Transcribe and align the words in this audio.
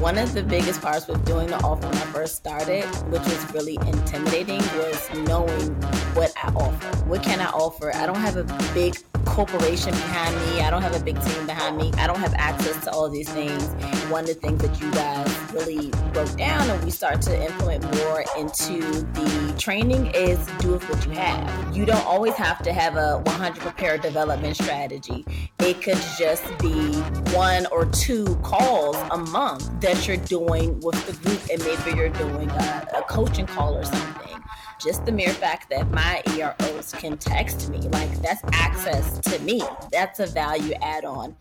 One 0.00 0.16
of 0.16 0.32
the 0.32 0.44
biggest 0.44 0.80
parts 0.80 1.08
with 1.08 1.24
doing 1.26 1.48
the 1.48 1.56
offer 1.56 1.88
when 1.88 1.96
I 1.96 2.06
first 2.12 2.36
started, 2.36 2.84
which 3.10 3.22
was 3.22 3.52
really 3.52 3.76
intimidating, 3.84 4.60
was 4.76 5.10
knowing 5.26 5.74
what 6.14 6.32
I 6.36 6.52
offer. 6.54 7.04
What 7.06 7.24
can 7.24 7.40
I 7.40 7.48
offer? 7.50 7.92
I 7.92 8.06
don't 8.06 8.14
have 8.20 8.36
a 8.36 8.44
big 8.72 8.96
corporation 9.28 9.92
behind 9.92 10.34
me. 10.36 10.60
I 10.62 10.70
don't 10.70 10.82
have 10.82 10.96
a 10.96 11.04
big 11.04 11.20
team 11.22 11.46
behind 11.46 11.76
me. 11.76 11.92
I 11.98 12.06
don't 12.06 12.18
have 12.18 12.34
access 12.34 12.82
to 12.84 12.90
all 12.90 13.08
these 13.08 13.28
things. 13.28 13.68
One 14.10 14.24
of 14.24 14.28
the 14.28 14.34
things 14.34 14.62
that 14.62 14.80
you 14.80 14.90
guys 14.90 15.52
really 15.52 15.90
broke 16.12 16.34
down 16.36 16.68
and 16.68 16.82
we 16.84 16.90
start 16.90 17.20
to 17.22 17.44
implement 17.46 17.84
more 17.98 18.24
into 18.36 18.80
the 19.12 19.54
training 19.58 20.06
is 20.14 20.38
do 20.58 20.72
with 20.72 20.88
what 20.88 21.04
you 21.06 21.12
have. 21.12 21.76
You 21.76 21.84
don't 21.84 22.04
always 22.06 22.34
have 22.34 22.62
to 22.62 22.72
have 22.72 22.96
a 22.96 23.18
100 23.18 23.60
prepared 23.60 24.00
development 24.00 24.56
strategy. 24.56 25.24
It 25.60 25.82
could 25.82 26.02
just 26.18 26.44
be 26.58 26.94
one 27.36 27.66
or 27.66 27.84
two 27.86 28.34
calls 28.36 28.96
a 29.10 29.18
month 29.18 29.80
that 29.80 30.08
you're 30.08 30.16
doing 30.16 30.80
with 30.80 31.06
the 31.06 31.12
group 31.28 31.40
and 31.52 31.62
maybe 31.62 31.96
you're 31.96 32.08
doing 32.08 32.50
a, 32.50 32.88
a 32.96 33.02
coaching 33.02 33.46
call 33.46 33.76
or 33.76 33.84
something 33.84 34.42
just 34.78 35.04
the 35.04 35.10
mere 35.10 35.30
fact 35.30 35.68
that 35.70 35.90
my 35.90 36.22
EROs 36.28 36.92
can 36.92 37.18
text 37.18 37.68
me, 37.68 37.80
like 37.88 38.16
that's 38.22 38.40
access 38.52 39.18
to 39.18 39.36
me. 39.40 39.60
That's 39.90 40.20
a 40.20 40.26
value 40.26 40.72
add 40.80 41.04
on. 41.04 41.36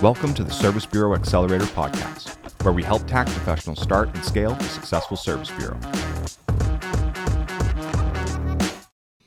Welcome 0.00 0.34
to 0.34 0.44
the 0.44 0.52
Service 0.52 0.86
Bureau 0.86 1.16
Accelerator 1.16 1.64
Podcast, 1.64 2.36
where 2.62 2.72
we 2.72 2.84
help 2.84 3.08
tax 3.08 3.32
professionals 3.32 3.80
start 3.80 4.14
and 4.14 4.24
scale 4.24 4.52
a 4.52 4.62
successful 4.64 5.16
service 5.16 5.50
bureau. 5.50 5.76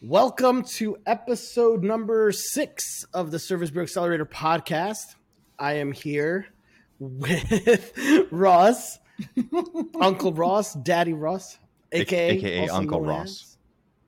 Welcome 0.01 0.63
to 0.63 0.97
episode 1.05 1.83
number 1.83 2.31
six 2.31 3.03
of 3.13 3.31
the 3.31 3.39
Service 3.39 3.71
Bureau 3.71 3.83
Accelerator 3.83 4.25
Podcast. 4.25 5.15
I 5.57 5.73
am 5.73 5.91
here 5.91 6.47
with 6.99 7.91
Ross 8.31 8.99
Uncle 10.01 10.33
Ross, 10.33 10.73
Daddy 10.73 11.13
Ross, 11.13 11.59
aka, 11.91 12.37
AKA 12.37 12.69
Uncle 12.69 13.01
Ross. 13.01 13.57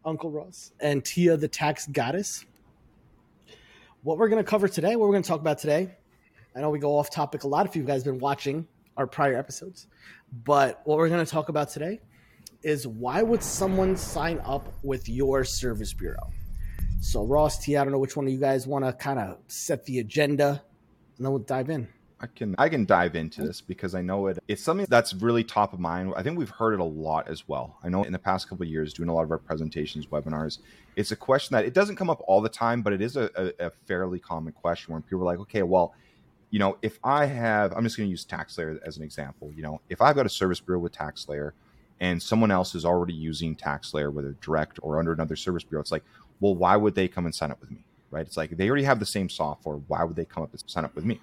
Uncle 0.06 0.32
Ross, 0.32 0.72
and 0.80 1.04
Tia 1.04 1.38
the 1.38 1.48
tax 1.48 1.88
goddess. 1.88 2.46
What 4.04 4.18
we're 4.18 4.30
going 4.30 4.44
to 4.44 4.50
cover 4.50 4.68
today, 4.68 4.96
what 4.96 5.08
we're 5.08 5.14
going 5.14 5.24
to 5.24 5.30
talk 5.30 5.42
about 5.42 5.60
today, 5.60 5.96
I 6.56 6.62
know 6.62 6.70
we 6.70 6.80
go 6.80 6.98
off 6.98 7.12
topic 7.12 7.44
a 7.44 7.48
lot 7.48 7.66
if 7.66 7.76
you 7.76 7.84
guys 7.84 8.04
have 8.04 8.14
been 8.14 8.20
watching 8.20 8.68
our 8.98 9.06
prior 9.06 9.38
episodes, 9.38 9.88
but 10.44 10.82
what 10.86 10.98
we're 10.98 11.10
going 11.10 11.24
to 11.24 11.32
talk 11.32 11.50
about 11.50 11.70
today 11.70 12.00
is 12.64 12.88
why 12.88 13.22
would 13.22 13.44
someone 13.44 13.96
sign 13.96 14.40
up 14.44 14.68
with 14.84 15.08
your 15.08 15.44
service 15.44 15.94
bureau? 15.94 16.32
So, 17.00 17.26
Ross, 17.26 17.64
Tia, 17.64 17.82
I 17.82 17.84
don't 17.84 17.94
know 17.94 18.00
which 18.00 18.16
one 18.16 18.28
of 18.28 18.32
you 18.32 18.40
guys 18.40 18.68
want 18.68 18.86
to 18.86 18.94
kind 18.94 19.20
of 19.20 19.38
set 19.48 19.86
the 19.86 20.00
agenda, 20.00 20.62
and 21.18 21.26
then 21.26 21.32
we'll 21.32 21.40
dive 21.40 21.70
in. 21.70 21.88
I 22.22 22.28
can 22.28 22.56
I 22.58 22.70
can 22.70 22.86
dive 22.86 23.16
into 23.16 23.42
mm. 23.42 23.48
this 23.48 23.62
because 23.62 23.96
I 23.96 24.02
know 24.02 24.28
it 24.28 24.38
it's 24.48 24.64
something 24.64 24.86
that's 24.90 25.14
really 25.14 25.44
top 25.44 25.74
of 25.74 25.80
mind. 25.80 26.14
I 26.16 26.22
think 26.22 26.38
we've 26.38 26.50
heard 26.50 26.74
it 26.74 26.80
a 26.80 26.86
lot 26.86 27.28
as 27.28 27.48
well. 27.48 27.78
I 27.84 27.90
know 27.90 28.04
in 28.04 28.12
the 28.12 28.20
past 28.20 28.48
couple 28.48 28.64
of 28.64 28.70
years 28.70 28.94
doing 28.94 29.10
a 29.10 29.14
lot 29.14 29.24
of 29.24 29.32
our 29.32 29.40
presentations, 29.40 30.06
webinars, 30.06 30.60
it's 30.96 31.12
a 31.12 31.16
question 31.16 31.56
that 31.56 31.66
it 31.66 31.74
doesn't 31.74 31.96
come 31.96 32.10
up 32.10 32.22
all 32.28 32.40
the 32.40 32.50
time, 32.50 32.84
but 32.84 32.94
it 32.94 33.02
is 33.02 33.18
a, 33.18 33.30
a, 33.36 33.68
a 33.68 33.72
fairly 33.88 34.20
common 34.20 34.54
question 34.54 34.94
where 34.94 35.02
people 35.02 35.22
are 35.22 35.26
like, 35.26 35.40
okay, 35.40 35.64
well, 35.64 35.96
you 36.52 36.60
know, 36.60 36.78
if 36.82 37.00
I 37.04 37.26
have 37.26 37.74
I'm 37.74 37.84
just 37.84 37.98
going 37.98 38.08
to 38.08 38.12
use 38.12 38.26
TaxSlayer 38.26 38.80
as 38.86 38.98
an 38.98 39.04
example. 39.04 39.52
You 39.56 39.64
know, 39.64 39.82
if 39.90 40.02
I've 40.02 40.16
got 40.16 40.26
a 40.26 40.30
service 40.30 40.60
bureau 40.60 40.80
with 40.80 40.94
TaxSlayer 40.94 41.54
and 42.00 42.22
someone 42.22 42.52
else 42.52 42.76
is 42.76 42.86
already 42.86 43.14
using 43.14 43.56
TaxSlayer, 43.56 44.14
whether 44.14 44.36
direct 44.42 44.80
or 44.84 45.00
under 45.00 45.12
another 45.12 45.36
service 45.36 45.64
bureau, 45.64 45.82
it's 45.82 45.92
like, 45.92 46.04
well, 46.40 46.56
why 46.56 46.76
would 46.76 46.94
they 46.94 47.08
come 47.08 47.26
and 47.26 47.34
sign 47.34 47.50
up 47.52 47.60
with 47.62 47.72
me? 47.72 47.84
Right? 48.12 48.28
It's 48.28 48.38
like 48.38 48.52
they 48.58 48.68
already 48.68 48.84
have 48.84 49.00
the 49.00 49.06
same 49.06 49.30
software. 49.30 49.78
Why 49.88 50.04
would 50.04 50.16
they 50.16 50.26
come 50.26 50.44
up 50.44 50.52
and 50.52 50.62
sign 50.68 50.84
up 50.84 50.94
with 50.94 51.06
me? 51.06 51.20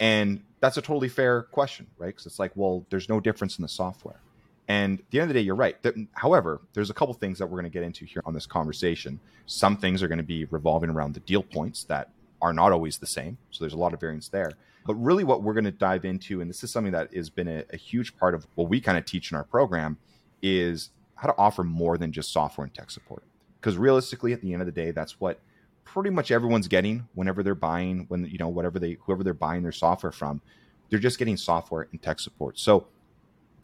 And 0.00 0.42
that's 0.60 0.78
a 0.78 0.82
totally 0.82 1.08
fair 1.08 1.42
question, 1.42 1.86
right? 1.98 2.08
Because 2.08 2.26
it's 2.26 2.38
like, 2.38 2.52
well, 2.54 2.84
there's 2.90 3.08
no 3.08 3.20
difference 3.20 3.58
in 3.58 3.62
the 3.62 3.68
software. 3.68 4.20
And 4.66 5.00
at 5.00 5.10
the 5.10 5.20
end 5.20 5.30
of 5.30 5.34
the 5.34 5.40
day, 5.40 5.44
you're 5.44 5.54
right. 5.54 5.76
However, 6.14 6.60
there's 6.72 6.90
a 6.90 6.94
couple 6.94 7.12
things 7.14 7.38
that 7.38 7.46
we're 7.46 7.60
going 7.60 7.70
to 7.70 7.76
get 7.76 7.82
into 7.82 8.04
here 8.04 8.22
on 8.24 8.34
this 8.34 8.46
conversation. 8.46 9.20
Some 9.46 9.76
things 9.76 10.02
are 10.02 10.08
going 10.08 10.18
to 10.18 10.24
be 10.24 10.46
revolving 10.46 10.90
around 10.90 11.14
the 11.14 11.20
deal 11.20 11.42
points 11.42 11.84
that 11.84 12.10
are 12.40 12.52
not 12.52 12.72
always 12.72 12.98
the 12.98 13.06
same. 13.06 13.36
So 13.50 13.64
there's 13.64 13.74
a 13.74 13.78
lot 13.78 13.92
of 13.92 14.00
variance 14.00 14.28
there. 14.28 14.52
But 14.86 14.94
really, 14.94 15.24
what 15.24 15.42
we're 15.42 15.52
going 15.54 15.64
to 15.64 15.70
dive 15.70 16.04
into, 16.04 16.40
and 16.40 16.48
this 16.48 16.64
is 16.64 16.70
something 16.70 16.92
that 16.92 17.12
has 17.14 17.28
been 17.28 17.48
a, 17.48 17.64
a 17.72 17.76
huge 17.76 18.16
part 18.16 18.34
of 18.34 18.46
what 18.54 18.68
we 18.68 18.80
kind 18.80 18.96
of 18.96 19.04
teach 19.04 19.30
in 19.30 19.36
our 19.36 19.44
program, 19.44 19.98
is 20.40 20.90
how 21.16 21.28
to 21.28 21.36
offer 21.36 21.62
more 21.62 21.98
than 21.98 22.12
just 22.12 22.32
software 22.32 22.64
and 22.64 22.72
tech 22.72 22.90
support. 22.90 23.24
Because 23.60 23.76
realistically, 23.76 24.32
at 24.32 24.40
the 24.40 24.52
end 24.52 24.62
of 24.62 24.66
the 24.66 24.72
day, 24.72 24.90
that's 24.90 25.20
what 25.20 25.40
pretty 25.84 26.10
much 26.10 26.30
everyone's 26.30 26.68
getting 26.68 27.08
whenever 27.14 27.42
they're 27.42 27.54
buying 27.54 28.06
when 28.08 28.24
you 28.26 28.38
know 28.38 28.48
whatever 28.48 28.78
they 28.78 28.96
whoever 29.02 29.24
they're 29.24 29.34
buying 29.34 29.62
their 29.62 29.72
software 29.72 30.12
from 30.12 30.40
they're 30.88 30.98
just 30.98 31.18
getting 31.18 31.36
software 31.36 31.88
and 31.90 32.02
tech 32.02 32.20
support. 32.20 32.58
So 32.58 32.88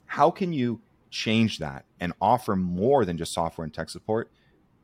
how 0.07 0.31
can 0.31 0.53
you 0.53 0.81
change 1.11 1.59
that 1.59 1.85
and 2.01 2.13
offer 2.21 2.55
more 2.55 3.05
than 3.05 3.19
just 3.19 3.33
software 3.33 3.65
and 3.65 3.75
tech 3.75 3.91
support 3.91 4.31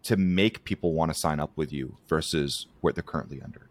to 0.04 0.16
make 0.16 0.64
people 0.64 0.92
want 0.94 1.12
to 1.12 1.18
sign 1.18 1.38
up 1.38 1.52
with 1.56 1.72
you 1.72 1.96
versus 2.08 2.66
what 2.80 2.94
they're 2.94 3.02
currently 3.02 3.40
under? 3.42 3.68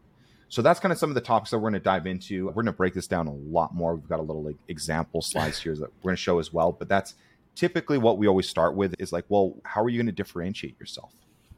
So 0.47 0.61
that's 0.61 0.79
kind 0.79 0.91
of 0.91 0.97
some 0.97 1.09
of 1.09 1.15
the 1.15 1.21
topics 1.21 1.51
that 1.51 1.57
we're 1.57 1.69
going 1.69 1.73
to 1.73 1.79
dive 1.79 2.07
into. 2.07 2.47
We're 2.47 2.53
going 2.53 2.65
to 2.65 2.73
break 2.73 2.93
this 2.93 3.07
down 3.07 3.27
a 3.27 3.33
lot 3.33 3.73
more. 3.73 3.95
We've 3.95 4.07
got 4.07 4.19
a 4.19 4.23
little 4.23 4.43
like 4.43 4.57
example 4.67 5.21
slides 5.21 5.59
here 5.63 5.75
that 5.75 5.89
we're 6.01 6.09
going 6.09 6.15
to 6.15 6.21
show 6.21 6.39
as 6.39 6.53
well 6.53 6.71
but 6.71 6.87
that's 6.89 7.15
typically 7.55 7.97
what 7.97 8.17
we 8.17 8.27
always 8.27 8.47
start 8.47 8.75
with 8.75 8.95
is 8.99 9.11
like 9.11 9.25
well 9.29 9.55
how 9.65 9.83
are 9.83 9.89
you 9.89 9.97
going 9.97 10.05
to 10.05 10.11
differentiate 10.11 10.79
yourself 10.79 11.13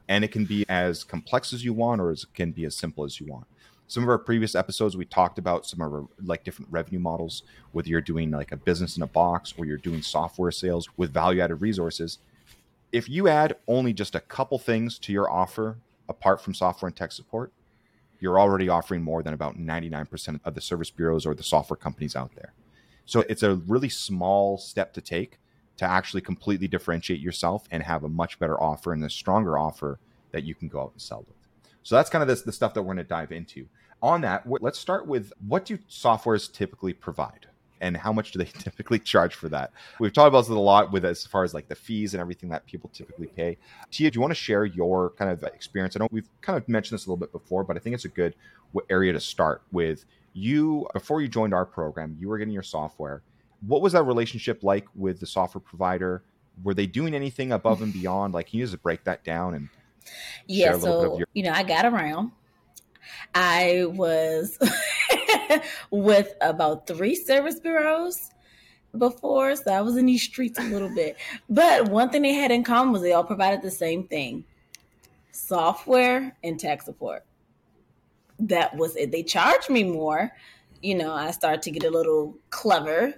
and 0.08 0.24
it 0.24 0.32
can 0.32 0.44
be 0.44 0.64
as 0.68 1.04
complex 1.04 1.52
as 1.52 1.64
you 1.64 1.72
want 1.72 2.00
or 2.00 2.10
as 2.10 2.24
it 2.24 2.34
can 2.34 2.52
be 2.52 2.64
as 2.64 2.76
simple 2.76 3.04
as 3.04 3.20
you 3.20 3.26
want. 3.26 3.46
Some 3.86 4.02
of 4.02 4.08
our 4.08 4.18
previous 4.18 4.54
episodes 4.54 4.96
we 4.96 5.04
talked 5.04 5.38
about 5.38 5.66
some 5.66 5.80
of 5.80 5.92
our 5.92 6.06
like 6.22 6.44
different 6.44 6.72
revenue 6.72 6.98
models 6.98 7.42
whether 7.72 7.88
you're 7.88 8.00
doing 8.00 8.30
like 8.30 8.52
a 8.52 8.56
business 8.56 8.96
in 8.96 9.02
a 9.02 9.06
box 9.06 9.52
or 9.58 9.66
you're 9.66 9.76
doing 9.76 10.02
software 10.02 10.50
sales 10.50 10.88
with 10.96 11.12
value 11.12 11.40
added 11.40 11.56
resources. 11.56 12.18
If 12.92 13.08
you 13.08 13.28
add 13.28 13.56
only 13.66 13.92
just 13.92 14.14
a 14.14 14.20
couple 14.20 14.58
things 14.58 14.98
to 15.00 15.12
your 15.12 15.30
offer 15.30 15.78
apart 16.08 16.40
from 16.40 16.54
software 16.54 16.88
and 16.88 16.96
tech 16.96 17.12
support 17.12 17.52
you're 18.20 18.40
already 18.40 18.70
offering 18.70 19.02
more 19.02 19.22
than 19.22 19.34
about 19.34 19.58
99% 19.58 20.40
of 20.44 20.54
the 20.54 20.60
service 20.60 20.90
bureaus 20.90 21.26
or 21.26 21.34
the 21.34 21.42
software 21.42 21.76
companies 21.76 22.16
out 22.16 22.34
there. 22.34 22.54
So 23.04 23.20
it's 23.28 23.42
a 23.42 23.56
really 23.56 23.90
small 23.90 24.56
step 24.56 24.94
to 24.94 25.02
take 25.02 25.38
to 25.76 25.84
actually 25.84 26.20
completely 26.20 26.68
differentiate 26.68 27.20
yourself 27.20 27.66
and 27.70 27.82
have 27.82 28.04
a 28.04 28.08
much 28.08 28.38
better 28.38 28.60
offer 28.60 28.92
and 28.92 29.04
a 29.04 29.10
stronger 29.10 29.58
offer 29.58 29.98
that 30.32 30.44
you 30.44 30.54
can 30.54 30.68
go 30.68 30.80
out 30.80 30.92
and 30.92 31.02
sell 31.02 31.24
with. 31.26 31.36
So 31.82 31.94
that's 31.94 32.10
kind 32.10 32.28
of 32.28 32.44
the 32.44 32.52
stuff 32.52 32.74
that 32.74 32.82
we're 32.82 32.94
going 32.94 32.98
to 32.98 33.04
dive 33.04 33.32
into. 33.32 33.66
On 34.02 34.20
that, 34.22 34.44
let's 34.46 34.78
start 34.78 35.06
with 35.06 35.32
what 35.46 35.64
do 35.64 35.78
softwares 35.88 36.52
typically 36.52 36.92
provide? 36.92 37.46
and 37.80 37.96
how 37.96 38.12
much 38.12 38.32
do 38.32 38.38
they 38.38 38.44
typically 38.58 38.98
charge 38.98 39.34
for 39.34 39.48
that? 39.50 39.70
We've 40.00 40.12
talked 40.12 40.28
about 40.28 40.40
this 40.40 40.48
a 40.48 40.54
lot 40.54 40.90
with 40.90 41.04
as 41.04 41.26
far 41.26 41.44
as 41.44 41.52
like 41.52 41.68
the 41.68 41.74
fees 41.74 42.14
and 42.14 42.20
everything 42.20 42.48
that 42.48 42.64
people 42.66 42.90
typically 42.92 43.26
pay. 43.26 43.58
Tia, 43.90 44.10
do 44.10 44.16
you 44.16 44.20
want 44.20 44.30
to 44.30 44.36
share 44.36 44.64
your 44.64 45.10
kind 45.10 45.30
of 45.30 45.42
experience? 45.44 45.94
I 45.94 46.00
know 46.00 46.08
we've 46.10 46.28
kind 46.40 46.56
of 46.56 46.66
mentioned 46.68 46.98
this 46.98 47.06
a 47.06 47.10
little 47.10 47.18
bit 47.18 47.32
before, 47.32 47.62
but 47.62 47.76
I 47.76 47.80
think 47.80 47.94
it's 47.94 48.06
a 48.06 48.08
good 48.08 48.34
area 48.88 49.12
to 49.12 49.20
start 49.20 49.62
with. 49.70 50.04
You 50.32 50.88
before 50.92 51.20
you 51.20 51.28
joined 51.28 51.54
our 51.54 51.64
program, 51.66 52.16
you 52.18 52.28
were 52.28 52.38
getting 52.38 52.54
your 52.54 52.64
software 52.64 53.22
what 53.66 53.82
was 53.82 53.92
that 53.92 54.02
relationship 54.04 54.62
like 54.62 54.86
with 54.94 55.20
the 55.20 55.26
software 55.26 55.60
provider? 55.60 56.22
Were 56.62 56.74
they 56.74 56.86
doing 56.86 57.14
anything 57.14 57.52
above 57.52 57.82
and 57.82 57.92
beyond? 57.92 58.34
Like, 58.34 58.48
can 58.50 58.60
you 58.60 58.66
just 58.66 58.82
break 58.82 59.04
that 59.04 59.24
down 59.24 59.54
and 59.54 59.68
yeah? 60.46 60.78
So 60.78 61.18
your- 61.18 61.26
you 61.32 61.42
know, 61.42 61.52
I 61.52 61.62
got 61.62 61.84
around. 61.84 62.32
I 63.34 63.86
was 63.88 64.58
with 65.90 66.34
about 66.40 66.86
three 66.86 67.14
service 67.14 67.58
bureaus 67.60 68.30
before, 68.96 69.56
so 69.56 69.72
I 69.72 69.80
was 69.80 69.96
in 69.96 70.06
these 70.06 70.22
streets 70.22 70.58
a 70.58 70.62
little 70.62 70.94
bit. 70.94 71.16
But 71.50 71.88
one 71.88 72.10
thing 72.10 72.22
they 72.22 72.32
had 72.32 72.50
in 72.50 72.62
common 72.64 72.92
was 72.92 73.02
they 73.02 73.12
all 73.12 73.24
provided 73.24 73.62
the 73.62 73.70
same 73.70 74.06
thing: 74.06 74.44
software 75.32 76.36
and 76.44 76.58
tech 76.58 76.82
support. 76.82 77.24
That 78.38 78.76
was 78.76 78.96
it. 78.96 79.10
They 79.10 79.22
charged 79.22 79.70
me 79.70 79.84
more. 79.84 80.32
You 80.82 80.96
know, 80.96 81.12
I 81.12 81.30
started 81.30 81.62
to 81.62 81.70
get 81.70 81.84
a 81.84 81.90
little 81.90 82.36
clever 82.50 83.14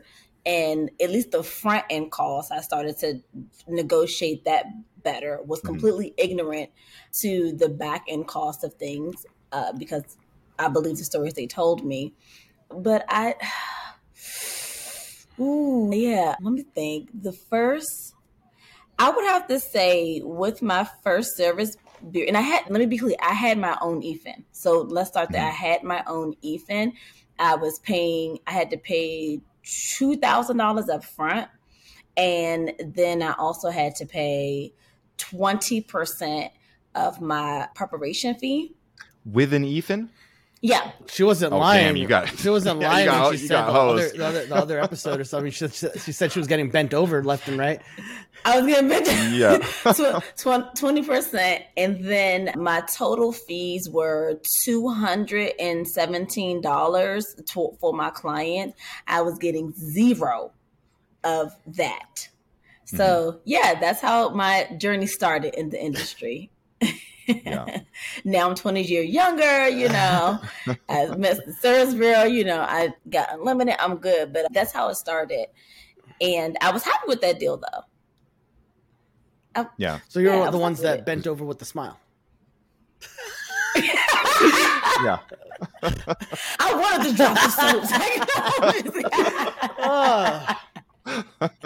and 0.47 0.91
at 1.01 1.11
least 1.11 1.33
the 1.33 1.43
front 1.43 1.85
end 1.91 2.11
costs 2.11 2.51
i 2.53 2.61
started 2.61 2.97
to 2.97 3.21
negotiate 3.69 4.45
that 4.45 4.65
better 5.03 5.41
was 5.45 5.59
mm-hmm. 5.59 5.69
completely 5.69 6.07
mm-hmm. 6.11 6.31
ignorant 6.31 6.71
to 7.13 7.53
the 7.53 7.69
back 7.69 8.05
end 8.09 8.27
cost 8.27 8.65
of 8.65 8.73
things 8.75 9.27
uh, 9.53 9.73
because 9.73 10.17
i 10.59 10.69
believe 10.69 10.97
the 10.97 11.05
stories 11.05 11.35
they 11.35 11.47
told 11.47 11.85
me 11.85 12.15
but 12.71 13.05
i 13.09 13.35
ooh 15.41 15.91
yeah 15.93 16.35
let 16.41 16.53
me 16.53 16.65
think 16.75 17.11
the 17.23 17.33
first 17.33 18.15
i 18.99 19.11
would 19.11 19.25
have 19.25 19.47
to 19.47 19.61
say 19.61 20.23
with 20.25 20.63
my 20.63 20.89
first 21.03 21.37
service 21.37 21.77
and 22.15 22.37
i 22.37 22.41
had 22.41 22.63
let 22.71 22.79
me 22.79 22.87
be 22.87 22.99
clear 22.99 23.17
i 23.21 23.35
had 23.35 23.59
my 23.59 23.77
own 23.81 24.03
efin 24.03 24.45
so 24.53 24.83
let's 24.83 25.11
start 25.11 25.31
there 25.31 25.43
mm-hmm. 25.43 25.65
i 25.65 25.69
had 25.69 25.83
my 25.83 26.03
own 26.07 26.35
efin 26.45 26.93
i 27.39 27.55
was 27.55 27.79
paying 27.81 28.39
i 28.47 28.53
had 28.53 28.71
to 28.71 28.79
pay 28.79 29.41
$2,000 29.67 30.89
up 30.89 31.05
front. 31.05 31.49
And 32.17 32.73
then 32.81 33.23
I 33.23 33.35
also 33.35 33.69
had 33.69 33.95
to 33.97 34.07
pay 34.07 34.73
20% 35.19 36.51
of 36.95 37.21
my 37.21 37.69
preparation 37.75 38.35
fee. 38.37 38.75
With 39.25 39.53
an 39.53 39.65
EFIN? 39.65 40.09
Yeah. 40.67 40.91
She 41.09 41.23
wasn't 41.23 41.53
Oh, 41.53 41.59
lying. 41.59 41.85
damn, 41.85 41.97
you 41.97 42.09
got- 42.09 42.29
she 42.39 42.49
wasn't 42.49 42.81
Yeah, 42.81 42.89
you 42.89 42.93
lying 42.95 43.07
got- 43.07 43.29
when 43.29 43.37
she 43.37 43.43
you 43.43 43.49
said 43.49 43.63
the 43.67 43.71
other, 43.71 44.09
the, 44.09 44.27
other, 44.27 44.47
the 44.47 44.55
other 44.57 44.81
episode 44.81 45.21
or 45.21 45.25
something. 45.25 45.53
She, 45.53 45.69
she 45.69 46.11
said 46.13 46.33
she 46.33 46.41
was 46.41 46.49
getting 46.49 46.71
bent 46.71 46.93
over 46.93 47.23
left 47.23 47.47
and 47.47 47.57
right. 47.57 47.81
I 48.45 48.61
was 48.61 48.67
getting 48.67 48.89
bent. 48.89 49.07
Yeah. 49.33 49.59
twenty 50.77 51.03
percent, 51.03 51.63
and 51.77 52.05
then 52.05 52.53
my 52.57 52.81
total 52.93 53.33
fees 53.33 53.89
were 53.89 54.41
two 54.65 54.89
hundred 54.89 55.53
and 55.61 55.87
seventeen 55.87 56.61
dollars 56.61 57.37
for 57.81 57.93
my 57.93 58.11
client. 58.11 58.75
I 59.07 59.23
was 59.23 59.39
getting 59.39 59.73
zero 59.73 60.53
of 61.25 61.53
that. 61.77 62.29
So 62.85 63.05
mm-hmm. 63.05 63.39
yeah, 63.45 63.79
that's 63.81 64.01
how 64.01 64.31
my 64.31 64.69
journey 64.79 65.07
started 65.07 65.55
in 65.55 65.71
the 65.71 65.83
industry. 65.83 66.51
Yeah. 67.27 67.81
now 68.25 68.49
I'm 68.49 68.55
20 68.55 68.83
years 68.83 69.09
younger, 69.09 69.69
you 69.69 69.89
know. 69.89 70.39
I 70.89 71.07
met 71.17 71.45
the 71.45 71.53
service 71.53 71.95
bureau, 71.95 72.25
you 72.25 72.45
know, 72.45 72.61
I 72.61 72.91
got 73.11 73.33
unlimited, 73.33 73.75
I'm 73.79 73.97
good. 73.97 74.33
But 74.33 74.53
that's 74.53 74.73
how 74.73 74.89
it 74.89 74.95
started. 74.97 75.47
And 76.21 76.57
I 76.61 76.71
was 76.71 76.83
happy 76.85 77.05
with 77.09 77.21
that 77.23 77.39
deal 77.39 77.59
though. 77.59 77.83
Yeah. 79.79 80.01
So 80.09 80.21
you're 80.21 80.35
Yeah, 80.35 80.51
the 80.51 80.59
ones 80.59 80.81
that 80.81 81.01
it. 81.01 81.07
bent 81.07 81.27
over 81.27 81.45
with 81.45 81.59
the 81.59 81.65
smile. 81.65 81.99
Yeah. 83.75 85.19
I 85.83 86.75
wanted 86.75 87.11
to 87.11 87.17
drop 87.17 87.35
the 87.35 87.49
soaps. 87.49 87.89
Ah. 89.79 90.63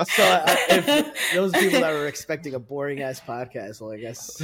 so 0.07 0.23
uh, 0.23 0.57
if 0.69 1.33
those 1.35 1.53
people 1.53 1.81
that 1.81 1.93
were 1.93 2.07
expecting 2.07 2.55
a 2.55 2.59
boring 2.59 3.01
ass 3.03 3.21
podcast, 3.21 3.81
well, 3.81 3.93
I 3.93 3.97
guess 3.99 4.43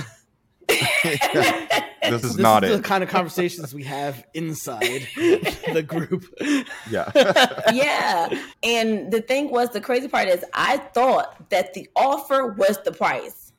This 2.11 2.23
is 2.25 2.37
this 2.37 2.43
not 2.43 2.65
is 2.65 2.77
the 2.77 2.83
kind 2.83 3.03
of 3.03 3.11
conversations 3.11 3.75
we 3.75 3.83
have 3.85 4.25
inside 4.35 4.81
the 5.17 5.85
group. 5.87 6.25
Yeah. 6.89 7.11
yeah. 7.73 8.43
And 8.63 9.11
the 9.11 9.21
thing 9.21 9.51
was, 9.51 9.71
the 9.71 9.81
crazy 9.81 10.09
part 10.09 10.29
is, 10.29 10.45
I 10.55 10.77
thought 10.77 11.51
that 11.51 11.75
the 11.75 11.89
offer 11.97 12.53
was 12.53 12.79
the 12.85 12.93
price. 12.93 13.53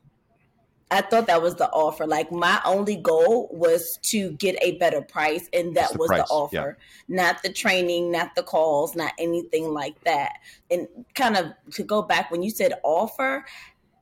I 0.89 1.01
thought 1.01 1.27
that 1.27 1.42
was 1.42 1.56
the 1.56 1.69
offer. 1.69 2.07
Like 2.07 2.31
my 2.31 2.62
only 2.63 2.95
goal 2.95 3.50
was 3.51 4.00
to 4.03 4.31
get 4.31 4.57
a 4.62 4.77
better 4.77 5.01
price, 5.01 5.50
and 5.51 5.75
that 5.75 5.92
the 5.92 5.98
was 5.98 6.07
price, 6.07 6.21
the 6.21 6.33
offer, 6.33 6.77
not 7.10 7.44
the 7.44 7.51
training, 7.51 8.10
not 8.10 8.36
the 8.36 8.44
calls, 8.44 8.95
not 8.95 9.12
anything 9.19 9.74
like 9.74 10.01
that. 10.06 10.38
And 10.71 10.88
kind 11.13 11.36
of 11.36 11.48
to 11.71 11.83
go 11.83 12.01
back 12.01 12.31
when 12.31 12.42
you 12.42 12.50
said 12.50 12.74
offer, 12.83 13.45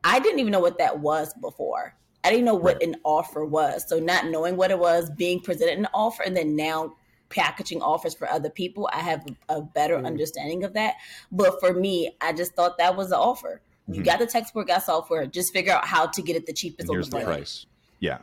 I 0.03 0.19
didn't 0.19 0.39
even 0.39 0.51
know 0.51 0.59
what 0.59 0.77
that 0.77 0.99
was 0.99 1.33
before. 1.41 1.95
I 2.25 2.31
didn't 2.31 2.45
know 2.45 2.55
what 2.55 2.75
Right. 2.75 2.87
an 2.87 2.95
offer 3.03 3.45
was. 3.45 3.87
So 3.87 3.99
not 3.99 4.25
knowing 4.25 4.57
what 4.57 4.71
it 4.71 4.79
was, 4.79 5.09
being 5.11 5.39
presented 5.39 5.77
an 5.77 5.87
offer, 5.93 6.23
and 6.23 6.35
then 6.35 6.55
now 6.55 6.95
packaging 7.29 7.81
offers 7.81 8.13
for 8.15 8.29
other 8.29 8.49
people, 8.49 8.89
I 8.91 8.99
have 8.99 9.25
a 9.49 9.61
better 9.61 9.97
Mm. 9.97 10.05
understanding 10.07 10.63
of 10.63 10.73
that. 10.73 10.95
But 11.31 11.59
for 11.59 11.73
me, 11.73 12.15
I 12.21 12.33
just 12.33 12.53
thought 12.53 12.77
that 12.79 12.95
was 12.95 13.09
the 13.09 13.17
offer. 13.17 13.61
You 13.87 14.01
Mhm. 14.01 14.05
got 14.05 14.19
the 14.19 14.25
textbook, 14.25 14.67
got 14.67 14.83
software. 14.83 15.25
Just 15.27 15.53
figure 15.53 15.71
out 15.73 15.85
how 15.85 16.07
to 16.07 16.21
get 16.21 16.35
it 16.35 16.45
the 16.47 16.53
cheapest 16.53 16.89
here's 16.91 17.09
the 17.09 17.19
the 17.19 17.23
price. 17.25 17.65
Yeah, 17.99 18.19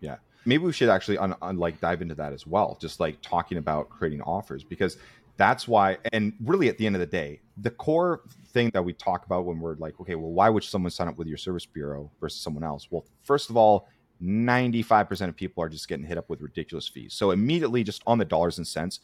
yeah. 0.00 0.16
Maybe 0.46 0.64
we 0.64 0.72
should 0.72 0.88
actually 0.88 1.18
on, 1.18 1.34
on 1.42 1.58
like 1.58 1.80
dive 1.80 2.00
into 2.00 2.14
that 2.14 2.32
as 2.32 2.46
well. 2.46 2.78
Just 2.80 3.00
like 3.00 3.20
talking 3.20 3.58
about 3.58 3.90
creating 3.90 4.22
offers 4.22 4.64
because 4.64 4.96
that's 5.36 5.66
why. 5.68 5.98
And 6.12 6.32
really, 6.42 6.68
at 6.68 6.78
the 6.78 6.86
end 6.86 6.96
of 6.96 7.00
the 7.00 7.06
day, 7.06 7.40
the 7.56 7.70
core 7.70 8.22
thing 8.54 8.70
that 8.72 8.82
we 8.82 8.94
talk 8.94 9.26
about 9.26 9.44
when 9.44 9.58
we're 9.58 9.74
like, 9.74 10.00
okay, 10.00 10.14
well, 10.14 10.30
why 10.30 10.48
would 10.48 10.64
someone 10.64 10.90
sign 10.90 11.08
up 11.08 11.18
with 11.18 11.28
your 11.28 11.36
service 11.36 11.66
bureau 11.66 12.10
versus 12.20 12.40
someone 12.40 12.64
else? 12.64 12.88
Well, 12.90 13.04
first 13.22 13.50
of 13.50 13.56
all. 13.56 13.88
95% 14.22 15.28
of 15.28 15.36
people 15.36 15.62
are 15.62 15.68
just 15.68 15.88
getting 15.88 16.06
hit 16.06 16.16
up 16.16 16.30
with 16.30 16.40
ridiculous 16.40 16.88
fees. 16.88 17.12
So 17.12 17.32
immediately 17.32 17.82
just 17.82 18.00
on 18.06 18.16
the 18.16 18.24
dollars 18.24 18.58
and 18.58 18.66
cents, 18.66 19.00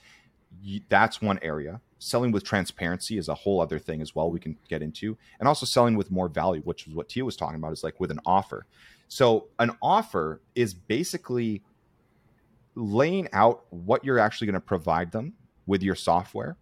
you, 0.63 0.81
that's 0.89 1.21
one 1.21 1.39
area. 1.43 1.81
Selling 1.99 2.33
with 2.33 2.45
transparency 2.45 3.19
is 3.19 3.29
a 3.29 3.35
whole 3.35 3.61
other 3.61 3.79
thing 3.79 4.01
as 4.01 4.15
well 4.15 4.31
we 4.31 4.41
can 4.41 4.57
get 4.69 4.83
into. 4.83 5.19
And 5.39 5.49
also 5.49 5.67
selling 5.67 5.97
with 5.97 6.11
more 6.11 6.29
value, 6.29 6.63
which 6.63 6.87
is 6.87 6.95
what 6.95 7.09
Tia 7.09 7.25
was 7.25 7.37
talking 7.37 7.57
about, 7.57 7.73
is 7.73 7.85
like 7.85 8.01
with 8.01 8.11
an 8.11 8.21
offer. 8.25 8.67
So 9.09 9.49
an 9.59 9.73
offer 9.83 10.41
is 10.55 10.73
basically 10.73 11.63
laying 12.75 13.29
out 13.33 13.65
what 13.71 14.05
you're 14.05 14.19
actually 14.19 14.47
going 14.47 14.55
to 14.55 14.61
provide 14.61 15.13
them 15.13 15.35
with 15.67 15.83
your 15.83 15.95
software 15.95 16.57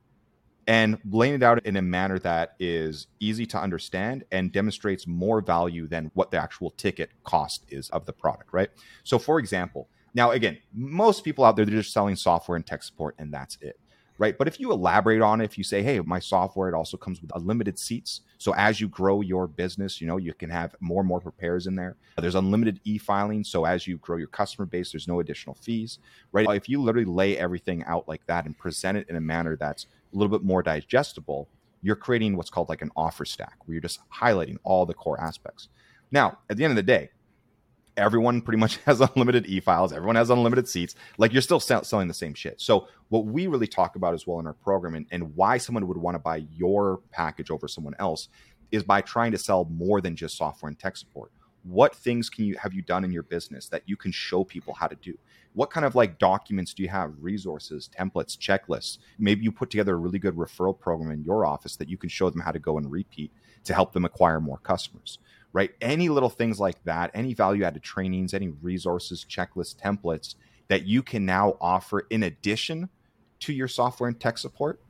and 0.68 0.98
laying 1.10 1.34
it 1.34 1.42
out 1.42 1.64
in 1.64 1.76
a 1.76 1.82
manner 1.82 2.18
that 2.18 2.54
is 2.60 3.06
easy 3.20 3.46
to 3.46 3.58
understand 3.58 4.22
and 4.30 4.52
demonstrates 4.52 5.06
more 5.06 5.40
value 5.40 5.88
than 5.88 6.10
what 6.12 6.30
the 6.30 6.36
actual 6.36 6.70
ticket 6.72 7.10
cost 7.24 7.64
is 7.70 7.88
of 7.88 8.04
the 8.04 8.12
product, 8.12 8.52
right? 8.52 8.68
So 9.02 9.18
for 9.18 9.38
example, 9.38 9.88
now 10.14 10.30
again, 10.30 10.58
most 10.74 11.24
people 11.24 11.44
out 11.44 11.56
there 11.56 11.64
they're 11.64 11.74
just 11.74 11.94
selling 11.94 12.16
software 12.16 12.54
and 12.54 12.66
tech 12.66 12.82
support 12.82 13.14
and 13.18 13.32
that's 13.32 13.56
it. 13.62 13.80
Right. 14.18 14.36
But 14.36 14.48
if 14.48 14.58
you 14.58 14.72
elaborate 14.72 15.22
on 15.22 15.40
it, 15.40 15.44
if 15.44 15.56
you 15.56 15.62
say, 15.62 15.80
hey, 15.80 16.00
my 16.00 16.18
software, 16.18 16.68
it 16.68 16.74
also 16.74 16.96
comes 16.96 17.22
with 17.22 17.30
unlimited 17.36 17.78
seats. 17.78 18.22
So 18.38 18.52
as 18.56 18.80
you 18.80 18.88
grow 18.88 19.20
your 19.20 19.46
business, 19.46 20.00
you 20.00 20.08
know, 20.08 20.16
you 20.16 20.34
can 20.34 20.50
have 20.50 20.74
more 20.80 21.02
and 21.02 21.08
more 21.08 21.20
prepares 21.20 21.68
in 21.68 21.76
there. 21.76 21.94
There's 22.16 22.34
unlimited 22.34 22.80
e 22.82 22.98
filing. 22.98 23.44
So 23.44 23.64
as 23.64 23.86
you 23.86 23.96
grow 23.98 24.16
your 24.16 24.26
customer 24.26 24.66
base, 24.66 24.90
there's 24.90 25.06
no 25.06 25.20
additional 25.20 25.54
fees. 25.54 26.00
Right. 26.32 26.48
If 26.50 26.68
you 26.68 26.82
literally 26.82 27.04
lay 27.04 27.38
everything 27.38 27.84
out 27.84 28.08
like 28.08 28.26
that 28.26 28.44
and 28.44 28.58
present 28.58 28.98
it 28.98 29.08
in 29.08 29.14
a 29.14 29.20
manner 29.20 29.54
that's 29.54 29.86
a 30.12 30.16
little 30.16 30.36
bit 30.36 30.44
more 30.44 30.62
digestible, 30.62 31.48
you're 31.82 31.96
creating 31.96 32.36
what's 32.36 32.50
called 32.50 32.68
like 32.68 32.82
an 32.82 32.90
offer 32.96 33.24
stack 33.24 33.56
where 33.64 33.74
you're 33.74 33.82
just 33.82 34.00
highlighting 34.10 34.56
all 34.64 34.86
the 34.86 34.94
core 34.94 35.20
aspects. 35.20 35.68
Now, 36.10 36.38
at 36.50 36.56
the 36.56 36.64
end 36.64 36.72
of 36.72 36.76
the 36.76 36.82
day, 36.82 37.10
everyone 37.98 38.40
pretty 38.40 38.58
much 38.58 38.76
has 38.86 39.00
unlimited 39.00 39.46
e-files 39.46 39.92
everyone 39.92 40.14
has 40.14 40.30
unlimited 40.30 40.68
seats 40.68 40.94
like 41.18 41.32
you're 41.32 41.42
still 41.42 41.60
sell- 41.60 41.84
selling 41.84 42.08
the 42.08 42.14
same 42.14 42.32
shit. 42.32 42.60
So 42.60 42.88
what 43.08 43.26
we 43.26 43.46
really 43.46 43.66
talk 43.66 43.96
about 43.96 44.14
as 44.14 44.26
well 44.26 44.38
in 44.38 44.46
our 44.46 44.54
program 44.54 44.94
and, 44.94 45.06
and 45.10 45.34
why 45.34 45.58
someone 45.58 45.86
would 45.86 45.96
want 45.96 46.14
to 46.14 46.20
buy 46.20 46.46
your 46.54 47.00
package 47.10 47.50
over 47.50 47.68
someone 47.68 47.94
else 47.98 48.28
is 48.70 48.82
by 48.82 49.00
trying 49.00 49.32
to 49.32 49.38
sell 49.38 49.64
more 49.64 50.00
than 50.00 50.14
just 50.14 50.36
software 50.36 50.68
and 50.68 50.78
tech 50.78 50.96
support. 50.96 51.32
What 51.64 51.94
things 51.94 52.30
can 52.30 52.44
you 52.44 52.56
have 52.56 52.72
you 52.72 52.82
done 52.82 53.04
in 53.04 53.12
your 53.12 53.24
business 53.24 53.68
that 53.68 53.82
you 53.86 53.96
can 53.96 54.12
show 54.12 54.44
people 54.44 54.74
how 54.74 54.86
to 54.86 54.96
do 54.96 55.18
what 55.54 55.70
kind 55.70 55.86
of 55.86 55.94
like 55.94 56.18
documents 56.18 56.74
do 56.74 56.82
you 56.82 56.88
have 56.88 57.12
resources 57.20 57.88
templates 57.98 58.36
checklists 58.36 58.98
maybe 59.18 59.42
you 59.42 59.52
put 59.52 59.70
together 59.70 59.94
a 59.94 59.98
really 59.98 60.18
good 60.18 60.36
referral 60.36 60.78
program 60.78 61.10
in 61.10 61.22
your 61.24 61.44
office 61.44 61.76
that 61.76 61.88
you 61.88 61.96
can 61.96 62.08
show 62.08 62.30
them 62.30 62.40
how 62.40 62.52
to 62.52 62.58
go 62.58 62.78
and 62.78 62.90
repeat 62.90 63.32
to 63.64 63.74
help 63.74 63.92
them 63.92 64.04
acquire 64.04 64.40
more 64.40 64.58
customers 64.58 65.18
right? 65.52 65.72
Any 65.80 66.08
little 66.08 66.28
things 66.28 66.60
like 66.60 66.82
that, 66.84 67.10
any 67.14 67.34
value 67.34 67.64
added 67.64 67.82
trainings, 67.82 68.34
any 68.34 68.48
resources, 68.48 69.24
checklists, 69.28 69.74
templates 69.74 70.34
that 70.68 70.86
you 70.86 71.02
can 71.02 71.24
now 71.24 71.56
offer 71.60 72.06
in 72.10 72.24
addition 72.24 72.88
to 73.40 73.52
your 73.52 73.68
software 73.68 74.08
and 74.08 74.20
tech 74.20 74.38
support. 74.38 74.80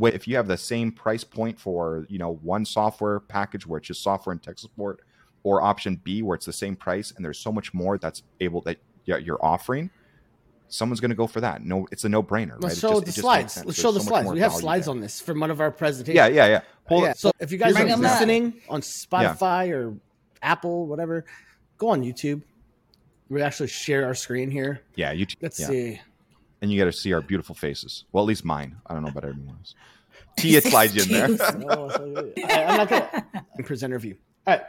If 0.00 0.26
you 0.26 0.36
have 0.36 0.48
the 0.48 0.56
same 0.56 0.92
price 0.92 1.24
point 1.24 1.58
for, 1.58 2.06
you 2.08 2.18
know, 2.18 2.34
one 2.42 2.64
software 2.64 3.20
package 3.20 3.66
where 3.66 3.78
it's 3.78 3.88
just 3.88 4.02
software 4.02 4.32
and 4.32 4.42
tech 4.42 4.58
support, 4.58 5.00
or 5.42 5.60
option 5.60 6.00
B 6.02 6.22
where 6.22 6.34
it's 6.34 6.46
the 6.46 6.52
same 6.52 6.74
price 6.74 7.12
and 7.14 7.24
there's 7.24 7.38
so 7.38 7.52
much 7.52 7.74
more 7.74 7.98
that's 7.98 8.22
able 8.40 8.62
that 8.62 8.78
y- 9.06 9.18
you're 9.18 9.44
offering, 9.44 9.90
someone's 10.68 11.00
going 11.00 11.10
to 11.10 11.14
go 11.16 11.26
for 11.26 11.40
that. 11.40 11.62
No, 11.64 11.86
it's 11.92 12.04
a 12.04 12.08
no 12.08 12.22
brainer, 12.22 12.52
right? 12.52 12.62
Let's 12.62 12.76
It 12.76 12.80
show 12.80 12.88
just- 12.90 13.00
the 13.00 13.02
it 13.02 13.06
just 13.06 13.18
slides. 13.20 13.56
Let's 13.56 13.66
There's 13.66 13.76
show 13.78 13.92
the 13.92 14.00
so 14.00 14.10
much 14.10 14.22
slides. 14.24 14.34
We 14.34 14.40
have 14.40 14.52
slides 14.52 14.86
there. 14.86 14.94
on 14.94 15.00
this 15.00 15.20
from 15.20 15.40
one 15.40 15.50
of 15.50 15.60
our 15.60 15.70
presentations. 15.70 16.16
Yeah, 16.16 16.26
yeah, 16.28 16.46
yeah. 16.46 16.60
Pull 16.88 17.02
yeah. 17.02 17.12
So 17.14 17.30
if 17.40 17.50
you 17.52 17.58
guys 17.58 17.72
Bring 17.74 17.88
are 17.88 17.92
'em 17.92 18.04
up. 18.04 18.12
listening 18.12 18.54
on 18.68 18.80
Spotify 18.82 19.70
or 19.72 19.94
Apple, 20.42 20.86
whatever, 20.86 21.24
go 21.78 21.88
on 21.88 22.02
YouTube. 22.02 22.42
We 23.30 23.40
actually 23.42 23.68
share 23.68 24.04
our 24.04 24.14
screen 24.14 24.50
here. 24.50 24.82
Yeah, 24.96 25.12
you. 25.12 25.26
Let's 25.40 25.58
yeah. 25.58 25.66
see. 25.68 26.00
and 26.60 26.70
you 26.72 26.78
got 26.78 26.84
to 26.86 26.92
see 26.92 27.12
our 27.12 27.20
beautiful 27.20 27.54
faces. 27.54 28.04
Well, 28.12 28.24
at 28.24 28.26
least 28.28 28.44
mine. 28.44 28.76
I 28.86 28.94
don't 28.94 29.02
know 29.02 29.08
about 29.10 29.24
everyone 29.24 29.56
else. 29.58 29.74
Tia 30.38 30.60
slides 30.60 30.96
in 30.96 31.12
there. 31.12 31.28
No, 31.58 31.88
so- 31.90 32.32
I, 32.44 32.64
I'm 32.64 32.76
not 32.76 32.88
gonna 32.88 33.44
presenter 33.64 33.98
view. 33.98 34.16
All 34.46 34.54
right. 34.56 34.64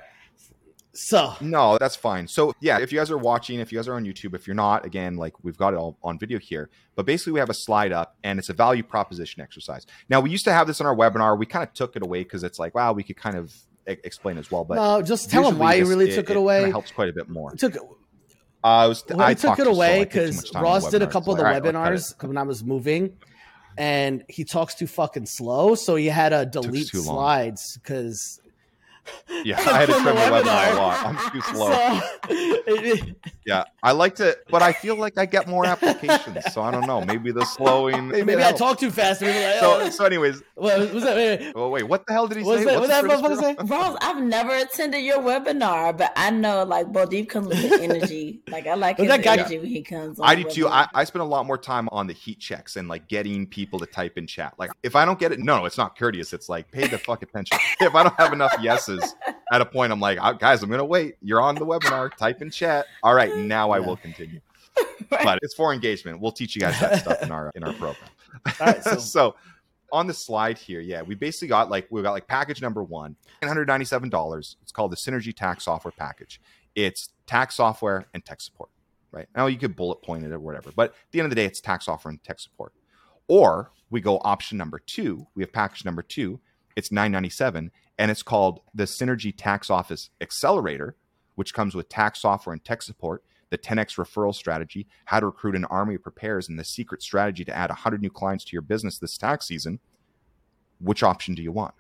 So 0.96 1.34
No, 1.42 1.78
that's 1.78 1.96
fine. 1.96 2.28
So 2.28 2.54
yeah, 2.62 2.80
if 2.80 2.92
you 2.92 2.98
guys 2.98 3.12
are 3.12 3.18
watching, 3.18 3.60
if 3.60 3.72
you 3.72 3.78
guys 3.78 3.88
are 3.88 3.96
on 3.96 4.06
YouTube, 4.06 4.34
if 4.34 4.48
you're 4.48 4.56
not, 4.56 4.86
again, 4.86 5.18
like 5.18 5.34
we've 5.44 5.58
got 5.58 5.74
it 5.74 5.78
all 5.78 5.98
on 6.02 6.18
video 6.18 6.40
here. 6.40 6.70
But 6.96 7.06
basically, 7.06 7.34
we 7.34 7.40
have 7.40 7.50
a 7.50 7.54
slide 7.54 7.92
up, 7.92 8.16
and 8.24 8.40
it's 8.40 8.48
a 8.50 8.54
value 8.54 8.82
proposition 8.82 9.42
exercise. 9.42 9.86
Now, 10.10 10.22
we 10.22 10.30
used 10.30 10.46
to 10.46 10.54
have 10.54 10.68
this 10.68 10.80
in 10.80 10.86
our 10.86 10.96
webinar. 10.96 11.38
We 11.38 11.46
kind 11.46 11.64
of 11.64 11.74
took 11.74 11.98
it 11.98 12.02
away 12.02 12.24
because 12.24 12.44
it's 12.44 12.58
like, 12.58 12.74
wow, 12.74 12.94
we 12.94 13.04
could 13.04 13.18
kind 13.18 13.36
of 13.36 13.54
e- 13.90 13.98
explain 14.06 14.38
as 14.38 14.50
well. 14.50 14.64
But 14.64 14.76
no, 14.76 15.02
just 15.02 15.30
tell 15.30 15.44
them 15.44 15.60
why 15.60 15.76
you 15.76 15.86
really 15.86 16.12
took 16.12 16.30
it, 16.30 16.38
away. 16.38 16.70
helps 16.72 16.92
quite 16.92 17.10
a 17.10 17.14
bit 17.14 17.28
more. 17.28 17.52
It 17.52 17.60
took 17.60 17.76
Uh, 17.76 17.80
I 18.64 18.88
was, 18.88 19.04
well, 19.10 19.22
I 19.22 19.34
took 19.34 19.60
it 19.60 19.66
too 19.66 19.74
slow. 19.74 19.84
I 19.84 19.88
away 19.88 20.04
because 20.06 20.50
time 20.50 20.64
Ross 20.64 20.90
did 20.90 21.02
a 21.02 21.08
couple 21.08 21.34
of 21.34 21.38
the 21.38 21.44
like, 21.44 21.56
all 21.56 21.62
right, 21.62 21.70
it. 21.70 21.76
webinars 21.76 22.24
when 22.26 22.38
I 22.38 22.44
was 22.44 22.64
moving, 22.64 23.18
and 23.78 24.24
he 24.30 24.46
talks 24.46 24.76
too 24.76 24.88
fucking 24.88 25.26
slow, 25.26 25.76
so 25.76 25.98
he 25.98 26.06
had 26.06 26.30
to 26.30 26.46
delete 26.46 26.88
slides 26.88 27.78
because 27.84 28.40
Yeah, 29.44 29.60
I 29.60 29.80
had 29.80 29.88
to 29.88 29.94
trim 29.94 30.16
the 30.16 30.22
webinar 30.22 30.74
a 30.74 30.76
lot. 30.76 31.06
I'm 31.06 31.32
too 31.32 31.42
slow. 31.54 31.72
So, 31.72 33.06
yeah, 33.46 33.64
I 33.86 33.92
like 33.92 34.16
to, 34.16 34.36
but 34.50 34.62
I 34.64 34.74
feel 34.74 34.96
like 34.98 35.18
I 35.18 35.26
get 35.28 35.48
more 35.48 35.66
applications. 35.66 36.44
So 36.54 36.62
I 36.62 36.72
don't 36.72 36.88
know. 36.88 37.02
Maybe 37.06 37.32
the 37.32 37.46
slowing. 37.46 38.08
Maybe, 38.08 38.24
maybe 38.26 38.44
I 38.44 38.52
talk 38.52 38.80
too 38.80 38.90
fast. 38.90 39.22
And 39.22 39.30
like, 39.32 39.60
So, 39.60 39.80
oh, 39.82 39.90
so, 39.92 40.06
anyways, 40.06 40.42
what 40.56 40.92
was 40.92 41.04
that? 41.04 41.16
Wait, 41.16 41.40
wait. 41.40 41.54
oh 41.56 41.70
wait, 41.70 41.84
what 41.84 42.06
the 42.08 42.14
hell 42.14 42.28
did 42.28 42.40
he 42.40 42.44
What's 42.44 42.64
say? 42.64 42.66
that? 42.66 42.80
What's 42.80 42.90
What 42.92 43.02
the 43.04 43.08
that 43.10 43.22
service 43.22 43.40
motherfucker 43.62 43.68
say? 43.70 43.76
Ross, 43.76 43.98
I've 44.02 44.24
never 44.24 44.56
attended 44.56 45.04
your 45.04 45.20
webinar, 45.20 45.96
but 45.96 46.12
I 46.16 46.32
know 46.32 46.64
like 46.64 46.88
Baldeep 46.88 47.30
comes 47.30 47.48
with 47.50 47.62
the 47.70 47.80
energy. 47.84 48.42
Like 48.48 48.66
I 48.68 48.74
like 48.74 48.98
But 48.98 49.04
his 49.04 49.12
that 49.18 49.24
guy- 49.24 49.34
energy 49.36 49.60
when 49.60 49.68
he 49.68 49.84
comes. 49.84 50.20
On 50.20 50.28
I 50.28 50.36
the 50.36 50.44
do 50.44 50.50
too. 50.50 50.68
I, 50.68 50.88
I 50.96 51.04
spend 51.04 51.22
a 51.22 51.26
lot 51.26 51.46
more 51.46 51.58
time 51.58 51.88
on 51.92 52.08
the 52.08 52.14
heat 52.14 52.40
checks 52.40 52.78
and 52.78 52.88
like 52.88 53.08
getting 53.08 53.46
people 53.46 53.78
to 53.80 53.86
type 53.86 54.18
in 54.18 54.26
chat. 54.26 54.56
Like 54.58 54.72
if 54.82 54.96
I 54.96 55.06
don't 55.06 55.20
get 55.20 55.32
it, 55.32 55.40
no, 55.40 55.60
no, 55.60 55.66
it's 55.66 55.78
not 55.78 55.96
courteous. 55.96 56.34
It's 56.34 56.50
like 56.50 56.72
pay 56.72 56.88
the 56.88 56.98
fuck 56.98 57.22
attention. 57.22 57.60
if 57.80 57.94
I 57.94 58.02
don't 58.04 58.16
have 58.16 58.34
enough 58.34 58.56
yeses 58.62 59.16
at 59.52 59.62
a 59.62 59.66
point, 59.66 59.92
I'm 59.92 60.00
like, 60.00 60.18
"Ah, 60.20 60.34
guys, 60.34 60.64
I'm 60.64 60.72
gonna 60.72 60.84
wait. 60.84 61.18
You're 61.22 61.40
on 61.42 61.54
the 61.54 61.66
webinar. 61.66 62.12
Type 62.16 62.42
in 62.42 62.50
chat. 62.50 62.88
All 63.04 63.14
right, 63.14 63.36
now 63.36 63.74
I 63.76 63.80
will 63.80 63.98
continue. 63.98 64.42
But 65.10 65.40
it's 65.42 65.54
for 65.54 65.74
engagement. 65.74 66.20
We'll 66.20 66.32
teach 66.32 66.56
you 66.56 66.62
guys 66.62 66.80
that 66.80 67.00
stuff 67.00 67.22
in 67.22 67.32
our 67.32 67.52
in 67.56 67.64
our 67.64 67.74
program. 67.74 68.10
All 68.60 68.68
right, 68.68 68.84
so, 68.84 68.98
so- 69.16 69.36
on 69.92 70.08
the 70.08 70.14
slide 70.14 70.58
here, 70.58 70.80
yeah, 70.82 71.02
we 71.02 71.16
basically 71.16 71.48
got 71.48 71.70
like 71.70 71.88
we 71.90 72.02
got 72.02 72.12
like 72.12 72.28
package 72.28 72.62
number 72.62 72.84
one, 72.84 73.16
nine 73.42 73.48
hundred 73.48 73.68
ninety 73.68 73.86
seven 73.86 74.10
dollars. 74.10 74.58
It's 74.62 74.72
called 74.72 74.92
the 74.92 74.98
Synergy 74.98 75.34
Tax 75.36 75.66
Software 75.66 75.94
Package. 75.98 76.42
It's 76.76 77.10
tax 77.28 77.56
software 77.56 78.06
and 78.14 78.24
tech 78.26 78.42
support. 78.42 78.70
Right 79.12 79.28
now, 79.36 79.46
you 79.48 79.58
could 79.58 79.76
bullet 79.76 80.02
point 80.02 80.26
it 80.26 80.32
or 80.32 80.40
whatever, 80.40 80.72
but 80.76 80.90
at 80.90 80.96
the 81.12 81.20
end 81.20 81.26
of 81.26 81.30
the 81.30 81.36
day, 81.36 81.46
it's 81.46 81.62
tax 81.62 81.86
software 81.86 82.10
and 82.10 82.22
tech 82.24 82.40
support. 82.40 82.74
Or 83.28 83.72
we 83.90 84.02
go 84.02 84.20
option 84.24 84.58
number 84.58 84.80
two. 84.80 85.28
We 85.36 85.44
have 85.44 85.54
package 85.54 85.86
number 85.86 86.02
two. 86.02 86.42
It's 86.76 86.92
nine 86.92 87.12
ninety 87.12 87.30
seven, 87.30 87.72
and 87.98 88.12
it's 88.12 88.24
called 88.24 88.62
the 88.74 88.84
Synergy 88.84 89.34
Tax 89.36 89.70
Office 89.70 90.10
Accelerator, 90.20 90.96
which 91.36 91.54
comes 91.54 91.76
with 91.76 91.88
tax 91.88 92.22
software 92.22 92.54
and 92.54 92.66
tech 92.66 92.82
support, 92.82 93.24
the 93.56 93.68
10x 93.68 93.96
referral 93.96 94.36
strategy, 94.36 94.86
how 95.06 95.20
to 95.20 95.28
recruit 95.28 95.56
an 95.56 95.66
army 95.66 95.96
of 95.96 96.04
preparers, 96.04 96.50
and 96.50 96.60
the 96.60 96.64
secret 96.64 97.02
strategy 97.02 97.46
to 97.46 97.56
add 97.56 97.70
100 97.70 98.02
new 98.02 98.10
clients 98.10 98.44
to 98.44 98.52
your 98.54 98.62
business 98.62 98.98
this 98.98 99.18
tax 99.18 99.48
season. 99.48 99.80
Which 100.80 101.04
option 101.04 101.36
do 101.36 101.42
you 101.42 101.54
want? 101.54 101.74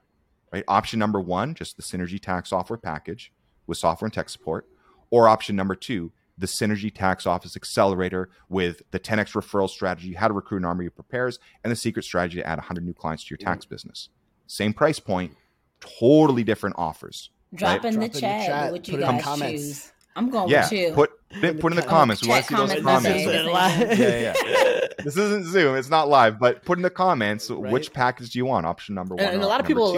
Right? 0.53 0.63
Option 0.70 1.00
number 1.00 1.20
one, 1.20 1.53
just 1.53 1.75
the 1.75 1.84
Synergy 1.84 2.20
Tax 2.22 2.51
Software 2.51 2.77
package 2.77 3.34
with 3.67 3.77
software 3.77 4.08
and 4.08 4.13
tech 4.13 4.29
support, 4.29 4.70
or 5.10 5.27
option 5.27 5.55
number 5.55 5.75
two, 5.75 6.13
the 6.38 6.48
Synergy 6.48 6.94
Tax 6.94 7.25
Office 7.25 7.58
Accelerator 7.58 8.29
with 8.48 8.82
the 8.91 9.00
10x 9.00 9.34
referral 9.34 9.70
strategy, 9.70 10.13
how 10.13 10.27
to 10.29 10.34
recruit 10.34 10.60
an 10.60 10.65
army 10.65 10.86
of 10.86 10.96
preparers, 10.96 11.39
and 11.63 11.72
the 11.72 11.75
secret 11.75 12.05
strategy 12.05 12.38
to 12.38 12.48
add 12.48 12.58
100 12.58 12.86
new 12.86 12.94
clients 12.94 13.24
to 13.25 13.29
your 13.32 13.38
tax 13.38 13.65
mm-hmm. 13.65 13.74
business. 13.74 14.10
Same 14.48 14.74
price 14.74 15.00
point, 15.00 15.34
totally 15.82 16.44
different 16.44 16.75
offers. 16.77 17.32
Drop 17.53 17.84
right? 17.84 17.94
in 17.94 18.00
the 18.00 18.05
in 18.05 18.12
the 18.12 18.20
chat, 18.22 18.46
chat, 18.46 18.72
what 18.72 18.88
you 18.88 18.94
put 18.94 19.03
it 19.03 19.05
guys 19.05 19.24
comments. 19.24 19.62
choose. 19.62 19.91
I'm 20.15 20.29
going 20.29 20.50
yeah, 20.50 20.63
with 20.63 20.72
you. 20.72 20.94
put 20.94 21.12
the 21.41 21.53
put 21.53 21.71
in 21.71 21.75
the 21.77 21.81
comments. 21.83 22.21
We 22.21 22.29
want 22.29 22.45
to 22.45 22.47
see 22.49 22.55
those 22.55 22.69
comments, 22.83 22.83
comments. 22.85 23.07
that's 23.07 23.25
This 23.25 23.27
it. 23.27 23.35
isn't 23.35 23.53
live. 23.53 23.99
Yeah, 23.99 24.33
yeah. 24.79 24.87
this 25.03 25.17
isn't 25.17 25.45
Zoom. 25.47 25.75
It's 25.75 25.89
not 25.89 26.07
live, 26.09 26.39
but 26.39 26.63
put 26.65 26.77
in 26.77 26.81
the 26.81 26.89
comments 26.89 27.49
Right. 27.49 27.71
which 27.71 27.93
package 27.93 28.29
do 28.31 28.39
you 28.39 28.45
want? 28.45 28.65
Option 28.65 28.95
number 28.95 29.15
one. 29.15 29.23
And, 29.23 29.35
and 29.35 29.43
a 29.43 29.47
lot 29.47 29.59
of 29.59 29.67
people. 29.67 29.93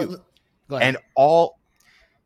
Go 0.68 0.76
ahead. 0.76 0.88
and 0.88 0.96
all 1.14 1.58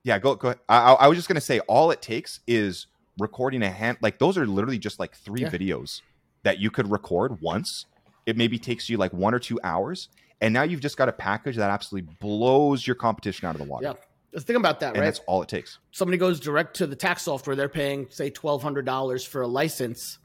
yeah 0.02 0.18
go 0.18 0.34
go 0.34 0.48
ahead. 0.48 0.58
I, 0.68 0.78
I 0.78 0.92
I 0.94 1.08
was 1.08 1.16
just 1.16 1.28
gonna 1.28 1.40
say 1.40 1.60
all 1.60 1.90
it 1.92 2.02
takes 2.02 2.40
is 2.48 2.88
recording 3.20 3.62
a 3.62 3.70
hand 3.70 3.98
like 4.00 4.18
those 4.18 4.36
are 4.36 4.46
literally 4.46 4.78
just 4.78 4.98
like 4.98 5.14
three 5.14 5.42
Yeah. 5.42 5.50
videos 5.50 6.00
that 6.42 6.58
you 6.58 6.70
could 6.70 6.90
record 6.90 7.40
once 7.40 7.86
it 8.26 8.36
maybe 8.36 8.58
takes 8.58 8.88
you 8.90 8.96
like 8.96 9.12
one 9.12 9.32
or 9.32 9.38
two 9.38 9.60
hours 9.62 10.08
and 10.40 10.52
now 10.52 10.62
you've 10.64 10.80
just 10.80 10.96
got 10.96 11.08
a 11.08 11.12
package 11.12 11.54
that 11.56 11.70
absolutely 11.70 12.10
blows 12.20 12.84
your 12.84 12.96
competition 12.96 13.46
out 13.46 13.54
of 13.54 13.60
the 13.60 13.64
water 13.66 13.84
yeah. 13.84 13.92
Think 14.38 14.58
about 14.58 14.80
that, 14.80 14.94
and 14.94 14.98
right? 14.98 15.04
that's 15.04 15.20
all 15.26 15.42
it 15.42 15.48
takes 15.48 15.78
somebody 15.90 16.16
goes 16.16 16.40
direct 16.40 16.76
to 16.76 16.86
the 16.86 16.96
tax 16.96 17.22
software, 17.22 17.54
they're 17.54 17.68
paying 17.68 18.08
say 18.10 18.30
twelve 18.30 18.62
hundred 18.62 18.86
dollars 18.86 19.24
for 19.24 19.42
a 19.42 19.46
license 19.46 20.18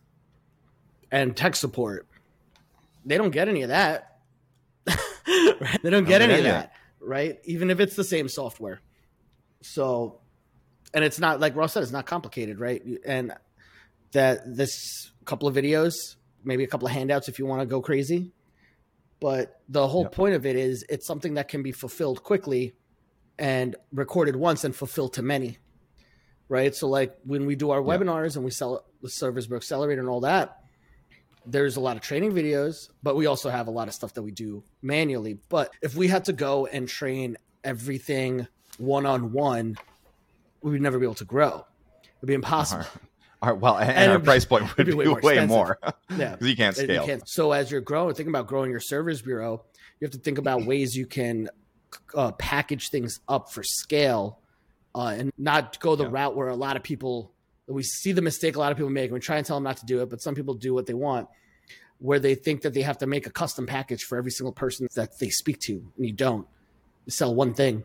and 1.12 1.36
tech 1.36 1.56
support. 1.56 2.08
They 3.06 3.18
don't 3.18 3.32
get 3.32 3.48
any 3.48 3.64
of 3.64 3.70
that. 3.70 4.20
right? 4.88 5.80
They 5.84 5.90
don't 5.90 6.06
get 6.06 6.22
any 6.22 6.34
of 6.34 6.40
of 6.40 6.46
that, 6.46 6.72
right? 7.00 7.38
Even 7.46 7.70
if 7.70 7.80
it's 7.80 7.96
the 7.96 8.04
same 8.04 8.30
software. 8.30 8.82
So, 9.62 10.22
and 10.94 11.04
it's 11.04 11.20
not 11.20 11.40
like 11.40 11.56
Ross 11.56 11.74
said, 11.74 11.84
it's 11.84 11.92
not 11.92 12.06
complicated, 12.06 12.60
right? 12.60 12.82
And 13.06 13.34
that 14.14 14.40
this 14.46 15.12
couple 15.26 15.48
of 15.48 15.56
videos, 15.56 16.16
maybe 16.44 16.64
a 16.64 16.68
couple 16.68 16.88
of 16.88 16.94
handouts 16.94 17.28
if 17.28 17.40
you 17.40 17.46
want 17.46 17.62
to 17.62 17.66
go 17.66 17.82
crazy. 17.82 18.32
But 19.20 19.60
the 19.68 19.88
whole 19.88 20.04
Yep. 20.04 20.12
point 20.14 20.36
of 20.36 20.46
it 20.46 20.56
is 20.56 20.86
it's 20.90 21.08
something 21.08 21.34
that 21.34 21.48
can 21.48 21.64
be 21.64 21.72
fulfilled 21.72 22.24
quickly 22.24 22.76
and 23.39 23.75
recorded 23.91 24.36
once 24.36 24.63
and 24.63 24.75
fulfilled 24.75 25.13
to 25.13 25.22
many. 25.22 25.58
Right. 26.50 26.74
So 26.74 26.88
like 26.88 27.15
when 27.24 27.46
we 27.46 27.56
do 27.56 27.72
our 27.72 27.82
Yeah. 27.82 27.86
webinars 27.98 28.36
and 28.36 28.46
we 28.46 28.51
sell 28.51 28.86
the 29.01 29.10
Service 29.10 29.48
Bureau 29.48 29.58
Accelerator 29.60 30.00
and 30.01 30.10
all 30.10 30.22
that, 30.22 30.58
there's 31.46 31.75
a 31.75 31.79
lot 31.82 31.96
of 31.98 32.01
training 32.01 32.32
videos, 32.34 32.89
but 33.03 33.15
we 33.15 33.25
also 33.25 33.50
have 33.50 33.67
a 33.67 33.72
lot 33.72 33.88
of 33.88 33.94
stuff 33.94 34.13
that 34.15 34.22
we 34.22 34.32
do 34.32 34.63
manually. 34.82 35.39
But 35.50 35.72
if 35.82 35.96
we 35.96 36.08
had 36.08 36.25
to 36.25 36.34
go 36.34 36.65
and 36.65 36.88
train 36.88 37.38
everything 37.63 38.48
one 38.77 39.06
on 39.06 39.32
one, 39.34 39.77
we 40.62 40.72
would 40.72 40.82
never 40.82 41.00
be 41.00 41.06
able 41.06 41.15
to 41.15 41.25
grow. 41.25 41.65
It'd 42.20 42.27
be 42.27 42.34
impossible. 42.34 42.86
all 43.41 43.50
right 43.51 43.60
well 43.62 43.77
and, 43.77 43.91
And 43.91 44.12
our 44.13 44.20
price 44.20 44.46
point 44.46 44.75
would 44.77 44.88
be 44.88 44.94
way, 44.94 45.06
way 45.08 45.12
more 45.12 45.17
expensive. 45.20 45.50
more 45.50 45.79
Yeah. 46.17 46.32
because 46.36 46.48
you 46.50 46.56
can't 46.56 46.77
And 46.77 46.88
you 46.89 46.96
scale 46.96 47.06
can't- 47.06 47.29
So 47.29 47.51
as 47.51 47.70
you're 47.72 47.82
growing, 47.82 48.15
think 48.15 48.29
about 48.29 48.48
growing 48.48 48.72
your 48.72 48.79
service 48.79 49.22
bureau. 49.22 49.63
You 50.00 50.06
have 50.06 50.13
to 50.13 50.20
think 50.20 50.38
about 50.38 50.65
ways 50.65 50.96
you 50.98 51.06
can 51.06 51.50
uh, 52.15 52.32
package 52.34 52.89
things 52.89 53.20
up 53.27 53.51
for 53.51 53.63
scale, 53.63 54.39
uh, 54.96 55.15
and 55.17 55.32
not 55.38 55.79
go 55.79 55.96
the 55.96 56.03
Yeah. 56.06 56.10
route 56.12 56.36
where 56.36 56.48
a 56.50 56.56
lot 56.56 56.75
of 56.75 56.84
people 56.84 57.32
we 57.70 57.84
see 57.84 58.13
the 58.13 58.22
mistake 58.22 58.56
a 58.56 58.60
lot 58.60 58.72
of 58.72 58.77
people 58.77 58.89
make. 58.89 59.06
And 59.06 59.13
We 59.13 59.20
try 59.20 59.36
and 59.36 59.46
tell 59.46 59.58
them 59.58 59.63
not 59.65 59.75
to 59.77 59.86
do 59.86 60.01
it, 60.01 60.10
but 60.10 60.22
some 60.22 60.34
people 60.36 60.53
do 60.53 60.74
what 60.74 60.86
they 60.86 60.94
want, 60.94 61.27
where 62.00 62.17
they 62.17 62.34
think 62.34 62.62
that 62.62 62.74
they 62.74 62.82
have 62.82 62.98
to 63.00 63.08
make 63.08 63.27
a 63.27 63.29
custom 63.29 63.65
package 63.65 64.06
for 64.06 64.17
every 64.17 64.32
single 64.32 64.53
person 64.53 64.88
that 64.96 65.20
they 65.20 65.29
speak 65.29 65.60
to, 65.62 65.74
and 65.98 66.06
you 66.06 66.13
don't. 66.13 66.48
You 67.06 67.12
sell 67.12 67.36
one 67.36 67.53
thing 67.53 67.84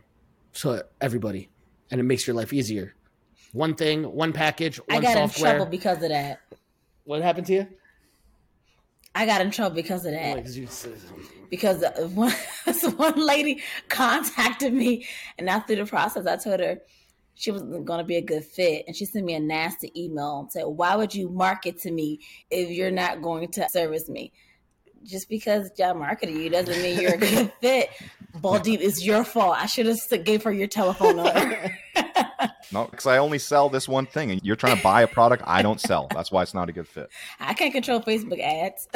to 0.55 0.87
everybody, 1.01 1.49
and 1.91 1.99
it 2.01 2.05
makes 2.05 2.27
your 2.29 2.37
life 2.37 2.53
easier. 2.53 2.95
One 3.53 3.75
thing, 3.75 4.05
one 4.05 4.33
package, 4.33 4.77
one 4.79 4.99
I 4.99 5.01
got 5.01 5.15
software. 5.15 5.51
in 5.53 5.57
trouble 5.57 5.71
because 5.71 6.01
of 6.03 6.11
that. 6.11 6.41
what 7.05 7.21
happened 7.21 7.47
to 7.49 7.53
you? 7.53 7.67
I 9.15 9.27
got 9.27 9.41
in 9.41 9.51
trouble 9.51 9.75
because 9.77 10.07
of 10.07 10.13
that. 10.13 10.37
Like, 10.37 10.45
'cause 10.45 10.57
you 10.57 10.67
said- 10.67 10.93
because 11.51 11.85
one, 12.15 12.33
one 12.97 13.27
lady 13.27 13.63
contacted 13.89 14.73
me 14.73 15.07
and 15.37 15.47
now 15.47 15.61
through 15.61 15.77
the 15.77 15.85
process 15.85 16.27
i 16.27 16.37
told 16.37 16.61
her 16.61 16.79
she 17.35 17.51
wasn't 17.51 17.85
going 17.85 17.99
to 17.99 18.05
be 18.05 18.17
a 18.17 18.23
good 18.23 18.43
fit 18.45 18.85
and 18.87 18.97
she 18.97 19.05
sent 19.05 19.25
me 19.27 19.35
a 19.35 19.41
nasty 19.41 19.93
email 19.95 20.41
and 20.41 20.51
said 20.53 20.65
why 20.65 20.97
would 20.97 21.15
you 21.15 21.29
market 21.29 21.79
to 21.79 21.91
me 21.91 22.21
if 22.51 22.71
you're 22.71 22.91
not 22.91 23.21
going 23.21 23.51
to 23.51 23.69
service 23.69 24.09
me 24.09 24.33
just 25.05 25.29
because 25.29 25.71
y'all 25.79 25.95
marketed 25.95 26.37
you 26.37 26.51
doesn't 26.51 26.81
mean 26.83 27.01
you're 27.01 27.15
a 27.15 27.19
good 27.19 27.53
fit 27.61 27.91
baldeep 28.39 28.81
it's 28.81 29.05
your 29.05 29.25
fault 29.25 29.57
i 29.59 29.67
should 29.67 29.87
have 29.87 30.25
gave 30.25 30.43
her 30.43 30.53
your 30.53 30.67
telephone 30.67 31.17
number 31.17 31.79
no 32.73 32.87
because 32.87 33.07
i 33.07 33.19
only 33.19 33.39
sell 33.39 33.69
this 33.69 33.89
one 33.89 34.07
thing 34.07 34.31
and 34.31 34.41
you're 34.43 34.57
trying 34.57 34.77
to 34.77 34.83
buy 34.83 35.03
a 35.03 35.07
product 35.07 35.43
i 35.47 35.61
don't 35.63 35.81
sell 35.81 36.07
that's 36.11 36.33
why 36.33 36.43
it's 36.43 36.55
not 36.55 36.69
a 36.69 36.73
good 36.73 36.89
fit 36.89 37.09
i 37.41 37.53
can't 37.53 37.73
control 37.73 38.01
facebook 38.01 38.41
ads 38.41 38.89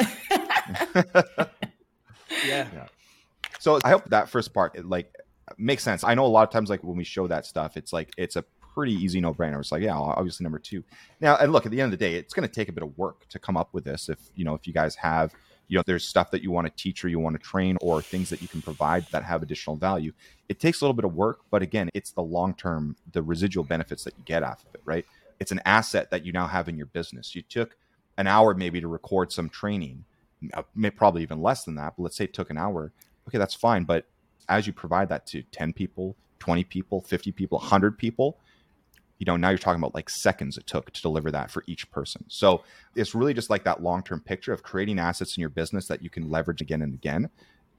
yeah. 2.45 2.87
So 3.59 3.79
I 3.83 3.89
hope 3.89 4.09
that 4.09 4.29
first 4.29 4.53
part 4.53 4.75
it, 4.75 4.85
like 4.85 5.13
makes 5.57 5.83
sense. 5.83 6.03
I 6.03 6.15
know 6.15 6.25
a 6.25 6.27
lot 6.27 6.43
of 6.43 6.49
times 6.51 6.69
like 6.69 6.83
when 6.83 6.97
we 6.97 7.03
show 7.03 7.27
that 7.27 7.45
stuff, 7.45 7.77
it's 7.77 7.93
like 7.93 8.11
it's 8.17 8.35
a 8.35 8.43
pretty 8.73 8.93
easy 8.93 9.19
no 9.19 9.33
brainer. 9.33 9.59
It's 9.59 9.71
like 9.71 9.81
yeah, 9.81 9.97
obviously 9.97 10.43
number 10.43 10.59
two. 10.59 10.83
Now 11.19 11.37
and 11.37 11.51
look 11.51 11.65
at 11.65 11.71
the 11.71 11.81
end 11.81 11.93
of 11.93 11.99
the 11.99 12.05
day, 12.05 12.15
it's 12.15 12.33
going 12.33 12.47
to 12.47 12.53
take 12.53 12.69
a 12.69 12.71
bit 12.71 12.83
of 12.83 12.97
work 12.97 13.27
to 13.29 13.39
come 13.39 13.57
up 13.57 13.69
with 13.73 13.83
this. 13.83 14.09
If 14.09 14.19
you 14.35 14.45
know 14.45 14.53
if 14.53 14.67
you 14.67 14.73
guys 14.73 14.95
have 14.95 15.33
you 15.67 15.77
know 15.77 15.83
there's 15.85 16.07
stuff 16.07 16.31
that 16.31 16.41
you 16.41 16.51
want 16.51 16.67
to 16.67 16.83
teach 16.83 17.03
or 17.03 17.09
you 17.09 17.19
want 17.19 17.35
to 17.35 17.41
train 17.41 17.77
or 17.81 18.01
things 18.01 18.29
that 18.29 18.41
you 18.41 18.47
can 18.47 18.61
provide 18.61 19.05
that 19.11 19.23
have 19.23 19.43
additional 19.43 19.75
value. 19.75 20.13
It 20.49 20.59
takes 20.59 20.81
a 20.81 20.85
little 20.85 20.95
bit 20.95 21.05
of 21.05 21.13
work, 21.13 21.41
but 21.51 21.61
again, 21.61 21.89
it's 21.93 22.11
the 22.11 22.23
long 22.23 22.53
term, 22.53 22.95
the 23.11 23.21
residual 23.21 23.63
benefits 23.63 24.03
that 24.05 24.13
you 24.17 24.23
get 24.25 24.43
off 24.43 24.63
of 24.65 24.75
it, 24.75 24.81
right? 24.85 25.05
It's 25.39 25.51
an 25.51 25.61
asset 25.65 26.09
that 26.11 26.25
you 26.25 26.31
now 26.31 26.47
have 26.47 26.67
in 26.67 26.77
your 26.77 26.87
business. 26.87 27.35
You 27.35 27.41
took 27.41 27.75
an 28.17 28.27
hour 28.27 28.53
maybe 28.53 28.81
to 28.81 28.87
record 28.87 29.31
some 29.31 29.49
training, 29.49 30.05
uh, 30.53 30.63
probably 30.95 31.21
even 31.21 31.41
less 31.41 31.63
than 31.63 31.75
that. 31.75 31.93
But 31.97 32.03
let's 32.03 32.17
say 32.17 32.23
it 32.23 32.33
took 32.33 32.49
an 32.49 32.57
hour 32.57 32.91
okay, 33.27 33.37
that's 33.37 33.53
fine. 33.53 33.83
But 33.83 34.05
as 34.49 34.67
you 34.67 34.73
provide 34.73 35.09
that 35.09 35.25
to 35.27 35.43
10 35.43 35.73
people, 35.73 36.15
20 36.39 36.63
people, 36.63 37.01
50 37.01 37.31
people, 37.31 37.57
100 37.59 37.97
people, 37.97 38.37
you 39.19 39.25
know, 39.25 39.35
now 39.35 39.49
you're 39.49 39.57
talking 39.57 39.81
about 39.81 39.95
like 39.95 40.09
seconds 40.09 40.57
it 40.57 40.67
took 40.67 40.91
to 40.91 41.01
deliver 41.01 41.31
that 41.31 41.49
for 41.49 41.63
each 41.67 41.89
person. 41.91 42.25
So 42.27 42.63
it's 42.95 43.15
really 43.15 43.33
just 43.33 43.49
like 43.49 43.63
that 43.63 43.81
long 43.81 44.03
term 44.03 44.19
picture 44.21 44.53
of 44.53 44.63
creating 44.63 44.99
assets 44.99 45.37
in 45.37 45.41
your 45.41 45.49
business 45.49 45.87
that 45.87 46.01
you 46.01 46.09
can 46.09 46.29
leverage 46.29 46.61
again 46.61 46.81
and 46.81 46.93
again 46.93 47.29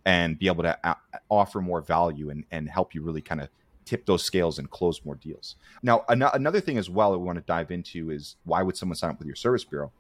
and 0.05 0.39
be 0.39 0.47
able 0.47 0.63
to 0.65 0.79
a- 0.85 0.97
offer 1.31 1.61
more 1.61 1.81
value 1.81 2.31
and, 2.31 2.45
and 2.51 2.69
help 2.69 2.95
you 2.95 3.03
really 3.03 3.21
kind 3.21 3.41
of 3.41 3.49
tip 3.85 4.05
those 4.07 4.25
scales 4.25 4.59
and 4.59 4.71
close 4.71 5.05
more 5.05 5.15
deals. 5.15 5.57
Now, 5.83 6.05
an- 6.09 6.23
another 6.23 6.61
thing 6.61 6.79
as 6.79 6.91
well 6.91 7.13
that 7.13 7.19
we 7.19 7.25
want 7.25 7.39
to 7.39 7.45
dive 7.45 7.71
into 7.71 8.11
is 8.11 8.37
why 8.45 8.63
would 8.63 8.77
someone 8.77 8.97
sign 8.97 9.11
up 9.11 9.19
with 9.19 9.27
your 9.27 9.37
service 9.37 9.65
bureau 9.65 9.93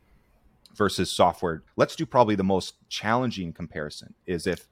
versus 0.74 1.10
software? 1.10 1.62
Let's 1.76 1.94
do 1.94 2.04
probably 2.04 2.34
the 2.34 2.44
most 2.44 2.74
challenging 2.88 3.52
comparison 3.52 4.14
is 4.26 4.46
if 4.46 4.66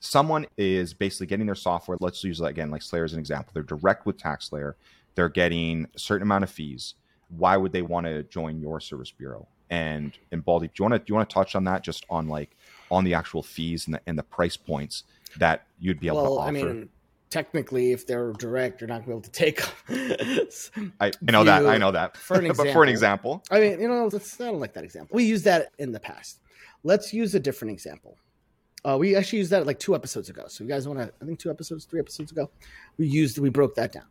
someone 0.00 0.46
is 0.56 0.94
basically 0.94 1.26
getting 1.26 1.46
their 1.46 1.54
software. 1.54 1.96
Let's 2.00 2.22
use 2.22 2.40
again, 2.40 2.70
like 2.70 2.82
Slayer 2.82 3.04
as 3.04 3.12
an 3.12 3.18
example. 3.18 3.52
They're 3.54 3.62
direct 3.62 4.06
with 4.06 4.16
TaxSlayer. 4.18 4.74
They're 5.16 5.28
getting 5.28 5.88
a 5.94 5.98
certain 5.98 6.22
amount 6.22 6.44
of 6.44 6.50
fees. 6.50 6.94
Why 7.36 7.56
would 7.56 7.72
they 7.72 7.82
want 7.82 8.06
to 8.06 8.22
join 8.22 8.60
your 8.60 8.78
service 8.78 9.10
bureau? 9.10 9.48
And 9.68 10.16
and 10.30 10.44
Baldy, 10.44 10.68
do 10.68 10.74
you 10.78 10.84
want 10.84 10.94
to 10.94 10.98
do 11.00 11.04
you 11.08 11.14
want 11.16 11.28
to 11.28 11.34
touch 11.34 11.56
on 11.56 11.64
that 11.64 11.82
just 11.82 12.06
on 12.08 12.28
like 12.28 12.56
on 12.88 13.02
the 13.02 13.14
actual 13.14 13.42
fees 13.42 13.86
and 13.86 13.94
the, 13.94 14.00
and 14.06 14.16
the 14.16 14.22
price 14.22 14.56
points 14.56 15.02
that 15.38 15.66
you'd 15.80 15.98
be 15.98 16.06
able 16.06 16.22
well, 16.22 16.34
to 16.36 16.40
offer? 16.42 16.48
I 16.48 16.50
mean, 16.52 16.88
technically, 17.30 17.90
if 17.90 18.06
they're 18.06 18.32
direct, 18.34 18.80
you're 18.80 18.88
not 18.88 19.04
going 19.04 19.20
to 19.20 19.28
be 19.30 19.44
able 19.46 19.58
to 19.58 20.48
take. 20.48 20.92
I, 21.00 21.06
I 21.06 21.32
know 21.32 21.42
that. 21.42 21.66
I 21.66 21.78
know 21.78 21.90
that. 21.90 22.16
for 22.16 22.38
an 22.38 22.46
but 22.56 22.70
for 22.72 22.84
an 22.84 22.88
example- 22.88 23.42
example, 23.42 23.42
I 23.50 23.60
mean, 23.60 23.80
you 23.80 23.88
know, 23.88 24.08
let's, 24.12 24.40
I 24.40 24.44
don't 24.44 24.60
like 24.60 24.74
that 24.74 24.84
example. 24.84 25.14
We 25.14 25.24
used 25.24 25.44
that 25.44 25.72
in 25.78 25.90
the 25.92 26.00
past. 26.00 26.40
Let's 26.84 27.12
use 27.12 27.34
a 27.34 27.40
different 27.40 27.72
example. 27.72 28.16
Uh, 28.84 28.96
we 28.96 29.16
actually 29.16 29.40
used 29.40 29.50
that 29.50 29.66
like 29.66 29.80
two 29.80 29.96
episodes 29.96 30.28
ago. 30.28 30.44
So 30.46 30.62
you 30.62 30.70
guys 30.70 30.86
want 30.86 31.00
to? 31.00 31.12
I 31.20 31.24
think 31.24 31.40
two 31.40 31.50
episodes, 31.50 31.86
three 31.86 31.98
episodes 31.98 32.30
ago, 32.30 32.50
we 32.98 33.08
used 33.08 33.38
we 33.38 33.48
broke 33.48 33.74
that 33.74 33.92
down. 33.92 34.04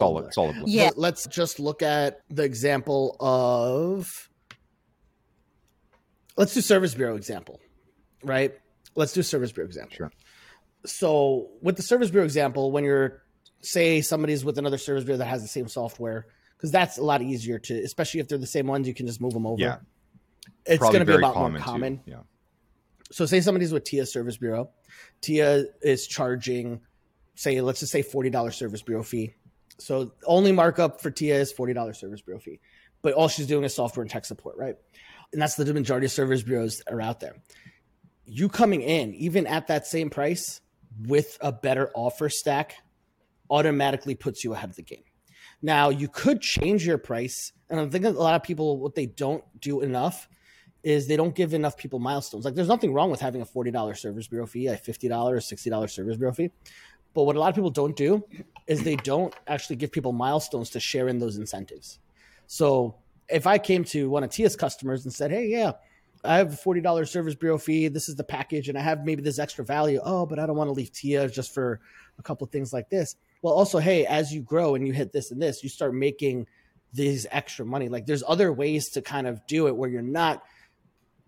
Solid, 0.00 0.32
solid. 0.34 0.54
blend. 0.56 0.68
Yeah. 0.68 0.90
Let's 0.96 1.26
just 1.26 1.58
look 1.60 1.82
at 1.82 2.20
the 2.28 2.42
example 2.44 3.16
of. 3.20 4.28
Let's 6.36 6.52
do 6.52 6.60
service 6.60 6.94
bureau 6.94 7.14
example, 7.16 7.60
right? 8.24 8.52
Let's 8.96 9.12
do 9.12 9.22
service 9.22 9.52
bureau 9.52 9.66
example. 9.68 9.94
Sure. 9.96 10.12
So 10.84 11.48
with 11.62 11.76
the 11.76 11.82
service 11.82 12.10
bureau 12.10 12.24
example, 12.24 12.72
when 12.72 12.84
you're 12.84 13.22
say 13.60 14.00
somebody's 14.02 14.44
with 14.44 14.58
another 14.58 14.76
service 14.78 15.04
bureau 15.04 15.18
that 15.18 15.26
has 15.26 15.42
the 15.42 15.48
same 15.48 15.68
software, 15.68 16.26
because 16.56 16.70
that's 16.72 16.98
a 16.98 17.02
lot 17.02 17.22
easier 17.22 17.58
to, 17.58 17.74
especially 17.82 18.20
if 18.20 18.28
they're 18.28 18.36
the 18.36 18.46
same 18.46 18.66
ones, 18.66 18.86
you 18.88 18.94
can 18.94 19.06
just 19.06 19.20
move 19.20 19.32
them 19.32 19.46
over. 19.46 19.60
Yeah, 19.62 19.76
it's 20.66 20.82
going 20.82 20.94
to 20.98 21.04
be 21.04 21.12
a 21.12 21.16
very 21.16 21.22
lot 21.22 21.34
common 21.34 21.52
more 21.52 21.58
too. 21.60 21.64
common. 21.64 22.00
Yeah, 22.04 22.16
So 23.12 23.26
say 23.26 23.40
somebody's 23.40 23.72
with 23.72 23.84
Tia 23.84 24.04
Service 24.04 24.36
Bureau. 24.36 24.70
Tia 25.20 25.64
is 25.82 26.06
charging, 26.06 26.80
say, 27.36 27.60
let's 27.60 27.80
just 27.80 27.92
say 27.92 28.02
forty 28.02 28.28
dollars 28.28 28.56
service 28.56 28.82
bureau 28.82 29.02
fee. 29.04 29.34
So 29.78 30.12
only 30.26 30.52
markup 30.52 31.00
for 31.00 31.10
Tia 31.10 31.36
is 31.36 31.52
forty 31.52 31.72
dollars 31.72 31.98
service 31.98 32.22
bureau 32.22 32.40
fee, 32.40 32.60
but 33.02 33.14
all 33.14 33.28
she's 33.28 33.46
doing 33.46 33.64
is 33.64 33.74
software 33.74 34.02
and 34.02 34.10
tech 34.10 34.24
support, 34.24 34.56
right? 34.56 34.76
And 35.32 35.42
that's 35.42 35.56
the 35.56 35.72
majority 35.72 36.06
of 36.06 36.12
service 36.12 36.42
bureaus 36.42 36.82
are 36.90 37.00
out 37.00 37.20
there. 37.20 37.36
You 38.24 38.48
coming 38.48 38.82
in, 38.82 39.14
even 39.14 39.46
at 39.46 39.66
that 39.66 39.86
same 39.86 40.10
price, 40.10 40.60
with 41.02 41.36
a 41.40 41.52
better 41.52 41.90
offer 41.94 42.28
stack, 42.28 42.76
automatically 43.50 44.14
puts 44.14 44.44
you 44.44 44.54
ahead 44.54 44.70
of 44.70 44.76
the 44.76 44.82
game. 44.82 45.02
Now 45.60 45.88
you 45.88 46.08
could 46.08 46.40
change 46.40 46.86
your 46.86 46.98
price, 46.98 47.52
and 47.68 47.80
I 47.80 47.86
think 47.88 48.04
a 48.04 48.10
lot 48.10 48.34
of 48.34 48.42
people 48.42 48.78
what 48.78 48.94
they 48.94 49.06
don't 49.06 49.42
do 49.60 49.80
enough 49.80 50.28
is 50.82 51.08
they 51.08 51.16
don't 51.16 51.34
give 51.34 51.54
enough 51.54 51.76
people 51.76 51.98
milestones. 51.98 52.44
Like 52.44 52.54
there's 52.54 52.68
nothing 52.68 52.92
wrong 52.92 53.10
with 53.10 53.20
having 53.20 53.40
a 53.40 53.46
forty 53.46 53.70
dollars 53.70 54.00
service 54.00 54.28
bureau 54.28 54.46
fee, 54.46 54.66
a 54.66 54.76
fifty 54.76 55.08
dollars, 55.08 55.48
sixty 55.48 55.70
dollars 55.70 55.92
service 55.92 56.16
bureau 56.16 56.34
fee. 56.34 56.50
But 57.14 57.24
what 57.24 57.36
a 57.36 57.40
lot 57.40 57.48
of 57.48 57.54
people 57.54 57.70
don't 57.70 57.96
do 57.96 58.24
is 58.66 58.82
they 58.82 58.96
don't 58.96 59.34
actually 59.46 59.76
give 59.76 59.92
people 59.92 60.12
milestones 60.12 60.70
to 60.70 60.80
share 60.80 61.08
in 61.08 61.18
those 61.18 61.36
incentives. 61.36 61.98
So 62.46 62.96
if 63.28 63.46
I 63.46 63.58
came 63.58 63.84
to 63.84 64.10
one 64.10 64.24
of 64.24 64.30
Tia's 64.30 64.56
customers 64.56 65.04
and 65.04 65.14
said, 65.14 65.30
"Hey, 65.30 65.46
yeah, 65.46 65.72
I 66.24 66.36
have 66.36 66.52
a 66.52 66.56
forty 66.56 66.80
dollars 66.80 67.10
service 67.10 67.34
bureau 67.34 67.58
fee. 67.58 67.88
This 67.88 68.08
is 68.08 68.16
the 68.16 68.24
package, 68.24 68.68
and 68.68 68.78
I 68.78 68.80
have 68.80 69.04
maybe 69.04 69.22
this 69.22 69.38
extra 69.38 69.64
value. 69.64 70.00
Oh, 70.02 70.26
but 70.26 70.38
I 70.38 70.46
don't 70.46 70.56
want 70.56 70.68
to 70.68 70.72
leave 70.72 70.92
Tia 70.92 71.28
just 71.28 71.54
for 71.54 71.80
a 72.18 72.22
couple 72.22 72.44
of 72.44 72.50
things 72.50 72.72
like 72.72 72.90
this. 72.90 73.16
Well, 73.42 73.54
also, 73.54 73.78
hey, 73.78 74.06
as 74.06 74.32
you 74.32 74.40
grow 74.42 74.74
and 74.74 74.86
you 74.86 74.92
hit 74.92 75.12
this 75.12 75.30
and 75.30 75.40
this, 75.40 75.62
you 75.62 75.68
start 75.68 75.94
making 75.94 76.46
these 76.94 77.26
extra 77.30 77.66
money. 77.66 77.88
Like 77.88 78.06
there's 78.06 78.22
other 78.26 78.52
ways 78.52 78.88
to 78.90 79.02
kind 79.02 79.26
of 79.26 79.46
do 79.46 79.66
it 79.66 79.76
where 79.76 79.90
you're 79.90 80.00
not 80.00 80.42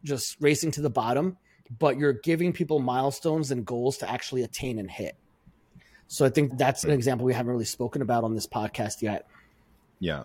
just 0.04 0.36
racing 0.40 0.70
to 0.72 0.80
the 0.80 0.90
bottom, 0.90 1.36
but 1.78 1.98
you're 1.98 2.12
giving 2.12 2.52
people 2.52 2.78
milestones 2.78 3.50
and 3.50 3.66
goals 3.66 3.98
to 3.98 4.10
actually 4.10 4.42
attain 4.42 4.78
and 4.78 4.90
hit. 4.90 5.16
So 6.08 6.24
I 6.24 6.28
think 6.28 6.56
that's 6.56 6.84
an 6.84 6.90
example 6.90 7.26
we 7.26 7.34
haven't 7.34 7.52
really 7.52 7.64
spoken 7.64 8.02
about 8.02 8.24
on 8.24 8.34
this 8.34 8.46
podcast 8.46 9.02
yet. 9.02 9.26
Yeah. 9.98 10.24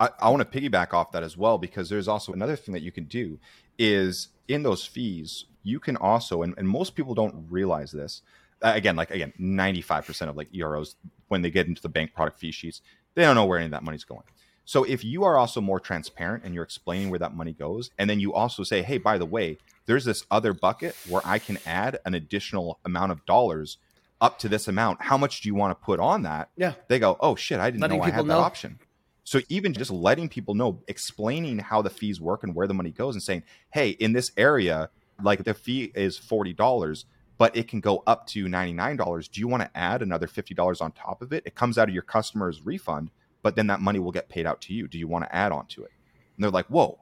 I, 0.00 0.10
I 0.20 0.30
want 0.30 0.50
to 0.50 0.60
piggyback 0.60 0.92
off 0.92 1.12
that 1.12 1.22
as 1.22 1.36
well 1.36 1.58
because 1.58 1.88
there's 1.88 2.08
also 2.08 2.32
another 2.32 2.56
thing 2.56 2.72
that 2.72 2.82
you 2.82 2.90
can 2.90 3.04
do 3.04 3.38
is 3.78 4.28
in 4.48 4.62
those 4.62 4.84
fees, 4.84 5.46
you 5.62 5.78
can 5.78 5.96
also, 5.96 6.42
and, 6.42 6.54
and 6.58 6.68
most 6.68 6.94
people 6.94 7.14
don't 7.14 7.46
realize 7.48 7.92
this. 7.92 8.22
Again, 8.62 8.96
like 8.96 9.10
again, 9.10 9.32
95% 9.38 10.28
of 10.28 10.36
like 10.36 10.48
EROs, 10.54 10.96
when 11.28 11.42
they 11.42 11.50
get 11.50 11.66
into 11.66 11.82
the 11.82 11.88
bank 11.88 12.14
product 12.14 12.38
fee 12.38 12.50
sheets, 12.50 12.80
they 13.14 13.22
don't 13.22 13.34
know 13.34 13.44
where 13.44 13.58
any 13.58 13.66
of 13.66 13.72
that 13.72 13.84
money's 13.84 14.04
going. 14.04 14.24
So 14.64 14.84
if 14.84 15.04
you 15.04 15.24
are 15.24 15.36
also 15.36 15.60
more 15.60 15.78
transparent 15.78 16.44
and 16.44 16.54
you're 16.54 16.64
explaining 16.64 17.10
where 17.10 17.18
that 17.18 17.36
money 17.36 17.52
goes, 17.52 17.90
and 17.98 18.08
then 18.08 18.20
you 18.20 18.32
also 18.32 18.62
say, 18.62 18.82
hey, 18.82 18.96
by 18.96 19.18
the 19.18 19.26
way, 19.26 19.58
there's 19.86 20.06
this 20.06 20.24
other 20.30 20.54
bucket 20.54 20.96
where 21.08 21.20
I 21.24 21.38
can 21.38 21.58
add 21.66 21.98
an 22.06 22.14
additional 22.14 22.78
amount 22.84 23.12
of 23.12 23.24
dollars 23.26 23.76
up 24.20 24.38
to 24.40 24.48
this 24.48 24.68
amount. 24.68 25.02
How 25.02 25.18
much 25.18 25.40
do 25.40 25.48
you 25.48 25.54
want 25.54 25.78
to 25.78 25.84
put 25.84 26.00
on 26.00 26.22
that? 26.22 26.50
Yeah. 26.56 26.74
They 26.88 26.98
go, 26.98 27.16
oh 27.20 27.34
shit, 27.36 27.60
I 27.60 27.70
didn't 27.70 27.82
Letting 27.82 27.98
know 27.98 28.04
I 28.04 28.10
had 28.10 28.24
that 28.24 28.28
know. 28.28 28.38
option. 28.40 28.78
So 29.24 29.40
even 29.48 29.72
just 29.72 29.90
letting 29.90 30.28
people 30.28 30.54
know, 30.54 30.82
explaining 30.86 31.58
how 31.58 31.80
the 31.82 31.90
fees 31.90 32.20
work 32.20 32.42
and 32.42 32.54
where 32.54 32.66
the 32.66 32.74
money 32.74 32.90
goes, 32.90 33.14
and 33.14 33.22
saying, 33.22 33.42
"Hey, 33.72 33.90
in 33.90 34.12
this 34.12 34.30
area, 34.36 34.90
like 35.22 35.44
the 35.44 35.54
fee 35.54 35.90
is 35.94 36.18
forty 36.18 36.52
dollars, 36.52 37.06
but 37.38 37.56
it 37.56 37.66
can 37.66 37.80
go 37.80 38.02
up 38.06 38.26
to 38.28 38.46
ninety 38.48 38.74
nine 38.74 38.96
dollars. 38.96 39.26
Do 39.28 39.40
you 39.40 39.48
want 39.48 39.62
to 39.62 39.70
add 39.74 40.02
another 40.02 40.26
fifty 40.26 40.52
dollars 40.54 40.82
on 40.82 40.92
top 40.92 41.22
of 41.22 41.32
it? 41.32 41.42
It 41.46 41.54
comes 41.54 41.78
out 41.78 41.88
of 41.88 41.94
your 41.94 42.02
customer's 42.02 42.60
refund, 42.66 43.10
but 43.42 43.56
then 43.56 43.66
that 43.68 43.80
money 43.80 43.98
will 43.98 44.12
get 44.12 44.28
paid 44.28 44.44
out 44.46 44.60
to 44.62 44.74
you. 44.74 44.86
Do 44.88 44.98
you 44.98 45.08
want 45.08 45.24
to 45.24 45.34
add 45.34 45.52
on 45.52 45.66
to 45.68 45.84
it?" 45.84 45.92
And 46.36 46.44
they're 46.44 46.50
like, 46.50 46.66
"Whoa, 46.66 46.98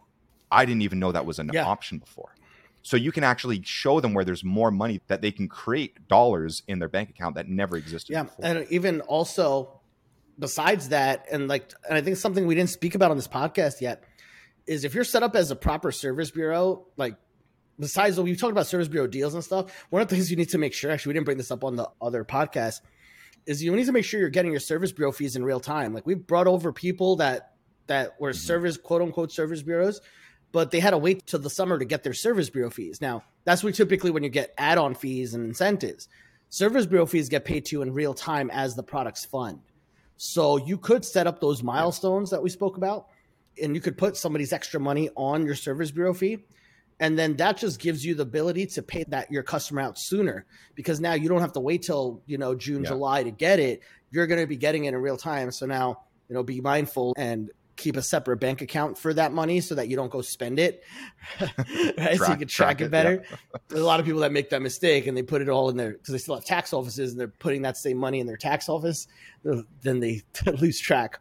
I 0.48 0.64
didn't 0.64 0.82
even 0.82 1.00
know 1.00 1.10
that 1.10 1.26
was 1.26 1.40
an 1.40 1.50
Yeah. 1.52 1.64
option 1.66 1.98
before." 1.98 2.36
So 2.82 2.96
you 2.96 3.12
can 3.12 3.22
actually 3.22 3.62
show 3.62 4.00
them 4.00 4.12
where 4.12 4.24
there's 4.24 4.42
more 4.42 4.70
money 4.70 5.00
that 5.06 5.22
they 5.22 5.30
can 5.30 5.48
create 5.48 6.08
dollars 6.08 6.62
in 6.66 6.80
their 6.80 6.88
bank 6.88 7.10
account 7.10 7.36
that 7.36 7.48
never 7.48 7.76
existed 7.76 8.12
Yeah, 8.12 8.24
before. 8.24 8.44
and 8.44 8.66
even 8.70 9.00
also 9.02 9.80
besides 10.38 10.88
that, 10.88 11.26
and 11.30 11.48
like, 11.48 11.72
and 11.88 11.96
I 11.96 12.00
think 12.00 12.16
something 12.16 12.46
we 12.46 12.54
didn't 12.54 12.70
speak 12.70 12.94
about 12.94 13.10
on 13.10 13.16
this 13.16 13.28
podcast 13.28 13.80
yet 13.80 14.04
is 14.66 14.84
if 14.84 14.94
you're 14.94 15.04
set 15.04 15.22
up 15.22 15.36
as 15.36 15.50
a 15.50 15.56
proper 15.56 15.92
service 15.92 16.30
bureau, 16.30 16.86
like 16.96 17.16
besides 17.78 18.16
what 18.16 18.24
we 18.24 18.34
talked 18.36 18.52
about 18.52 18.66
service 18.66 18.88
bureau 18.88 19.06
deals 19.06 19.34
and 19.34 19.44
stuff, 19.44 19.86
one 19.90 20.02
of 20.02 20.08
the 20.08 20.14
things 20.14 20.30
you 20.30 20.36
need 20.36 20.48
to 20.50 20.58
make 20.58 20.72
sure, 20.72 20.90
actually, 20.90 21.10
we 21.10 21.14
didn't 21.14 21.26
bring 21.26 21.38
this 21.38 21.50
up 21.50 21.64
on 21.64 21.76
the 21.76 21.88
other 22.00 22.24
podcast, 22.24 22.80
is 23.46 23.62
you 23.62 23.74
need 23.74 23.86
to 23.86 23.92
make 23.92 24.04
sure 24.04 24.20
you're 24.20 24.28
getting 24.28 24.50
your 24.50 24.60
service 24.60 24.92
bureau 24.92 25.12
fees 25.12 25.36
in 25.36 25.44
real 25.44 25.60
time. 25.60 25.92
Like 25.94 26.06
we've 26.06 26.26
brought 26.26 26.46
over 26.46 26.72
people 26.72 27.16
that 27.16 27.54
that 27.88 28.20
were 28.20 28.30
mm-hmm. 28.30 28.38
service 28.38 28.76
quote 28.76 29.02
unquote 29.02 29.32
service 29.32 29.62
bureaus, 29.62 30.00
but 30.52 30.70
they 30.70 30.80
had 30.80 30.90
to 30.90 30.98
wait 30.98 31.26
till 31.26 31.40
the 31.40 31.50
summer 31.50 31.78
to 31.78 31.84
get 31.84 32.02
their 32.02 32.14
service 32.14 32.50
bureau 32.50 32.70
fees. 32.70 33.00
Now 33.00 33.24
that's 33.44 33.64
what 33.64 33.74
typically 33.74 34.10
when 34.10 34.22
you 34.22 34.28
get 34.28 34.54
add-on 34.56 34.94
fees 34.94 35.34
and 35.34 35.44
incentives. 35.44 36.08
Service 36.48 36.86
bureau 36.86 37.06
fees 37.06 37.28
get 37.28 37.44
paid 37.44 37.64
to 37.66 37.76
you 37.76 37.82
in 37.82 37.92
real 37.94 38.14
time 38.14 38.50
as 38.50 38.74
the 38.74 38.82
products 38.82 39.24
fund. 39.24 39.60
So 40.18 40.58
you 40.58 40.76
could 40.78 41.04
set 41.04 41.26
up 41.26 41.40
those 41.40 41.62
milestones 41.62 42.30
that 42.30 42.42
we 42.42 42.50
spoke 42.50 42.76
about, 42.76 43.06
and 43.60 43.74
you 43.74 43.80
could 43.80 43.98
put 43.98 44.16
somebody's 44.16 44.52
extra 44.52 44.78
money 44.78 45.08
on 45.16 45.44
your 45.46 45.54
service 45.54 45.90
bureau 45.90 46.14
fee. 46.14 46.44
And 47.00 47.18
then 47.18 47.36
that 47.36 47.56
just 47.56 47.80
gives 47.80 48.04
you 48.04 48.14
the 48.14 48.22
ability 48.22 48.66
to 48.66 48.82
pay 48.82 49.04
that 49.08 49.32
your 49.32 49.42
customer 49.42 49.80
out 49.80 49.98
sooner 49.98 50.46
because 50.76 51.00
now 51.00 51.14
you 51.14 51.28
don't 51.28 51.40
have 51.40 51.54
to 51.54 51.60
wait 51.60 51.82
till, 51.82 52.22
you 52.26 52.38
know, 52.38 52.54
June, 52.54 52.84
Yeah. 52.84 52.90
July 52.90 53.24
to 53.24 53.32
get 53.32 53.58
it. 53.58 53.80
You're 54.12 54.28
going 54.28 54.40
to 54.40 54.46
be 54.46 54.56
getting 54.56 54.84
it 54.84 54.94
in 54.94 54.96
real 54.96 55.16
time. 55.16 55.50
So 55.50 55.66
now, 55.66 56.02
you 56.28 56.34
know, 56.34 56.44
be 56.44 56.60
mindful 56.60 57.14
and 57.16 57.50
keep 57.82 57.96
a 57.96 58.02
separate 58.02 58.38
bank 58.38 58.62
account 58.62 58.96
for 58.96 59.12
that 59.14 59.32
money 59.32 59.60
so 59.60 59.74
that 59.74 59.88
you 59.88 59.96
don't 59.96 60.10
go 60.10 60.22
spend 60.22 60.58
it. 60.58 60.84
right? 61.40 62.16
so 62.16 62.28
you 62.28 62.36
can 62.36 62.48
track, 62.48 62.78
track 62.78 62.80
it 62.80 62.90
better. 62.90 63.24
There's 63.68 63.80
a 63.80 63.84
lot 63.84 64.00
of 64.00 64.06
people 64.06 64.20
that 64.20 64.32
make 64.32 64.50
that 64.50 64.62
mistake 64.62 65.06
and 65.06 65.16
they 65.16 65.22
put 65.22 65.42
it 65.42 65.48
all 65.48 65.68
in 65.68 65.76
their 65.76 65.92
because 65.92 66.12
they 66.12 66.18
still 66.18 66.36
have 66.36 66.44
tax 66.44 66.72
offices 66.72 67.12
and 67.12 67.20
they're 67.20 67.28
putting 67.28 67.62
that 67.62 67.76
same 67.76 67.96
money 67.96 68.20
in 68.20 68.26
their 68.26 68.36
tax 68.36 68.68
office. 68.68 69.08
Then 69.82 70.00
they 70.00 70.22
lose 70.60 70.78
track. 70.80 71.20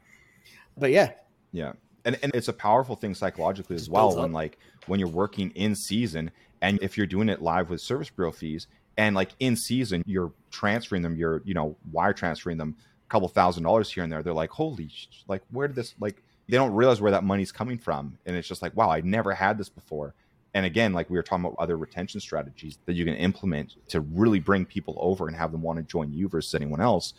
But 0.77 0.91
yeah, 0.91 1.11
Yeah. 1.51 1.73
And 2.05 2.17
and 2.23 2.33
it's 2.33 2.47
a 2.47 2.53
powerful 2.53 2.95
thing 2.95 3.13
psychologically 3.13 3.75
as 3.75 3.89
well 3.89 4.15
when 4.15 4.25
up. 4.25 4.31
like 4.31 4.57
when 4.87 4.99
you're 4.99 5.09
working 5.09 5.51
in 5.51 5.75
season 5.75 6.31
and 6.61 6.81
if 6.81 6.97
you're 6.97 7.07
doing 7.07 7.29
it 7.29 7.41
live 7.41 7.69
with 7.69 7.81
service 7.81 8.09
bureau 8.09 8.31
fees 8.31 8.67
and 8.97 9.15
like 9.15 9.31
in 9.39 9.55
season 9.55 10.03
you're 10.05 10.31
transferring 10.51 11.01
them, 11.01 11.15
you're, 11.15 11.41
you 11.45 11.53
know, 11.53 11.75
wire 11.91 12.13
transferring 12.13 12.57
them 12.57 12.75
a 13.07 13.09
couple 13.09 13.27
thousand 13.27 13.63
dollars 13.63 13.91
here 13.91 14.03
and 14.03 14.11
there. 14.11 14.23
They're 14.23 14.33
like, 14.33 14.49
holy 14.51 14.89
sh- 14.89 15.07
like 15.27 15.41
where 15.51 15.67
did 15.67 15.75
this 15.75 15.93
like 15.99 16.23
they 16.49 16.57
don't 16.57 16.73
realize 16.73 17.01
where 17.01 17.11
that 17.11 17.23
money's 17.23 17.51
coming 17.51 17.77
from. 17.77 18.17
And 18.25 18.35
it's 18.35 18.47
just 18.47 18.61
like, 18.61 18.75
wow, 18.75 18.89
I 18.89 19.01
never 19.01 19.33
had 19.33 19.57
this 19.57 19.69
before. 19.69 20.13
And 20.53 20.65
again, 20.65 20.93
like 20.93 21.09
we 21.09 21.15
were 21.17 21.23
talking 21.23 21.45
about 21.45 21.57
other 21.59 21.77
retention 21.77 22.19
strategies 22.19 22.77
that 22.85 22.93
you 22.93 23.05
can 23.05 23.15
implement 23.15 23.75
to 23.89 24.01
really 24.01 24.39
bring 24.39 24.65
people 24.65 24.97
over 24.99 25.27
and 25.27 25.37
have 25.37 25.51
them 25.51 25.61
want 25.61 25.77
to 25.77 25.83
join 25.83 26.11
you 26.11 26.27
versus 26.27 26.53
anyone 26.53 26.81
else 26.81 27.13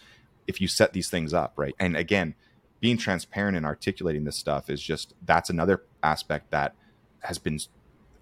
if 0.46 0.60
you 0.60 0.68
set 0.68 0.92
these 0.92 1.08
things 1.08 1.32
up, 1.32 1.54
right? 1.56 1.74
And 1.78 1.96
again, 1.96 2.34
being 2.80 2.98
transparent 2.98 3.56
and 3.56 3.64
articulating 3.64 4.24
this 4.24 4.36
stuff 4.36 4.68
is 4.68 4.82
just 4.82 5.14
that's 5.24 5.48
another 5.48 5.84
aspect 6.02 6.50
that 6.50 6.74
has 7.20 7.38
been 7.38 7.58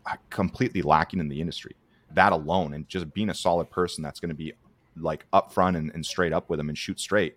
uh, 0.06 0.16
completely 0.28 0.82
lacking 0.82 1.18
in 1.18 1.28
the 1.28 1.40
industry. 1.40 1.74
That 2.12 2.32
alone, 2.32 2.74
and 2.74 2.88
just 2.88 3.12
being 3.14 3.30
a 3.30 3.34
solid 3.34 3.70
person 3.70 4.02
that's 4.02 4.20
going 4.20 4.30
to 4.30 4.34
be 4.34 4.52
like 4.96 5.24
upfront 5.32 5.76
and, 5.76 5.90
and 5.94 6.04
straight 6.04 6.32
up 6.32 6.50
with 6.50 6.58
them 6.58 6.68
and 6.68 6.76
shoot 6.76 7.00
straight. 7.00 7.36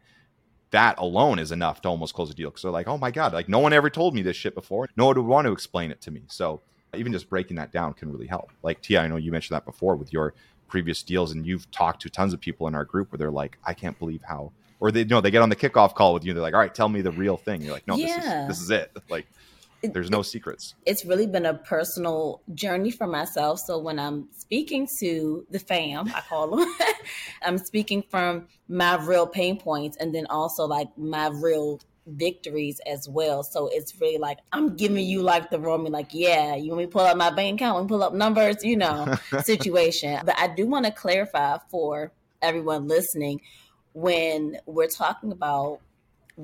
That 0.74 0.98
alone 1.00 1.40
is 1.40 1.52
enough 1.52 1.82
to 1.84 1.88
almost 1.90 2.14
close 2.14 2.30
a 2.30 2.34
deal. 2.34 2.50
Because 2.50 2.64
they're 2.64 2.72
like, 2.72 2.88
oh 2.88 2.98
my 2.98 3.12
God, 3.12 3.32
like 3.32 3.48
no 3.48 3.60
one 3.60 3.74
ever 3.74 3.90
told 3.90 4.14
me 4.14 4.22
this 4.22 4.36
shit 4.36 4.54
before. 4.56 4.88
No 4.98 5.06
one 5.06 5.16
would 5.16 5.26
want 5.26 5.46
to 5.46 5.52
explain 5.52 5.90
it 5.92 6.02
to 6.02 6.12
me. 6.12 6.24
So 6.28 6.62
even 6.96 7.12
just 7.14 7.30
breaking 7.30 7.56
that 7.58 7.72
down 7.72 7.94
can 7.94 8.12
really 8.12 8.28
help. 8.28 8.52
Like 8.64 8.82
Tia, 8.82 9.02
I 9.02 9.08
know 9.08 9.16
you 9.16 9.32
mentioned 9.32 9.56
that 9.56 9.66
before 9.66 9.96
with 9.96 10.12
your 10.12 10.34
previous 10.68 11.04
deals, 11.04 11.32
and 11.32 11.46
you've 11.46 11.70
talked 11.72 12.02
to 12.02 12.10
tons 12.10 12.34
of 12.34 12.40
people 12.40 12.68
in 12.68 12.76
our 12.76 12.86
group 12.86 13.12
where 13.12 13.18
they're 13.20 13.32
like, 13.32 13.58
I 13.64 13.74
can't 13.76 13.98
believe 14.00 14.24
how, 14.24 14.52
or 14.80 14.92
they 14.92 15.04
know 15.04 15.22
they 15.22 15.30
get 15.32 15.44
on 15.44 15.50
the 15.50 15.56
kickoff 15.56 15.94
call 15.94 16.14
with 16.16 16.26
you. 16.26 16.34
They're 16.34 16.42
like, 16.42 16.56
all 16.56 16.60
right, 16.60 16.74
tell 16.74 16.90
me 16.90 17.02
the 17.02 17.12
real 17.12 17.38
thing. 17.38 17.62
You're 17.62 17.74
like, 17.74 17.88
no, 17.88 17.96
Yeah. 17.96 18.08
this 18.08 18.26
is 18.26 18.48
this 18.48 18.62
is 18.62 18.70
it. 18.72 18.98
Like, 19.10 19.28
there's 19.92 20.10
no 20.10 20.22
secrets. 20.22 20.76
it's 20.86 21.06
really 21.06 21.28
been 21.28 21.46
a 21.46 21.54
personal 21.54 22.42
journey 22.54 22.92
for 22.92 23.08
myself. 23.08 23.60
So 23.60 23.78
when 23.80 24.00
I'm 24.00 24.30
speaking 24.32 24.88
to 25.00 25.46
the 25.50 25.60
fam, 25.60 26.08
I 26.14 26.22
call 26.22 26.56
them, 26.56 26.76
I'm 27.42 27.58
speaking 27.58 28.04
from 28.10 28.48
my 28.68 28.96
real 29.04 29.28
pain 29.28 29.60
points 29.60 29.98
and 29.98 30.14
then 30.14 30.26
also 30.28 30.66
like 30.66 30.88
my 30.98 31.28
real 31.28 31.82
victories 32.06 32.80
as 32.86 33.08
well. 33.08 33.44
So 33.44 33.70
it's 33.72 34.00
really 34.00 34.18
like 34.18 34.40
I'm 34.52 34.76
giving 34.76 35.06
you 35.06 35.22
like 35.22 35.50
the 35.50 35.60
Roman, 35.60 35.92
like, 35.92 36.10
yeah, 36.12 36.56
you 36.56 36.70
want 36.70 36.80
me 36.80 36.86
to 36.86 36.92
pull 36.92 37.02
up 37.02 37.18
my 37.18 37.30
bank 37.30 37.60
account, 37.60 37.80
and 37.80 37.90
pull 37.90 38.04
up 38.04 38.14
numbers, 38.14 38.64
you 38.64 38.78
know, 38.78 39.16
situation. 39.42 40.22
But 40.26 40.38
I 40.38 40.48
do 40.48 40.68
want 40.68 40.86
to 40.86 40.92
clarify 40.92 41.58
for 41.70 42.12
everyone 42.42 42.88
listening 42.88 43.42
when 43.94 44.58
we're 44.66 44.88
talking 44.88 45.32
about 45.32 45.80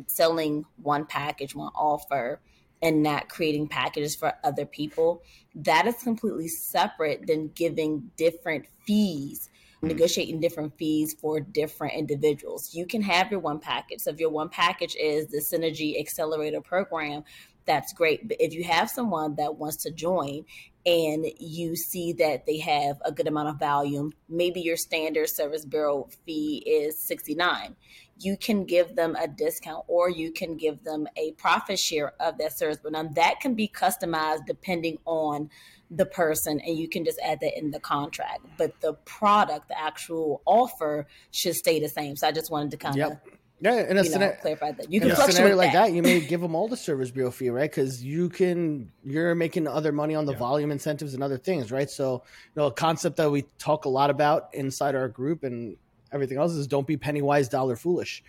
selling 0.07 0.65
one 0.81 1.05
package, 1.05 1.55
one 1.55 1.71
offer, 1.75 2.39
and 2.81 3.03
not 3.03 3.29
creating 3.29 3.67
packages 3.67 4.15
for 4.15 4.33
other 4.43 4.65
people, 4.65 5.21
that 5.55 5.85
is 5.85 5.95
completely 6.03 6.47
separate 6.47 7.27
than 7.27 7.49
giving 7.49 8.09
different 8.15 8.65
fees, 8.85 9.49
mm. 9.83 9.87
negotiating 9.89 10.39
different 10.39 10.77
fees 10.77 11.13
for 11.19 11.39
different 11.39 11.93
individuals. 11.93 12.73
You 12.73 12.85
can 12.85 13.01
have 13.01 13.31
your 13.31 13.41
one 13.41 13.59
package. 13.59 14.01
So 14.01 14.11
if 14.11 14.19
your 14.19 14.29
one 14.29 14.49
package 14.49 14.95
is 14.95 15.27
the 15.27 15.39
Synergy 15.39 15.99
Accelerator 15.99 16.61
Program, 16.61 17.23
that's 17.65 17.93
great. 17.93 18.27
But 18.27 18.37
if 18.39 18.53
you 18.53 18.63
have 18.63 18.89
someone 18.89 19.35
that 19.35 19.57
wants 19.57 19.77
to 19.83 19.91
join 19.91 20.45
and 20.85 21.25
you 21.39 21.75
see 21.75 22.13
that 22.13 22.45
they 22.45 22.59
have 22.59 22.97
a 23.03 23.11
good 23.11 23.27
amount 23.27 23.49
of 23.49 23.59
volume, 23.59 24.13
maybe 24.27 24.61
your 24.61 24.77
standard 24.77 25.29
service 25.29 25.65
bureau 25.65 26.07
fee 26.25 26.63
is 26.65 27.01
69 27.03 27.75
you 28.21 28.37
can 28.37 28.65
give 28.65 28.95
them 28.95 29.15
a 29.15 29.27
discount 29.27 29.83
or 29.87 30.09
you 30.09 30.31
can 30.31 30.57
give 30.57 30.83
them 30.83 31.07
a 31.15 31.31
profit 31.33 31.79
share 31.79 32.13
of 32.19 32.37
that 32.37 32.57
service. 32.57 32.77
But 32.81 32.91
now 32.91 33.03
that 33.03 33.39
can 33.39 33.55
be 33.55 33.67
customized 33.67 34.45
depending 34.45 34.97
on 35.05 35.49
the 35.89 36.05
person 36.05 36.59
and 36.59 36.77
you 36.77 36.87
can 36.87 37.05
just 37.05 37.19
add 37.23 37.39
that 37.41 37.57
in 37.57 37.71
the 37.71 37.79
contract. 37.79 38.45
But 38.57 38.79
the 38.81 38.93
product, 39.05 39.69
the 39.69 39.79
actual 39.79 40.41
offer 40.45 41.07
should 41.31 41.55
stay 41.55 41.79
the 41.79 41.89
same. 41.89 42.15
So 42.15 42.27
I 42.27 42.31
just 42.31 42.51
wanted 42.51 42.71
to 42.71 42.77
kind 42.77 42.95
of 42.95 43.09
Yep. 43.11 43.27
Yeah, 43.61 43.73
in 43.73 43.79
a, 43.79 43.83
you 43.87 43.93
know, 43.95 44.03
scena- 44.03 44.37
that. 44.43 44.91
You 44.91 45.01
in 45.01 45.07
can 45.07 45.11
a 45.11 45.15
fluctuate 45.15 45.35
scenario 45.35 45.55
like 45.57 45.73
that. 45.73 45.87
that, 45.87 45.93
you 45.93 46.01
may 46.01 46.19
give 46.25 46.39
them 46.39 46.55
all 46.55 46.67
the 46.69 46.77
service 46.77 47.11
bureau 47.11 47.29
fee, 47.31 47.49
right? 47.49 47.69
Because 47.69 48.01
you 48.03 48.29
can, 48.29 48.89
you're 49.03 49.35
making 49.35 49.67
other 49.67 49.91
money 49.91 50.15
on 50.15 50.25
the 50.25 50.31
Yeah. 50.31 50.37
volume 50.39 50.71
incentives 50.71 51.13
and 51.13 51.21
other 51.21 51.37
things, 51.37 51.69
right? 51.71 51.89
So, 51.89 52.23
you 52.55 52.61
know, 52.61 52.67
a 52.67 52.71
concept 52.71 53.17
that 53.17 53.29
we 53.29 53.43
talk 53.57 53.83
a 53.85 53.89
lot 53.89 54.09
about 54.09 54.49
inside 54.53 54.95
our 54.95 55.09
group 55.09 55.43
and 55.43 55.75
everything 56.13 56.37
else 56.37 56.53
is 56.53 56.67
don't 56.67 56.87
be 56.87 56.95
penny 56.95 57.21
wise, 57.21 57.49
dollar 57.49 57.75
foolish. 57.75 58.23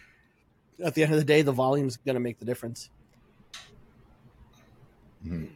At 0.82 0.94
the 0.94 1.04
end 1.04 1.12
of 1.12 1.18
the 1.18 1.24
day, 1.24 1.42
the 1.42 1.52
volume's 1.52 1.96
going 1.98 2.14
to 2.14 2.20
make 2.20 2.38
the 2.40 2.44
difference. 2.44 2.90
Mhm. 5.24 5.48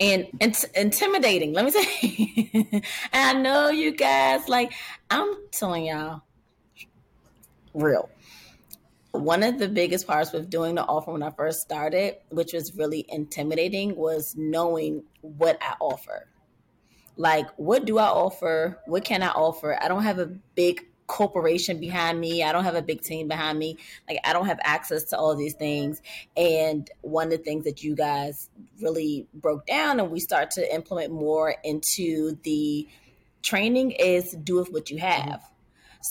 and 0.00 0.26
int- 0.40 0.64
intimidating. 0.76 1.52
Let 1.52 1.64
me 1.64 1.70
say, 1.72 2.82
I 3.12 3.34
know 3.34 3.68
you 3.70 3.92
guys 3.92 4.48
like. 4.48 4.72
I'm 5.10 5.34
telling 5.50 5.86
y'all, 5.86 6.22
real. 7.74 8.08
One 9.14 9.44
of 9.44 9.60
the 9.60 9.68
biggest 9.68 10.08
parts 10.08 10.32
with 10.32 10.50
doing 10.50 10.74
the 10.74 10.82
offer 10.82 11.12
when 11.12 11.22
I 11.22 11.30
first 11.30 11.60
started, 11.60 12.16
which 12.30 12.52
was 12.52 12.74
really 12.74 13.06
intimidating, 13.08 13.94
was 13.94 14.34
knowing 14.36 15.04
what 15.20 15.56
I 15.62 15.76
offer. 15.78 16.26
Like, 17.16 17.48
what 17.56 17.84
do 17.84 17.98
I 17.98 18.06
offer? 18.06 18.80
What 18.86 19.04
can 19.04 19.22
I 19.22 19.28
offer? 19.28 19.78
I 19.80 19.86
don't 19.86 20.02
have 20.02 20.18
a 20.18 20.26
big 20.26 20.84
corporation 21.06 21.78
behind 21.78 22.20
me. 22.20 22.42
I 22.42 22.50
don't 22.50 22.64
have 22.64 22.74
a 22.74 22.82
big 22.82 23.02
team 23.02 23.28
behind 23.28 23.56
me. 23.56 23.78
Like, 24.08 24.18
I 24.24 24.32
don't 24.32 24.46
have 24.46 24.58
access 24.64 25.04
to 25.04 25.16
all 25.16 25.36
these 25.36 25.54
things. 25.54 26.02
And 26.36 26.90
one 27.02 27.26
of 27.28 27.30
the 27.30 27.38
things 27.38 27.66
that 27.66 27.84
you 27.84 27.94
guys 27.94 28.50
really 28.82 29.28
broke 29.32 29.64
down 29.64 30.00
and 30.00 30.10
we 30.10 30.18
start 30.18 30.50
to 30.52 30.74
implement 30.74 31.12
more 31.12 31.54
into 31.62 32.36
the 32.42 32.88
training 33.42 33.92
is 33.92 34.32
do 34.32 34.56
with 34.56 34.72
what 34.72 34.90
you 34.90 34.98
have. 34.98 35.40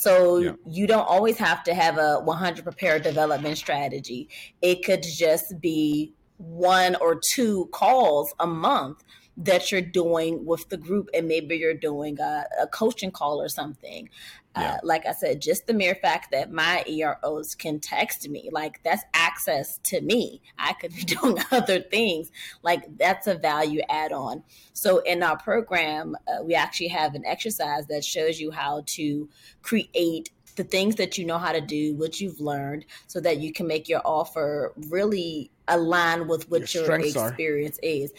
So 0.01 0.37
Yeah. 0.37 0.53
you 0.67 0.87
don't 0.87 1.07
always 1.07 1.37
have 1.37 1.63
to 1.65 1.73
have 1.73 1.97
a 1.97 2.19
100 2.19 2.63
prepared 2.63 3.03
development 3.03 3.57
strategy. 3.57 4.27
It 4.61 4.83
could 4.83 5.03
just 5.03 5.59
be 5.61 6.13
one 6.37 6.95
or 6.95 7.19
two 7.35 7.69
calls 7.71 8.33
a 8.39 8.47
month 8.47 9.03
that 9.37 9.71
you're 9.71 9.81
doing 9.81 10.45
with 10.45 10.67
the 10.69 10.77
group, 10.77 11.09
and 11.13 11.27
maybe 11.27 11.55
you're 11.55 11.73
doing 11.73 12.19
a, 12.19 12.45
a 12.61 12.67
coaching 12.67 13.11
call 13.11 13.41
or 13.41 13.49
something. 13.49 14.09
Yeah. 14.55 14.73
Uh, 14.73 14.77
like 14.83 15.05
I 15.07 15.13
said, 15.13 15.41
just 15.41 15.65
the 15.65 15.73
mere 15.73 15.95
fact 15.95 16.31
that 16.31 16.51
my 16.51 16.83
EROs 16.87 17.55
can 17.55 17.79
text 17.79 18.29
me, 18.29 18.49
like 18.51 18.81
that's 18.83 19.03
access 19.13 19.79
to 19.85 19.99
me. 20.01 20.41
I 20.59 20.73
could 20.73 20.93
be 20.95 21.01
doing 21.15 21.37
other 21.51 21.79
things. 21.81 22.31
Like 22.61 22.97
that's 22.97 23.25
a 23.25 23.35
value 23.35 23.81
add 23.89 24.11
on. 24.11 24.43
So 24.73 24.99
in 24.99 25.23
our 25.23 25.37
program, 25.37 26.15
uh, 26.27 26.43
we 26.43 26.53
actually 26.53 26.89
have 26.89 27.15
an 27.15 27.25
exercise 27.25 27.87
that 27.87 28.05
shows 28.05 28.39
you 28.39 28.51
how 28.51 28.83
to 28.87 29.27
create 29.63 30.29
the 30.55 30.63
things 30.63 30.95
that 30.97 31.17
you 31.17 31.25
know 31.25 31.39
how 31.39 31.51
to 31.51 31.61
do, 31.61 31.95
what 31.95 32.21
you've 32.21 32.39
learned, 32.39 32.85
so 33.07 33.19
that 33.21 33.39
you 33.39 33.51
can 33.51 33.65
make 33.65 33.89
your 33.89 34.01
offer 34.05 34.71
really 34.89 35.49
align 35.67 36.27
with 36.27 36.49
what 36.51 36.71
Your 36.73 36.83
your, 36.83 36.85
strengths 36.85 37.15
are. 37.15 37.29
experience 37.29 37.79
is. 37.81 38.13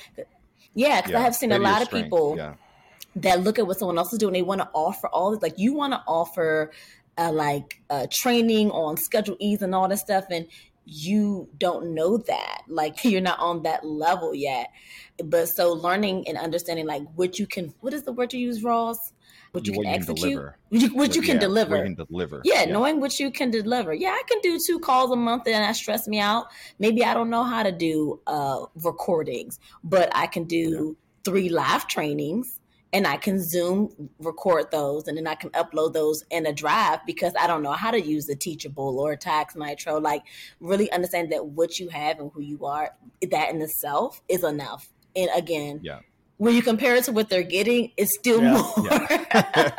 Yeah, 0.74 1.00
because 1.00 1.14
I 1.14 1.20
have 1.20 1.36
seen 1.36 1.52
a 1.52 1.58
lot 1.60 1.80
of 1.82 1.90
people 1.90 2.34
Yeah. 2.36 2.54
That 3.16 3.42
look 3.42 3.58
at 3.58 3.66
what 3.66 3.78
someone 3.78 3.98
else 3.98 4.12
is 4.12 4.18
doing. 4.18 4.32
They 4.32 4.42
want 4.42 4.60
to 4.60 4.68
offer 4.72 5.08
all 5.08 5.30
this, 5.32 5.42
like 5.42 5.58
you 5.58 5.74
want 5.74 5.92
to 5.92 6.02
offer 6.06 6.72
uh, 7.16 7.32
like 7.32 7.80
uh, 7.90 8.06
training 8.10 8.70
on 8.70 8.96
Schedule 8.96 9.36
E's 9.40 9.62
and 9.62 9.74
all 9.74 9.88
this 9.88 10.00
stuff, 10.00 10.24
and 10.30 10.46
you 10.84 11.48
don't 11.56 11.94
know 11.94 12.18
that. 12.18 12.62
Like 12.68 12.96
you're 13.04 13.20
not 13.20 13.38
on 13.38 13.62
that 13.62 13.84
level 13.84 14.34
yet. 14.34 14.70
But 15.24 15.46
so 15.46 15.72
learning 15.72 16.26
and 16.28 16.36
understanding 16.36 16.86
like 16.86 17.02
what 17.14 17.38
you 17.38 17.46
can, 17.46 17.72
what 17.80 17.94
is 17.94 18.02
the 18.02 18.12
word 18.12 18.30
to 18.30 18.38
use, 18.38 18.62
Ross? 18.62 18.98
What 19.52 19.64
you, 19.68 19.72
What 19.74 19.84
can 19.84 19.92
you 19.94 20.00
can 20.00 20.10
execute, 20.10 20.32
deliver. 20.34 20.58
what 20.68 20.80
you, 20.82 20.88
what 20.96 21.14
you 21.14 21.22
Yeah, 21.22 21.26
can 21.26 21.36
what 21.36 21.40
deliver. 21.42 21.76
you 21.76 21.82
can 21.84 21.94
deliver. 21.94 22.40
Yeah, 22.44 22.64
knowing 22.64 23.00
what 23.00 23.20
you 23.20 23.30
can 23.30 23.52
deliver. 23.52 23.94
Yeah, 23.94 24.08
I 24.10 24.22
can 24.28 24.40
do 24.42 24.58
two 24.66 24.80
calls 24.80 25.12
a 25.12 25.16
month 25.16 25.46
and 25.46 25.54
that 25.54 25.76
stress 25.76 26.08
me 26.08 26.18
out. 26.18 26.46
Maybe 26.80 27.04
I 27.04 27.14
don't 27.14 27.30
know 27.30 27.44
how 27.44 27.62
to 27.62 27.70
do 27.70 28.20
uh, 28.26 28.66
recordings, 28.82 29.60
but 29.84 30.10
I 30.12 30.26
can 30.26 30.44
do 30.44 30.96
three 31.24 31.48
live 31.48 31.86
trainings 31.86 32.58
and 32.94 33.06
I 33.06 33.18
can 33.18 33.38
Zoom 33.42 34.08
record 34.20 34.70
those 34.70 35.06
and 35.08 35.18
then 35.18 35.26
I 35.26 35.34
can 35.34 35.50
upload 35.50 35.92
those 35.92 36.24
in 36.30 36.46
a 36.46 36.52
drive 36.52 37.00
because 37.04 37.34
I 37.38 37.46
don't 37.46 37.62
know 37.62 37.72
how 37.72 37.90
to 37.90 38.00
use 38.00 38.24
the 38.26 38.36
Teachable 38.36 38.98
or 39.00 39.16
Tax 39.16 39.54
Nitro. 39.56 40.00
Like, 40.00 40.22
really 40.60 40.90
understand 40.92 41.30
that 41.32 41.44
what 41.44 41.78
you 41.78 41.88
have 41.90 42.20
and 42.20 42.30
who 42.32 42.40
you 42.40 42.64
are, 42.64 42.94
that 43.30 43.50
in 43.50 43.60
itself 43.60 44.22
is 44.28 44.44
enough. 44.44 44.88
And 45.16 45.28
again, 45.34 45.80
Yeah. 45.82 45.98
when 46.38 46.54
you 46.54 46.62
compare 46.62 46.94
it 46.94 47.04
to 47.04 47.12
what 47.12 47.28
they're 47.28 47.42
getting, 47.42 47.90
it's 47.96 48.16
still 48.18 48.40
Yeah, 48.42 48.52
more. 48.52 48.88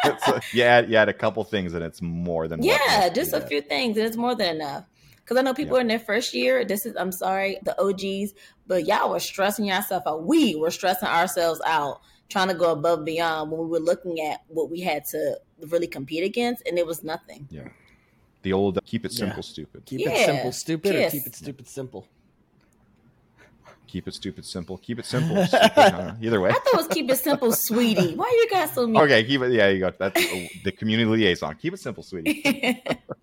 It's 0.04 0.28
a- 0.28 0.42
you 0.54 0.64
add 0.64 0.90
you 0.90 0.98
add 0.98 1.10
a 1.10 1.14
couple 1.14 1.44
things 1.46 1.74
and 1.74 1.84
it's 1.84 2.02
more 2.02 2.48
than 2.48 2.62
Yeah, 2.62 2.78
most 3.00 3.16
just 3.16 3.34
a 3.34 3.42
few 3.42 3.62
things, 3.62 3.98
and 3.98 4.06
it's 4.06 4.18
more 4.18 4.36
than 4.36 4.58
enough. 4.58 4.84
Because 5.18 5.38
I 5.38 5.42
know 5.42 5.54
people 5.56 5.78
Yeah. 5.78 5.82
in 5.82 5.88
their 5.88 6.00
first 6.00 6.34
year. 6.36 6.64
This 6.66 6.86
is, 6.86 6.96
I'm 6.98 7.12
sorry, 7.12 7.58
the 7.64 7.76
OGs, 7.82 8.34
but 8.68 8.86
y'all 8.86 9.10
were 9.10 9.20
stressing 9.20 9.66
yourself 9.66 10.04
out. 10.06 10.24
We 10.24 10.56
were 10.56 10.70
stressing 10.70 11.08
ourselves 11.08 11.60
out, 11.66 12.02
trying 12.30 12.48
to 12.48 12.54
go 12.54 12.72
above 12.72 13.00
and 13.00 13.06
beyond 13.06 13.52
when 13.52 13.62
we 13.62 13.68
were 13.68 13.80
looking 13.80 14.20
at 14.22 14.42
what 14.48 14.70
we 14.70 14.82
had 14.82 15.06
to 15.06 15.40
really 15.70 15.88
compete 15.88 16.24
against, 16.24 16.64
and 16.68 16.78
it 16.78 16.86
was 16.86 17.04
nothing. 17.04 17.48
Yeah, 17.52 17.68
the 18.42 18.54
old 18.54 18.80
keep 18.86 19.06
it 19.06 19.12
Yeah. 19.12 19.18
simple, 19.26 19.44
stupid. 19.44 19.86
Keep 19.86 20.02
it 20.08 20.26
simple, 20.26 20.52
stupid, 20.52 20.96
or 20.96 21.10
keep 21.10 21.26
it 21.28 21.36
stupid, 21.36 21.68
simple. 21.68 22.08
Keep 23.88 24.08
it 24.10 24.14
stupid, 24.16 24.46
simple. 24.46 24.78
Keep 24.80 25.00
it 25.00 25.06
simple. 25.06 25.46
stupid. 25.48 25.72
I. 25.78 26.16
Either 26.22 26.42
way. 26.42 26.50
I 26.50 26.54
thought 26.54 26.68
it 26.74 26.78
was 26.78 26.88
keep 26.88 27.10
it 27.10 27.16
simple, 27.18 27.54
sweetie. 27.54 28.16
Why 28.16 28.26
you 28.44 28.50
guys 28.52 28.74
so 28.74 28.86
mean? 28.88 28.98
Okay, 28.98 29.24
keep 29.24 29.42
it. 29.42 29.54
Yeah, 29.54 29.70
you 29.70 29.80
got 29.80 29.98
that's 29.98 30.20
the- 30.20 30.50
the 30.66 30.72
community 30.74 31.10
liaison. 31.10 31.56
Keep 31.56 31.76
it 31.76 31.80
simple, 31.80 32.04
sweetie. 32.04 32.84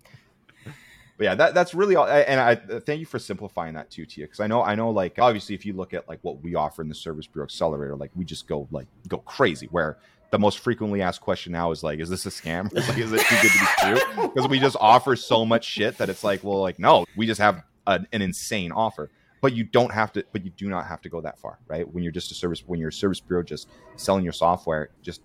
But 1.17 1.25
yeah, 1.25 1.35
that, 1.35 1.53
that's 1.53 1.73
really 1.75 1.95
all. 1.95 2.07
And 2.07 2.39
I 2.39 2.55
thank 2.55 2.99
you 2.99 3.05
for 3.05 3.19
simplifying 3.19 3.75
that 3.75 3.91
too, 3.91 4.05
Tia, 4.05 4.25
because 4.25 4.39
I 4.39 4.47
know 4.47 4.63
I 4.63 4.75
know 4.75 4.89
like 4.89 5.19
obviously 5.19 5.53
if 5.53 5.65
you 5.65 5.73
look 5.73 5.93
at 5.93 6.07
like 6.09 6.19
what 6.23 6.41
we 6.41 6.55
offer 6.55 6.81
in 6.81 6.89
the 6.89 6.95
Service 6.95 7.27
Bureau 7.27 7.45
Accelerator, 7.45 7.95
like 7.95 8.11
we 8.15 8.25
just 8.25 8.47
go 8.47 8.67
like 8.71 8.87
go 9.07 9.17
crazy. 9.19 9.67
Where 9.67 9.97
the 10.31 10.39
most 10.39 10.59
frequently 10.59 11.03
asked 11.03 11.21
question 11.21 11.51
now 11.51 11.69
is 11.69 11.83
like, 11.83 11.99
is 11.99 12.09
this 12.09 12.25
a 12.25 12.29
scam? 12.29 12.73
Like, 12.87 12.97
is 12.97 13.11
it 13.11 13.21
too 13.21 13.35
good 13.41 13.51
to 13.51 13.59
be 13.59 13.99
true? 14.15 14.31
Because 14.33 14.49
we 14.49 14.59
just 14.59 14.75
offer 14.79 15.15
so 15.15 15.45
much 15.45 15.63
shit 15.63 15.97
that 15.99 16.09
it's 16.09 16.23
like, 16.23 16.43
well, 16.43 16.59
like 16.59 16.79
no, 16.79 17.05
we 17.15 17.27
just 17.27 17.39
have 17.39 17.63
an, 17.85 18.07
an 18.11 18.23
insane 18.23 18.71
offer. 18.71 19.11
But 19.41 19.53
you 19.53 19.65
don't 19.65 19.91
have 19.91 20.13
to. 20.13 20.23
But 20.31 20.43
you 20.43 20.51
do 20.51 20.69
not 20.69 20.87
have 20.87 21.01
to 21.01 21.09
go 21.09 21.21
that 21.21 21.37
far, 21.37 21.59
right? 21.67 21.87
When 21.87 22.01
you're 22.01 22.13
just 22.13 22.31
a 22.31 22.33
service, 22.33 22.63
when 22.65 22.79
you're 22.79 22.89
a 22.89 22.93
service 22.93 23.19
bureau, 23.19 23.43
just 23.43 23.67
selling 23.97 24.23
your 24.23 24.33
software, 24.33 24.89
just 25.01 25.21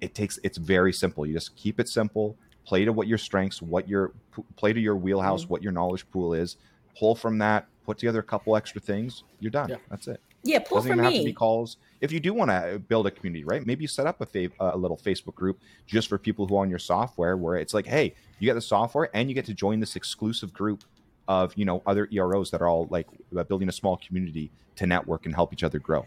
it 0.00 0.14
takes. 0.14 0.40
It's 0.42 0.58
very 0.58 0.92
simple. 0.92 1.26
You 1.26 1.34
just 1.34 1.54
keep 1.54 1.78
it 1.78 1.88
simple 1.88 2.36
play 2.68 2.84
to 2.84 2.92
what 2.92 3.06
your 3.08 3.18
strengths, 3.18 3.62
what 3.62 3.88
your 3.88 4.12
play 4.56 4.72
to 4.74 4.80
your 4.80 4.94
wheelhouse, 4.96 5.42
Mm-hmm. 5.44 5.52
what 5.52 5.62
your 5.62 5.72
knowledge 5.72 6.08
pool 6.10 6.34
is. 6.34 6.56
Pull 6.98 7.14
from 7.14 7.38
that, 7.38 7.66
put 7.86 7.96
together 7.98 8.18
a 8.20 8.22
couple 8.24 8.56
extra 8.56 8.80
things. 8.80 9.22
You're 9.40 9.50
done. 9.50 9.70
Yeah. 9.70 9.76
That's 9.88 10.06
it. 10.08 10.20
Yeah, 10.42 10.58
pull 10.60 10.78
doesn't 10.78 10.92
even 10.92 11.04
have 11.04 11.14
to 11.14 11.24
be 11.24 11.32
calls. 11.32 11.78
If 12.00 12.12
you 12.12 12.20
do 12.20 12.32
want 12.34 12.50
to 12.50 12.78
build 12.88 13.06
a 13.06 13.10
community, 13.10 13.44
right? 13.44 13.64
Maybe 13.66 13.82
you 13.82 13.88
set 13.88 14.06
up 14.06 14.20
a, 14.20 14.26
fa- 14.26 14.50
a 14.60 14.76
little 14.76 14.96
Facebook 14.96 15.34
group 15.34 15.58
just 15.86 16.08
for 16.08 16.16
people 16.18 16.46
who 16.46 16.56
own 16.56 16.70
your 16.70 16.78
software, 16.78 17.36
where 17.36 17.56
it's 17.56 17.74
like, 17.74 17.86
hey, 17.86 18.14
you 18.38 18.46
get 18.46 18.54
the 18.54 18.60
software 18.60 19.08
and 19.14 19.28
you 19.28 19.34
get 19.34 19.46
to 19.46 19.54
join 19.54 19.80
this 19.80 19.96
exclusive 19.96 20.52
group 20.52 20.84
of 21.26 21.52
you 21.56 21.64
know 21.64 21.82
other 21.86 22.08
EROs 22.12 22.50
that 22.52 22.60
are 22.62 22.68
all 22.68 22.86
like 22.90 23.06
uh, 23.36 23.42
building 23.44 23.68
a 23.68 23.72
small 23.72 23.96
community 23.96 24.50
to 24.76 24.86
network 24.86 25.26
and 25.26 25.34
help 25.34 25.52
each 25.52 25.64
other 25.64 25.78
grow. 25.78 26.06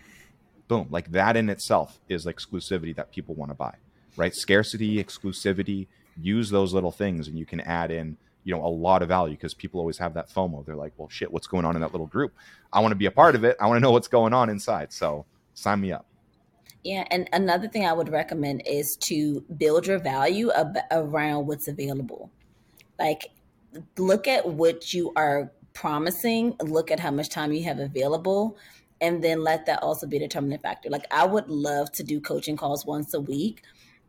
Boom, 0.68 0.88
like 0.90 1.12
that 1.12 1.36
in 1.36 1.50
itself 1.50 2.00
is 2.08 2.26
exclusivity 2.26 2.96
that 2.96 3.12
people 3.12 3.36
want 3.36 3.52
to 3.52 3.56
buy, 3.56 3.76
right? 4.18 4.34
Scarcity, 4.34 5.04
exclusivity. 5.04 5.88
Use 6.22 6.50
those 6.50 6.74
little 6.74 6.92
things, 6.92 7.28
and 7.28 7.38
you 7.38 7.46
can 7.46 7.60
add 7.62 7.92
in 7.92 8.18
you 8.44 8.56
know 8.56 8.66
a 8.66 8.68
lot 8.68 9.02
of 9.02 9.08
value 9.08 9.36
because 9.36 9.54
people 9.54 9.80
always 9.80 9.98
have 9.98 10.14
that 10.14 10.30
FOMO. 10.30 10.66
They're 10.66 10.76
like, 10.76 10.94
well, 10.98 11.10
shit, 11.10 11.32
what's 11.32 11.48
going 11.48 11.66
on 11.66 11.76
in 11.76 11.82
that 11.82 11.92
little 11.92 12.08
group? 12.08 12.34
I 12.74 12.80
want 12.80 12.92
to 12.92 12.96
be 12.96 13.06
a 13.06 13.12
part 13.12 13.36
of 13.36 13.44
it. 13.44 13.58
I 13.60 13.68
want 13.68 13.78
to 13.78 13.82
know 13.82 13.92
what's 13.92 14.08
going 14.08 14.34
on 14.34 14.50
inside. 14.50 14.92
So 14.94 15.26
sign 15.54 15.82
me 15.82 15.92
up. 15.92 16.06
Yeah, 16.84 17.06
and 17.12 17.30
another 17.32 17.68
thing 17.68 17.86
I 17.86 17.94
would 17.94 18.10
recommend 18.10 18.64
is 18.66 18.98
to 19.02 19.42
build 19.58 19.86
your 19.86 20.00
value 20.00 20.52
ab- 20.52 20.78
around 20.90 21.46
what's 21.46 21.68
available. 21.68 22.32
Like, 22.98 23.28
look 23.98 24.28
at 24.28 24.48
what 24.48 24.92
you 24.92 25.14
are 25.16 25.52
promising, 25.74 26.56
look 26.60 26.90
at 26.90 27.00
how 27.00 27.12
much 27.12 27.30
time 27.30 27.54
you 27.54 27.64
have 27.66 27.78
available, 27.78 28.58
and 29.00 29.24
then 29.24 29.44
let 29.44 29.68
that 29.68 29.84
also 29.84 30.08
be 30.08 30.18
a 30.18 30.22
determining 30.22 30.58
factor. 30.58 30.90
Like, 30.90 31.06
I 31.12 31.24
would 31.24 31.50
love 31.50 31.92
to 31.94 32.04
do 32.04 32.20
coaching 32.20 32.58
calls 32.58 32.84
once 32.84 33.14
a 33.14 33.20
week, 33.22 33.62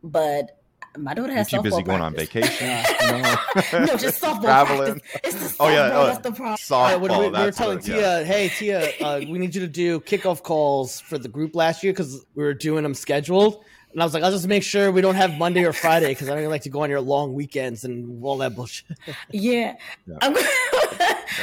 but 0.03 0.62
my 0.99 1.15
daughter 1.15 1.29
You're 1.29 1.39
has 1.39 1.49
too 1.49 1.63
busy 1.63 1.83
going 1.83 2.01
on 2.01 2.15
practice. 2.15 2.43
vacation. 2.49 2.83
no. 3.09 3.79
no, 3.87 3.97
just 3.97 4.23
softball 4.23 4.43
Traveling. 4.43 5.01
practice. 5.01 5.21
It's 5.25 5.35
the 5.35 5.49
softball 5.49 5.57
Oh 5.61 5.69
yeah, 5.69 5.91
oh, 5.95 6.07
that's 6.07 6.19
the 6.19 6.33
problem. 6.33 6.47
All 6.47 6.49
right, 6.51 6.59
softball. 6.61 7.01
when 7.01 7.19
we, 7.19 7.25
we 7.39 7.45
were 7.45 7.51
telling 7.53 7.77
what- 7.79 7.85
Tia, 7.87 8.19
yeah. 8.21 8.25
hey 8.25 8.49
Tia, 8.49 8.91
uh, 9.01 9.19
we 9.21 9.39
need 9.39 9.55
you 9.55 9.61
to 9.63 9.69
do 9.69 10.01
kickoff 10.01 10.43
calls 10.43 11.01
for 11.01 11.19
the 11.19 11.29
group 11.29 11.55
last 11.55 11.83
year 11.83 11.93
because 11.93 12.25
we 12.35 12.43
were 12.45 12.55
doing 12.55 12.83
them 12.83 12.95
scheduled. 12.95 13.65
And 13.93 14.01
I 14.01 14.07
was 14.07 14.15
like, 14.15 14.23
I'll 14.23 14.31
just 14.31 14.49
make 14.49 14.63
sure 14.63 14.91
we 14.91 15.03
don't 15.03 15.17
have 15.17 15.37
Monday 15.37 15.65
or 15.67 15.75
Friday 15.75 16.09
because 16.09 16.31
I 16.31 16.35
don't 16.41 16.49
like 16.49 16.63
to 16.63 16.71
go 16.71 16.83
on 16.83 16.89
your 16.89 17.03
long 17.03 17.35
weekends 17.35 17.85
and 17.85 18.25
all 18.25 18.39
that 18.39 18.55
bullshit. 18.57 18.87
Yeah, 19.31 19.75
Yeah. 20.07 20.17
I'm, 20.23 20.35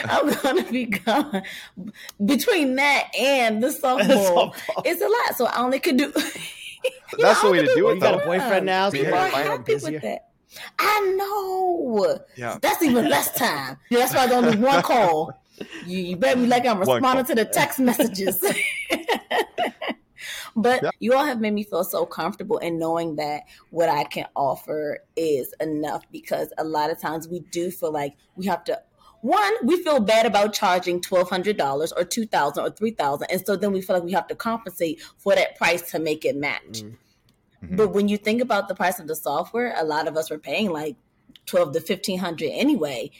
I'm 0.05 0.33
gonna 0.41 0.63
be 0.71 0.85
gone 0.85 1.43
between 2.25 2.75
that 2.77 3.09
and 3.17 3.61
the 3.63 3.67
softball. 3.67 4.53
Softball. 4.55 4.81
It's 4.83 4.99
a 5.01 5.05
lot, 5.07 5.37
so 5.37 5.45
I 5.45 5.61
only 5.61 5.79
could 5.79 5.97
do. 5.97 6.11
You 7.19 7.25
That's 7.25 7.43
know, 7.43 7.49
the 7.49 7.51
way 7.51 7.57
to 7.65 7.69
only 7.69 7.81
do 7.81 7.87
You 7.87 7.91
it, 7.91 7.99
got 7.99 8.21
a 8.21 8.25
boyfriend 8.25 8.65
now, 8.65 8.89
so 8.89 8.95
Yeah. 8.95 9.01
you're 9.03 9.11
People 9.11 9.39
are 9.39 9.43
happy 9.57 9.73
with 9.75 10.01
that. 10.03 10.27
I 10.79 11.15
know. 11.17 12.17
Yeah. 12.37 12.57
That's 12.61 12.81
even 12.81 13.09
less 13.09 13.35
time. 13.37 13.77
Yeah, 13.89 13.99
that's 13.99 14.13
why 14.15 14.27
there's 14.27 14.41
only 14.43 14.57
one 14.57 14.81
call. 14.83 15.33
You, 15.85 15.99
you 15.99 16.15
better 16.15 16.39
be 16.39 16.47
like 16.47 16.65
I'm 16.65 16.79
responding 16.79 17.25
to 17.25 17.35
the 17.35 17.43
text 17.43 17.79
messages. 17.89 18.39
but 20.55 20.81
Yeah. 20.81 20.89
you 20.99 21.13
all 21.13 21.25
have 21.25 21.41
made 21.41 21.53
me 21.53 21.63
feel 21.63 21.83
so 21.83 22.05
comfortable 22.05 22.57
in 22.59 22.79
knowing 22.79 23.17
that 23.17 23.43
what 23.69 23.89
I 23.89 24.05
can 24.05 24.27
offer 24.35 24.99
is 25.17 25.53
enough 25.59 26.03
because 26.11 26.53
a 26.57 26.63
lot 26.63 26.89
of 26.89 26.99
times 26.99 27.27
we 27.27 27.41
do 27.51 27.69
feel 27.69 27.91
like 27.91 28.15
we 28.37 28.45
have 28.45 28.63
to 28.63 28.81
one, 29.21 29.53
we 29.63 29.83
feel 29.83 29.99
bad 29.99 30.25
about 30.25 30.53
charging 30.53 31.01
twelve 31.01 31.29
hundred 31.29 31.57
dollars 31.57 31.91
or 31.91 32.05
two 32.05 32.25
thousand 32.25 32.63
or 32.63 32.69
three 32.69 32.91
thousand, 32.91 33.27
and 33.29 33.45
so 33.45 33.57
then 33.57 33.73
we 33.73 33.81
feel 33.81 33.97
like 33.97 34.05
we 34.05 34.13
have 34.13 34.27
to 34.27 34.35
compensate 34.35 35.01
for 35.17 35.35
that 35.35 35.57
price 35.57 35.81
to 35.91 35.99
make 35.99 36.23
it 36.23 36.37
match. 36.37 36.83
Mm. 36.83 36.95
Mhm. 37.63 37.77
But 37.77 37.89
when 37.89 38.07
you 38.07 38.17
think 38.17 38.41
about 38.41 38.67
the 38.67 38.75
price 38.75 38.99
of 38.99 39.07
the 39.07 39.15
software, 39.15 39.73
a 39.77 39.83
lot 39.83 40.07
of 40.07 40.15
us 40.15 40.29
were 40.29 40.39
paying 40.39 40.71
like 40.71 40.95
twelve 41.45 41.73
to 41.73 41.81
fifteen 41.81 42.19
hundred 42.19 42.49
anyway, 42.51 43.11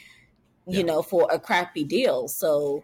you 0.67 0.79
Yeah. 0.79 0.85
know, 0.85 1.01
for 1.01 1.27
a 1.31 1.39
crappy 1.39 1.83
deal. 1.83 2.27
So 2.27 2.83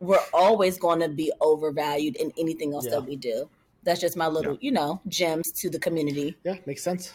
we're 0.00 0.18
always 0.34 0.78
going 0.78 1.00
to 1.00 1.08
be 1.08 1.32
overvalued 1.40 2.16
in 2.16 2.32
anything 2.38 2.74
else 2.74 2.84
Yeah. 2.84 2.92
that 2.92 3.06
we 3.06 3.16
do. 3.16 3.48
That's 3.84 4.00
just 4.00 4.16
my 4.16 4.28
little, 4.28 4.54
Yeah. 4.54 4.58
you 4.62 4.70
know, 4.72 5.00
gems 5.08 5.50
to 5.52 5.70
the 5.70 5.78
community. 5.78 6.36
Yeah, 6.44 6.56
makes 6.66 6.82
sense. 6.82 7.14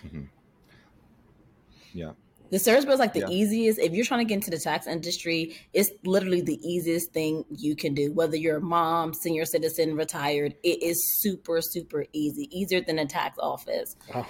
Yeah. 1.93 2.11
The 2.49 2.59
service 2.59 2.85
bill 2.85 2.93
is 2.93 2.99
like 2.99 3.13
the 3.13 3.19
Yeah. 3.21 3.29
easiest. 3.29 3.79
If 3.79 3.93
you're 3.93 4.05
trying 4.05 4.25
to 4.25 4.29
get 4.29 4.35
into 4.35 4.51
the 4.51 4.57
tax 4.59 4.87
industry, 4.87 5.55
it's 5.73 5.91
literally 6.05 6.41
the 6.41 6.59
easiest 6.67 7.11
thing 7.11 7.43
you 7.49 7.75
can 7.75 7.93
do. 7.93 8.11
Whether 8.13 8.37
you're 8.37 8.57
a 8.57 8.61
mom, 8.61 9.13
senior 9.13 9.45
citizen, 9.45 9.95
retired, 9.95 10.55
it 10.63 10.81
is 10.83 10.97
super, 11.21 11.59
super 11.61 12.05
easy. 12.13 12.47
Easier 12.57 12.81
than 12.81 12.99
a 12.99 13.05
tax 13.05 13.37
office. 13.39 13.95
Wow. 14.13 14.25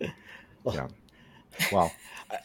Yeah. 0.74 0.88
Wow. 1.70 1.92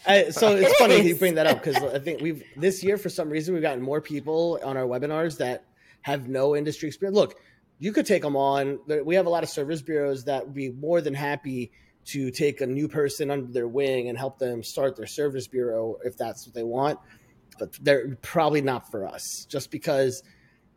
I, 0.05 0.29
so 0.29 0.55
it's 0.55 0.69
It 0.71 0.77
funny 0.77 0.95
is. 0.95 1.05
you 1.07 1.15
bring 1.15 1.35
that 1.35 1.47
up 1.47 1.63
because 1.63 1.81
I 1.83 1.97
think 1.97 2.21
we've 2.21 2.43
this 2.55 2.83
year 2.83 2.97
for 2.97 3.09
some 3.09 3.29
reason 3.29 3.55
we've 3.55 3.63
gotten 3.63 3.81
more 3.81 3.99
people 3.99 4.59
on 4.63 4.77
our 4.77 4.83
webinars 4.85 5.37
that 5.39 5.65
have 6.01 6.27
no 6.29 6.55
industry 6.55 6.87
experience. 6.87 7.15
Look, 7.17 7.35
you 7.79 7.91
could 7.91 8.05
take 8.05 8.21
them 8.21 8.35
on. 8.35 8.79
We 9.03 9.15
have 9.15 9.25
a 9.25 9.29
lot 9.29 9.41
of 9.43 9.49
service 9.49 9.81
bureaus 9.81 10.25
that 10.25 10.45
would 10.45 10.53
be 10.53 10.69
more 10.69 11.01
than 11.01 11.15
happy 11.15 11.71
to 12.05 12.31
take 12.31 12.61
a 12.61 12.65
new 12.65 12.87
person 12.87 13.29
under 13.29 13.51
their 13.51 13.67
wing 13.67 14.09
and 14.09 14.17
help 14.17 14.39
them 14.39 14.63
start 14.63 14.95
their 14.95 15.07
service 15.07 15.47
bureau 15.47 15.97
if 16.03 16.17
that's 16.17 16.45
what 16.45 16.53
they 16.53 16.63
want. 16.63 16.99
But 17.59 17.77
they're 17.81 18.17
probably 18.21 18.61
not 18.61 18.89
for 18.89 19.05
us, 19.05 19.45
just 19.47 19.71
because 19.71 20.23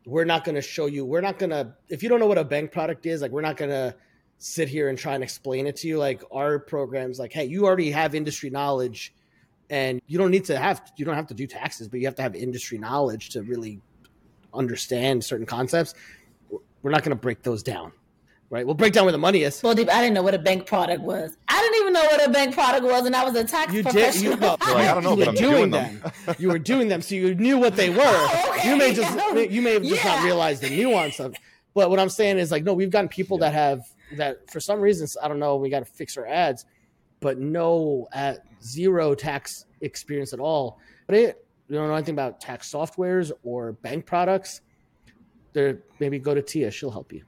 we're 0.07 0.25
not 0.25 0.45
going 0.45 0.55
to 0.57 0.63
show 0.63 0.87
you. 0.87 1.05
We're 1.05 1.23
not 1.23 1.39
going 1.39 1.51
to 1.51 1.75
if 1.89 2.03
you 2.03 2.09
don't 2.09 2.21
know 2.21 2.27
what 2.27 2.39
a 2.39 2.45
bank 2.45 2.73
product 2.73 3.07
is, 3.07 3.23
like 3.23 3.31
we're 3.31 3.41
not 3.41 3.57
going 3.57 3.71
to 3.71 3.95
sit 4.39 4.69
here 4.69 4.89
and 4.89 4.99
try 4.99 5.15
and 5.15 5.23
explain 5.23 5.67
it 5.67 5.77
to 5.77 5.89
you. 5.89 5.99
Like 5.99 6.23
our 6.31 6.59
programs, 6.59 7.19
like 7.19 7.33
hey, 7.33 7.47
you 7.47 7.65
already 7.65 7.91
have 7.91 8.15
industry 8.15 8.51
knowledge, 8.51 9.15
and 9.71 10.01
you 10.07 10.19
don't 10.19 10.31
need 10.31 10.45
to 10.47 10.59
have 10.59 10.93
you 10.97 11.05
don't 11.05 11.15
have 11.15 11.29
to 11.29 11.35
do 11.35 11.47
taxes, 11.47 11.89
but 11.89 12.01
you 12.01 12.07
have 12.07 12.17
to 12.17 12.23
have 12.23 12.35
industry 12.35 12.79
knowledge 12.79 13.31
to 13.31 13.43
really 13.43 13.81
understand 14.53 15.25
certain 15.25 15.47
concepts. 15.47 15.95
We're 16.83 16.91
not 16.91 17.03
going 17.03 17.17
to 17.17 17.21
break 17.21 17.43
those 17.43 17.63
down, 17.63 17.93
right? 18.55 18.65
We'll 18.65 18.75
break 18.77 18.93
down 18.95 19.05
where 19.05 19.13
the 19.13 19.19
money 19.19 19.43
is. 19.43 19.63
Well, 19.63 19.75
Deep, 19.75 19.91
I 19.91 20.01
didn't 20.01 20.15
know 20.15 20.23
what 20.23 20.35
a 20.35 20.39
bank 20.39 20.65
product 20.67 21.03
was. 21.03 21.37
I 21.49 21.61
didn't 21.61 21.81
even 21.81 21.93
know 21.93 22.05
what 22.05 22.27
a 22.27 22.31
bank 22.31 22.55
product 22.55 22.85
was, 22.85 23.05
and 23.05 23.15
I 23.15 23.25
was 23.25 23.35
a 23.35 23.45
tax 23.45 23.75
You 23.75 23.83
professional. 23.83 24.33
You, 24.35 24.37
no, 24.41 24.57
You're 24.67 24.75
like, 24.77 24.89
I 24.89 24.95
don't 24.95 25.03
know, 25.05 25.11
you 25.11 25.17
but 25.17 25.27
were 25.27 25.31
I'm 25.31 25.35
doing 25.37 25.57
doing 25.57 25.71
them. 25.73 26.01
them. 26.25 26.37
you 26.39 26.49
were 26.49 26.59
doing 26.59 26.89
them, 26.89 27.03
so 27.03 27.15
you 27.17 27.35
knew 27.35 27.59
what 27.59 27.77
they 27.77 27.91
were. 27.91 27.97
Oh, 28.07 28.55
okay. 28.57 28.71
You 28.71 28.77
may 28.77 28.95
just 28.95 29.51
you 29.53 29.61
may 29.61 29.75
have 29.75 29.83
just 29.83 30.05
not 30.05 30.25
realized 30.25 30.63
the 30.63 30.71
nuance 30.71 31.21
of. 31.21 31.35
But 31.75 31.91
what 31.91 31.99
I'm 31.99 32.09
saying 32.09 32.39
is 32.39 32.51
like, 32.53 32.63
no, 32.63 32.73
we've 32.73 32.91
gotten 32.91 33.09
people 33.09 33.39
that 33.39 33.53
have 33.53 33.81
that 34.17 34.51
for 34.51 34.61
some 34.61 34.81
reasons 34.81 35.17
I 35.23 35.29
don't 35.29 35.39
know. 35.41 35.57
We 35.57 35.69
got 35.69 35.81
to 35.81 35.85
fix 35.85 36.17
our 36.17 36.27
ads, 36.27 36.65
but 37.21 37.39
no 37.39 38.07
at 38.13 38.45
zero 38.63 39.15
tax 39.15 39.67
experience 39.81 40.33
at 40.33 40.39
all. 40.41 40.79
But 41.07 41.17
it, 41.17 41.47
you 41.69 41.77
don't 41.77 41.89
know 41.89 41.95
anything 41.95 42.15
about 42.15 42.41
tax 42.41 42.71
softwares 42.73 43.33
or 43.43 43.73
bank 43.73 44.07
products. 44.07 44.61
There, 45.53 45.81
maybe 46.01 46.19
go 46.19 46.35
to 46.35 46.43
Tia. 46.43 46.71
She'll 46.71 46.91
help 46.91 47.13
you. 47.13 47.25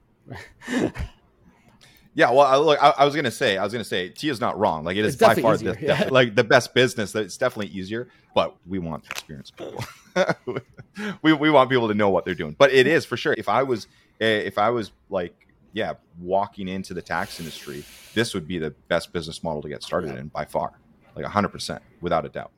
Yeah, 2.16 2.30
well, 2.30 2.46
I, 2.46 2.56
look, 2.56 2.82
I, 2.82 2.94
I 2.96 3.04
was 3.04 3.14
gonna 3.14 3.30
say, 3.30 3.58
I 3.58 3.62
was 3.62 3.74
gonna 3.74 3.84
say, 3.84 4.08
Tia's 4.08 4.40
not 4.40 4.58
wrong. 4.58 4.84
Like 4.84 4.96
it 4.96 5.04
is 5.04 5.16
by 5.16 5.34
far 5.34 5.54
easier, 5.54 5.74
the, 5.74 5.82
yeah. 5.84 6.04
the- 6.04 6.12
like 6.18 6.34
the 6.34 6.42
best 6.44 6.72
business. 6.72 7.12
That 7.12 7.24
it's 7.24 7.36
definitely 7.36 7.72
easier, 7.78 8.08
but 8.34 8.56
we 8.66 8.78
want 8.78 9.04
experienced 9.10 9.54
people. 9.58 9.84
we 11.22 11.34
we 11.34 11.50
want 11.50 11.68
people 11.68 11.88
to 11.88 11.94
know 11.94 12.08
what 12.08 12.24
they're 12.24 12.34
doing. 12.34 12.56
But 12.58 12.72
it 12.72 12.86
is 12.86 13.04
for 13.04 13.18
sure. 13.18 13.34
If 13.36 13.50
I 13.50 13.62
was 13.62 13.86
eh, 14.20 14.38
if 14.38 14.56
I 14.56 14.70
was 14.70 14.92
like 15.10 15.34
yeah 15.74 15.92
walking 16.18 16.68
into 16.68 16.94
the 16.94 17.02
tax 17.02 17.38
industry, 17.38 17.84
this 18.14 18.32
would 18.32 18.48
be 18.48 18.58
the 18.58 18.70
best 18.88 19.12
business 19.12 19.42
model 19.42 19.60
to 19.60 19.68
get 19.68 19.82
started 19.82 20.12
Yeah. 20.14 20.20
in 20.20 20.28
by 20.28 20.46
far, 20.46 20.72
like 21.14 21.26
hundred 21.26 21.50
percent 21.50 21.82
without 22.00 22.24
a 22.24 22.30
doubt. 22.30 22.50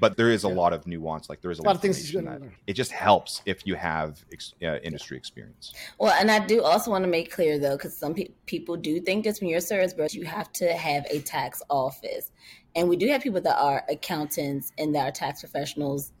But 0.00 0.16
there 0.16 0.30
is 0.30 0.44
a 0.44 0.48
Yeah. 0.48 0.54
lot 0.54 0.72
of 0.72 0.86
nuance. 0.86 1.28
Like 1.28 1.42
there 1.42 1.50
is 1.50 1.58
a, 1.58 1.62
A 1.62 1.64
lot 1.64 1.76
of 1.76 1.82
things 1.82 2.12
you 2.12 2.18
information 2.18 2.40
gotta 2.40 2.50
that 2.50 2.60
it 2.66 2.72
just 2.72 2.90
helps 2.92 3.42
if 3.46 3.66
you 3.66 3.74
have 3.74 4.24
ex, 4.32 4.54
uh, 4.62 4.78
industry 4.82 5.16
experience. 5.16 5.74
Well, 5.98 6.12
and 6.18 6.30
I 6.30 6.44
do 6.44 6.62
also 6.62 6.90
want 6.90 7.04
to 7.04 7.10
make 7.10 7.30
clear 7.30 7.58
though, 7.58 7.76
because 7.76 7.96
some 7.96 8.14
pe- 8.14 8.30
people 8.46 8.76
do 8.76 9.00
think 9.00 9.24
just 9.24 9.40
when 9.40 9.50
you're 9.50 9.58
a 9.58 9.62
service 9.62 9.92
bureau, 9.92 10.08
you 10.10 10.24
have 10.24 10.50
to 10.54 10.72
have 10.72 11.04
a 11.10 11.20
tax 11.20 11.62
office, 11.68 12.32
and 12.74 12.88
we 12.88 12.96
do 12.96 13.06
have 13.08 13.20
people 13.22 13.40
that 13.42 13.58
are 13.58 13.84
accountants 13.88 14.72
and 14.78 14.94
that 14.94 15.06
are 15.08 15.12
tax 15.12 15.40
professionals 15.40 16.12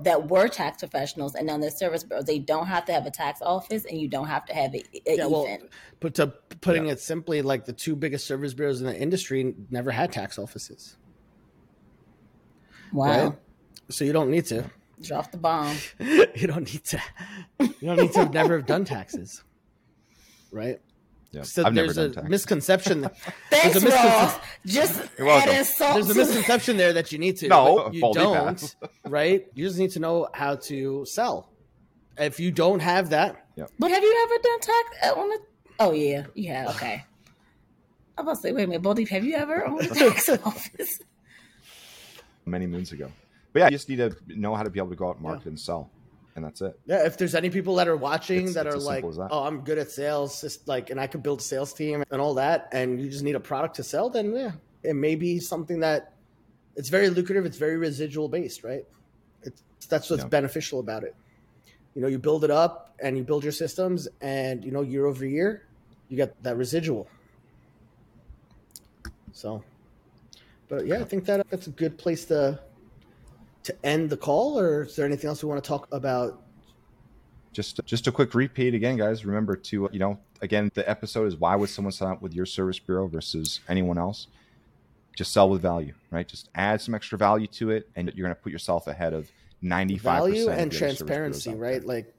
that 0.00 0.28
were 0.30 0.46
tax 0.46 0.78
professionals 0.78 1.34
and 1.34 1.44
now 1.48 1.58
they're 1.58 1.72
service 1.72 2.04
bureaus. 2.04 2.24
They 2.24 2.38
don't 2.38 2.66
have 2.68 2.84
to 2.84 2.92
have 2.92 3.04
a 3.06 3.10
tax 3.10 3.42
office, 3.42 3.84
and 3.84 4.00
you 4.00 4.06
don't 4.08 4.28
have 4.28 4.44
to 4.46 4.54
have 4.54 4.74
it. 4.74 4.86
a 5.06 5.16
Yeah, 5.16 5.26
well, 5.26 5.44
even. 5.44 5.68
But 6.00 6.14
to 6.14 6.28
putting 6.60 6.86
it 6.86 7.00
simply, 7.00 7.42
like 7.42 7.64
the 7.64 7.72
two 7.72 7.96
biggest 7.96 8.24
service 8.26 8.54
bureaus 8.54 8.80
in 8.80 8.86
the 8.86 8.96
industry 8.96 9.54
never 9.70 9.90
had 9.90 10.12
tax 10.12 10.38
offices, 10.38 10.96
Wow, 12.92 13.06
right? 13.28 13.32
so 13.88 14.04
you 14.04 14.12
don't 14.12 14.30
need 14.30 14.46
to. 14.46 14.70
drop 15.00 15.30
the 15.30 15.38
bomb. 15.38 15.76
you 16.00 16.46
don't 16.46 16.72
need 16.72 16.84
to. 16.84 17.00
You 17.60 17.68
don't 17.82 17.96
need 18.00 18.12
to 18.12 18.18
have 18.20 18.32
never 18.34 18.56
have 18.56 18.66
done 18.66 18.84
taxes, 18.84 19.42
right? 20.50 20.80
Yeah, 21.30 21.42
So 21.42 21.62
I've 21.64 21.74
never 21.74 21.92
there's 21.92 21.96
done 21.96 22.10
a 22.10 22.14
tax. 22.22 22.28
misconception. 22.30 23.10
Thanks, 23.50 23.76
a 23.76 23.80
miscon- 23.80 23.92
Ross. 24.04 24.34
Just 24.64 25.02
You're 25.18 25.26
welcome. 25.26 25.50
adding 25.50 25.64
salt. 25.64 25.94
There's 25.94 26.10
a 26.10 26.14
misconception 26.14 26.76
there 26.78 26.94
that 26.94 27.12
you 27.12 27.18
need 27.18 27.36
to. 27.38 27.48
No, 27.48 27.90
you 27.92 28.00
don't. 28.14 28.56
pass. 28.58 28.76
Right? 29.06 29.46
You 29.54 29.66
just 29.66 29.78
need 29.78 29.90
to 29.92 30.00
know 30.00 30.28
how 30.32 30.56
to 30.56 31.04
sell. 31.04 31.50
If 32.16 32.40
you 32.40 32.50
don't 32.50 32.80
have 32.80 33.10
that, 33.10 33.44
But 33.78 33.90
have 33.90 34.02
you 34.02 34.26
ever 34.26 34.42
done 34.42 34.60
tax 34.60 34.88
uh, 35.06 35.20
on 35.20 35.28
the? 35.28 35.38
Oh 35.80 35.92
yeah, 35.92 36.24
yeah. 36.34 36.70
Okay. 36.70 37.04
I 38.16 38.22
was 38.22 38.24
about 38.24 38.34
to 38.36 38.40
say, 38.40 38.52
wait 38.52 38.64
a 38.64 38.66
minute, 38.66 38.82
Boldy, 38.82 39.06
have 39.10 39.22
you 39.24 39.34
ever 39.36 39.64
owned 39.66 39.82
a 39.82 39.86
tax 39.94 40.28
office? 40.30 40.98
Many 42.48 42.66
moons 42.66 42.92
ago. 42.92 43.10
But 43.52 43.60
yeah, 43.60 43.64
you 43.66 43.70
just 43.72 43.88
need 43.88 43.96
to 43.96 44.14
know 44.28 44.54
how 44.54 44.62
to 44.62 44.70
be 44.70 44.78
able 44.78 44.90
to 44.90 44.96
go 44.96 45.08
out 45.08 45.16
and 45.16 45.22
market 45.24 45.46
and 45.46 45.58
sell. 45.58 45.90
and 46.36 46.44
that's 46.44 46.60
it. 46.60 46.78
Yeah, 46.86 47.04
if 47.04 47.16
there's 47.18 47.34
any 47.34 47.50
people 47.50 47.74
that 47.76 47.88
are 47.88 47.96
watching 47.96 48.38
It's- 48.50 48.54
that 48.54 48.66
it's 48.68 48.76
are 48.76 48.78
like, 48.78 49.02
that. 49.02 49.28
"Oh, 49.32 49.42
I'm 49.42 49.62
good 49.62 49.76
at 49.76 49.90
sales," 49.90 50.40
just 50.40 50.68
like, 50.68 50.90
and 50.90 51.00
I 51.00 51.08
could 51.08 51.20
build 51.20 51.40
a 51.40 51.42
sales 51.42 51.72
team 51.72 52.04
and 52.12 52.20
all 52.20 52.34
that, 52.34 52.68
and 52.70 53.00
you 53.00 53.10
just 53.10 53.24
need 53.24 53.34
a 53.34 53.40
product 53.40 53.74
to 53.76 53.82
sell, 53.82 54.08
then 54.08 54.32
yeah, 54.32 54.52
it 54.84 54.94
may 54.94 55.16
be 55.16 55.40
something 55.40 55.80
that 55.80 56.12
it's 56.76 56.90
very 56.90 57.08
lucrative. 57.10 57.44
It's 57.44 57.56
very 57.56 57.76
residual 57.76 58.28
based, 58.28 58.62
right? 58.62 58.84
It's 59.42 59.62
that's 59.88 60.08
what's 60.10 60.22
Yeah. 60.22 60.28
beneficial 60.28 60.78
about 60.78 61.02
it. 61.02 61.16
You 61.96 62.02
know, 62.02 62.08
you 62.08 62.20
build 62.20 62.44
it 62.44 62.52
up 62.52 62.94
and 63.00 63.16
you 63.18 63.24
build 63.24 63.42
your 63.42 63.50
systems, 63.52 64.06
and 64.20 64.64
you 64.64 64.70
know, 64.70 64.82
year 64.82 65.06
over 65.06 65.26
year, 65.26 65.62
you 66.08 66.16
get 66.16 66.40
that 66.44 66.56
residual. 66.56 67.08
So, 69.32 69.64
but 70.68 70.86
yeah, 70.86 71.00
I 71.00 71.04
think 71.04 71.24
that 71.26 71.48
that's 71.50 71.66
a 71.66 71.70
good 71.70 71.98
place 71.98 72.24
to 72.26 72.60
to 73.64 73.76
end 73.84 74.10
the 74.10 74.16
call. 74.16 74.58
Or 74.58 74.82
is 74.82 74.96
there 74.96 75.06
anything 75.06 75.28
else 75.28 75.42
we 75.42 75.48
want 75.48 75.62
to 75.62 75.68
talk 75.68 75.88
about 75.92 76.42
just 77.52 77.80
just 77.84 78.06
a 78.06 78.12
quick 78.12 78.34
repeat 78.34 78.74
again 78.74 78.98
guys 78.98 79.24
remember 79.24 79.56
to 79.56 79.88
you 79.90 79.98
know 79.98 80.18
again 80.42 80.70
the 80.74 80.88
episode 80.88 81.26
is 81.26 81.34
why 81.34 81.56
would 81.56 81.70
someone 81.70 81.90
sign 81.90 82.12
up 82.12 82.20
with 82.20 82.34
your 82.34 82.44
service 82.44 82.78
bureau 82.78 83.08
versus 83.08 83.60
anyone 83.70 83.96
else 83.96 84.26
just 85.16 85.32
sell 85.32 85.48
with 85.48 85.62
value 85.62 85.94
right 86.10 86.28
just 86.28 86.50
add 86.54 86.78
some 86.78 86.94
extra 86.94 87.16
value 87.16 87.46
to 87.46 87.70
it 87.70 87.88
and 87.96 88.12
you're 88.14 88.26
going 88.26 88.36
to 88.36 88.40
put 88.40 88.52
yourself 88.52 88.86
ahead 88.86 89.14
of 89.14 89.32
95% 89.62 90.00
value 90.00 90.48
and 90.48 90.48
the 90.48 90.52
other 90.52 90.70
service 90.70 90.70
bureaus 90.70 90.72
transparency, 90.78 91.54
right? 91.54 91.84
Like, 91.84 92.14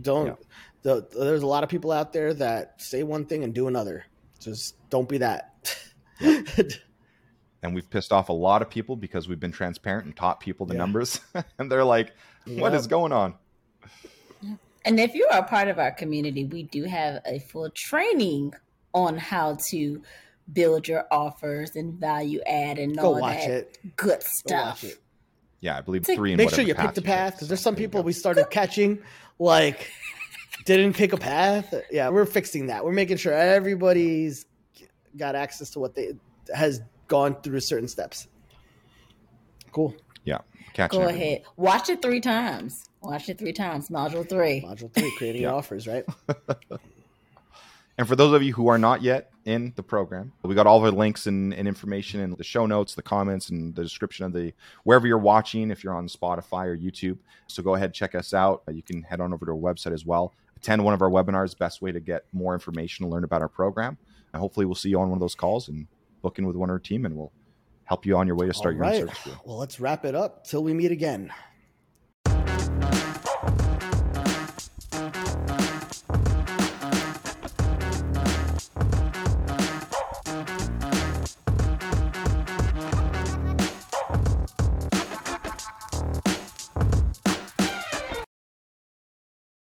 don't. 0.00 0.26
Yeah. 0.26 0.34
The, 0.82 1.06
there's 1.18 1.42
a 1.42 1.46
lot 1.46 1.62
of 1.64 1.70
people 1.70 1.92
out 1.92 2.12
there 2.12 2.34
that 2.34 2.80
say 2.80 3.02
one 3.02 3.24
thing 3.24 3.44
and 3.44 3.54
do 3.54 3.68
another. 3.68 4.04
Just 4.38 4.76
don't 4.90 5.08
be 5.08 5.18
that. 5.18 5.54
and 7.64 7.74
we've 7.74 7.88
pissed 7.90 8.12
off 8.12 8.28
a 8.28 8.32
lot 8.32 8.62
of 8.62 8.70
people 8.70 8.94
because 8.94 9.26
we've 9.26 9.40
been 9.40 9.50
transparent 9.50 10.04
and 10.04 10.14
taught 10.14 10.38
people 10.38 10.66
the 10.66 10.74
Yeah. 10.74 10.78
numbers 10.78 11.20
and 11.58 11.72
they're 11.72 11.84
like 11.84 12.12
"What 12.46 12.74
is 12.74 12.82
Yep. 12.84 12.90
going 12.90 13.12
on 13.12 13.34
And 14.86 15.00
if 15.00 15.14
you 15.14 15.26
are 15.32 15.38
a 15.40 15.44
part 15.44 15.68
of 15.68 15.78
our 15.78 15.90
community, 15.92 16.44
we 16.44 16.64
do 16.64 16.84
have 16.84 17.22
a 17.24 17.38
full 17.38 17.70
training 17.74 18.52
on 18.92 19.16
how 19.16 19.56
to 19.70 20.02
build 20.52 20.86
your 20.86 21.06
offers 21.10 21.74
and 21.74 21.94
value 21.94 22.40
add 22.46 22.78
and 22.78 22.94
Go 22.98 23.14
all 23.14 23.20
watch 23.20 23.38
that 23.38 23.50
it. 23.50 23.78
good 23.96 24.18
Go 24.20 24.26
stuff. 24.28 24.82
watch 24.82 24.84
it. 24.92 24.98
yeah 25.60 25.78
i 25.78 25.80
believe 25.80 26.02
Take- 26.02 26.18
three 26.18 26.32
in 26.32 26.36
Make 26.36 26.50
sure 26.50 26.62
you 26.62 26.74
pick 26.74 26.92
the 26.92 27.00
path 27.00 27.32
because 27.34 27.48
there's 27.48 27.62
some 27.62 27.74
people 27.76 28.02
we 28.02 28.12
started 28.12 28.50
catching 28.50 28.98
like 29.38 29.90
didn't 30.66 30.94
pick 30.94 31.12
a 31.12 31.16
path. 31.18 31.74
Yeah, 31.90 32.08
we're 32.10 32.24
fixing 32.24 32.68
that. 32.68 32.84
We're 32.84 32.92
making 32.92 33.16
sure 33.18 33.32
everybody's 33.34 34.46
got 35.16 35.34
access 35.34 35.70
to 35.70 35.78
what 35.80 35.94
they 35.94 36.12
has 36.54 36.80
gone 37.08 37.36
through 37.42 37.60
certain 37.60 37.88
steps. 37.88 38.28
Cool. 39.72 39.94
Catching 40.72 40.98
Go 40.98 41.06
everyone. 41.06 41.22
ahead. 41.22 41.42
Watch 41.56 41.88
it 41.88 42.02
three 42.02 42.20
times. 42.20 42.88
Watch 43.00 43.28
it 43.28 43.38
three 43.38 43.52
times. 43.52 43.90
Module 43.90 44.28
three. 44.28 44.60
Module 44.60 44.92
three, 44.92 45.14
creating 45.16 45.42
Yeah. 45.42 45.52
offers, 45.52 45.86
right? 45.86 46.04
And 47.96 48.08
for 48.08 48.16
those 48.16 48.32
of 48.34 48.42
you 48.42 48.52
who 48.52 48.66
are 48.66 48.76
not 48.78 49.02
yet 49.02 49.30
in 49.44 49.72
the 49.76 49.82
program, 49.84 50.32
we 50.42 50.56
got 50.56 50.66
all 50.66 50.80
the 50.80 50.90
links 50.90 51.28
and, 51.28 51.54
and 51.54 51.68
information 51.68 52.18
in 52.20 52.34
the 52.34 52.42
show 52.42 52.66
notes, 52.66 52.96
the 52.96 53.02
comments, 53.02 53.50
and 53.50 53.72
the 53.72 53.84
description 53.84 54.26
of 54.26 54.32
the 54.32 54.52
wherever 54.82 55.06
you're 55.06 55.16
watching, 55.16 55.70
if 55.70 55.84
you're 55.84 55.94
on 55.94 56.08
Spotify 56.08 56.66
or 56.66 56.76
YouTube. 56.76 57.18
So 57.46 57.62
go 57.62 57.76
ahead, 57.76 57.94
check 57.94 58.16
us 58.16 58.34
out. 58.34 58.64
You 58.68 58.82
can 58.82 59.02
head 59.02 59.20
on 59.20 59.32
over 59.32 59.46
to 59.46 59.52
our 59.52 59.56
website 59.56 59.92
as 59.92 60.04
well. 60.04 60.34
Attend 60.56 60.82
one 60.84 60.92
of 60.92 61.02
our 61.02 61.08
webinars, 61.08 61.56
best 61.56 61.82
way 61.82 61.92
to 61.92 62.00
get 62.00 62.24
more 62.32 62.52
information 62.52 63.04
and 63.04 63.12
learn 63.12 63.22
about 63.22 63.42
our 63.42 63.48
program. 63.48 63.96
And 64.32 64.40
hopefully 64.40 64.66
we'll 64.66 64.74
see 64.74 64.88
you 64.88 64.98
on 64.98 65.08
one 65.10 65.16
of 65.16 65.20
those 65.20 65.36
calls 65.36 65.68
and 65.68 65.86
book 66.24 66.38
in 66.38 66.46
with 66.46 66.56
one 66.56 66.70
of 66.70 66.72
our 66.72 66.78
team 66.80 67.04
and 67.04 67.14
we'll 67.14 67.30
help 67.84 68.06
you 68.06 68.16
on 68.16 68.26
your 68.26 68.34
way 68.34 68.46
to 68.46 68.54
start 68.54 68.74
All 68.74 68.78
your 68.94 69.06
right. 69.06 69.14
bureau. 69.24 69.38
Well, 69.44 69.58
let's 69.58 69.78
wrap 69.78 70.06
it 70.06 70.14
up 70.14 70.44
till 70.44 70.64
we 70.64 70.72
meet 70.72 70.90
again. 70.90 71.30